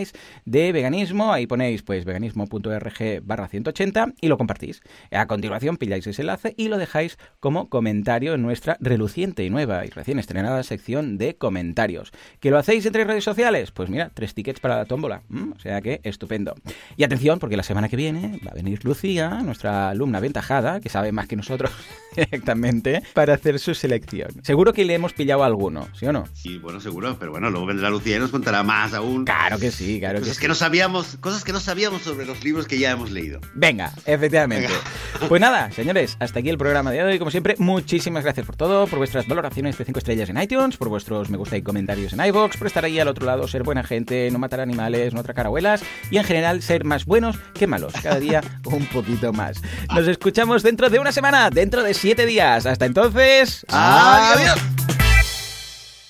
de 0.46 0.72
veganismo. 0.72 1.34
Ahí 1.34 1.48
ponéis, 1.48 1.84
pues, 1.84 2.06
veganismo.org 2.06 3.22
barra 3.24 3.48
180 3.48 4.14
y 4.22 4.28
lo 4.28 4.38
compartís. 4.38 4.82
A 5.12 5.28
continuación 5.28 5.78
pilláis 5.78 6.08
ese 6.08 6.22
enlace 6.22 6.54
y 6.58 6.68
lo 6.68 6.78
dejáis 6.78 7.18
como 7.40 7.70
comentario 7.70 8.34
en 8.34 8.42
nuestra 8.42 8.78
reluciente 8.80 9.44
y 9.44 9.50
nueva 9.50 9.86
y 9.86 9.90
recién 9.90 10.20
estrenada 10.20 10.64
sección 10.64 11.18
de 11.18 11.36
comentarios. 11.36 12.12
¿Que 12.40 12.52
lo 12.52 12.58
hacéis 12.58 12.86
entre 12.86 13.06
redes 13.06 13.24
sociales? 13.24 13.72
Pues 13.72 13.90
mira, 13.90 14.12
tres 14.14 14.34
tickets 14.34 14.60
para 14.60 14.78
la 14.78 14.86
tómbola. 14.86 15.22
Mm, 15.30 15.54
o 15.54 15.60
sea 15.60 15.82
que 15.82 16.02
estupendo. 16.04 16.56
Y 16.98 17.04
atención, 17.04 17.40
porque 17.40 17.58
la 17.58 17.64
semana 17.64 17.90
que 17.90 17.96
viene 17.96 18.40
va 18.46 18.52
a 18.52 18.56
venir 18.56 18.84
Lucía, 18.84 19.42
nuestra 19.44 19.90
alumna 19.90 20.20
aventajada, 20.20 20.80
que 20.80 20.90
sabe 20.90 21.12
más 21.12 21.28
que 21.28 21.36
nosotros 21.36 21.72
directamente, 22.16 23.04
para 23.14 23.34
hacer 23.34 23.60
su 23.60 23.74
selección. 23.74 24.30
Seguro 24.44 24.74
que 24.74 24.86
le 24.86 24.94
hemos 24.94 25.14
pillado 25.14 25.44
alguno, 25.44 25.88
¿sí 25.94 26.06
o 26.06 26.14
no? 26.14 26.26
Sí, 26.34 26.58
bueno, 26.58 26.80
seguro, 26.80 27.18
pero 27.20 27.32
bueno, 27.32 27.50
luego 27.50 27.66
vendrá 27.66 27.90
Lucía 27.90 28.18
y 28.18 28.20
nos 28.20 28.32
contará 28.32 28.64
más 28.64 28.94
aún. 28.94 29.26
Claro 29.26 29.60
que 29.60 29.72
sí, 29.76 30.00
claro 30.00 30.20
cosas 30.20 30.38
que 30.38 30.46
que, 30.46 30.48
no 30.48 30.56
sabíamos, 30.56 31.18
cosas 31.20 31.44
que 31.44 31.52
no 31.52 31.60
sabíamos 31.60 32.04
sobre 32.04 32.26
los 32.26 32.44
libros 32.44 32.68
que 32.68 32.78
ya 32.78 32.92
hemos 32.92 33.12
leído. 33.12 33.40
Venga, 33.54 33.92
efectivamente. 34.06 34.70
Pues 35.30 35.42
nada, 35.42 35.72
señores, 35.72 36.18
hasta 36.20 36.40
aquí 36.40 36.50
el 36.50 36.58
programa 36.58 36.92
de 36.92 37.02
hoy. 37.02 37.18
Como 37.18 37.32
siempre, 37.32 37.56
muchísimas 37.58 38.24
gracias 38.24 38.46
por 38.46 38.58
todo, 38.58 38.86
por 38.86 39.00
vuestras 39.00 39.28
valoraciones 39.28 39.78
de 39.78 39.86
5 39.86 39.98
estrellas 39.98 40.30
en 40.30 40.40
iTunes, 40.40 40.76
por 40.76 40.90
vuestros 40.90 41.30
me 41.30 41.38
gusta 41.38 41.56
y 41.56 41.62
comentarios 41.62 42.12
en 42.14 42.24
iVoox, 42.24 42.58
por 42.58 42.68
estar 42.68 42.84
ahí 42.84 43.00
al 43.00 43.08
otro 43.08 43.26
lado, 43.26 43.48
ser 43.48 43.64
buena 43.64 43.84
gente, 43.84 44.30
no 44.30 44.40
matar 44.40 44.60
animales, 44.60 45.14
no 45.14 45.22
atracar 45.22 45.46
abuelas 45.46 45.82
y 46.12 46.18
en 46.18 46.26
general 46.26 46.62
ser 46.62 46.84
más 46.84 47.06
buenos 47.06 47.38
que 47.54 47.66
malos. 47.66 47.94
Cada 48.04 48.20
día 48.20 48.44
un 48.66 48.86
poquito 48.88 49.32
más. 49.32 49.62
Nos 49.96 50.08
escuchamos 50.08 50.64
dentro 50.64 50.90
de 50.90 51.00
una 51.00 51.12
semana, 51.12 51.50
dentro 51.50 51.82
de 51.82 51.94
7 51.94 52.26
días. 52.26 52.66
Hasta 52.66 52.86
entonces, 52.86 53.66
adiós. 53.70 54.60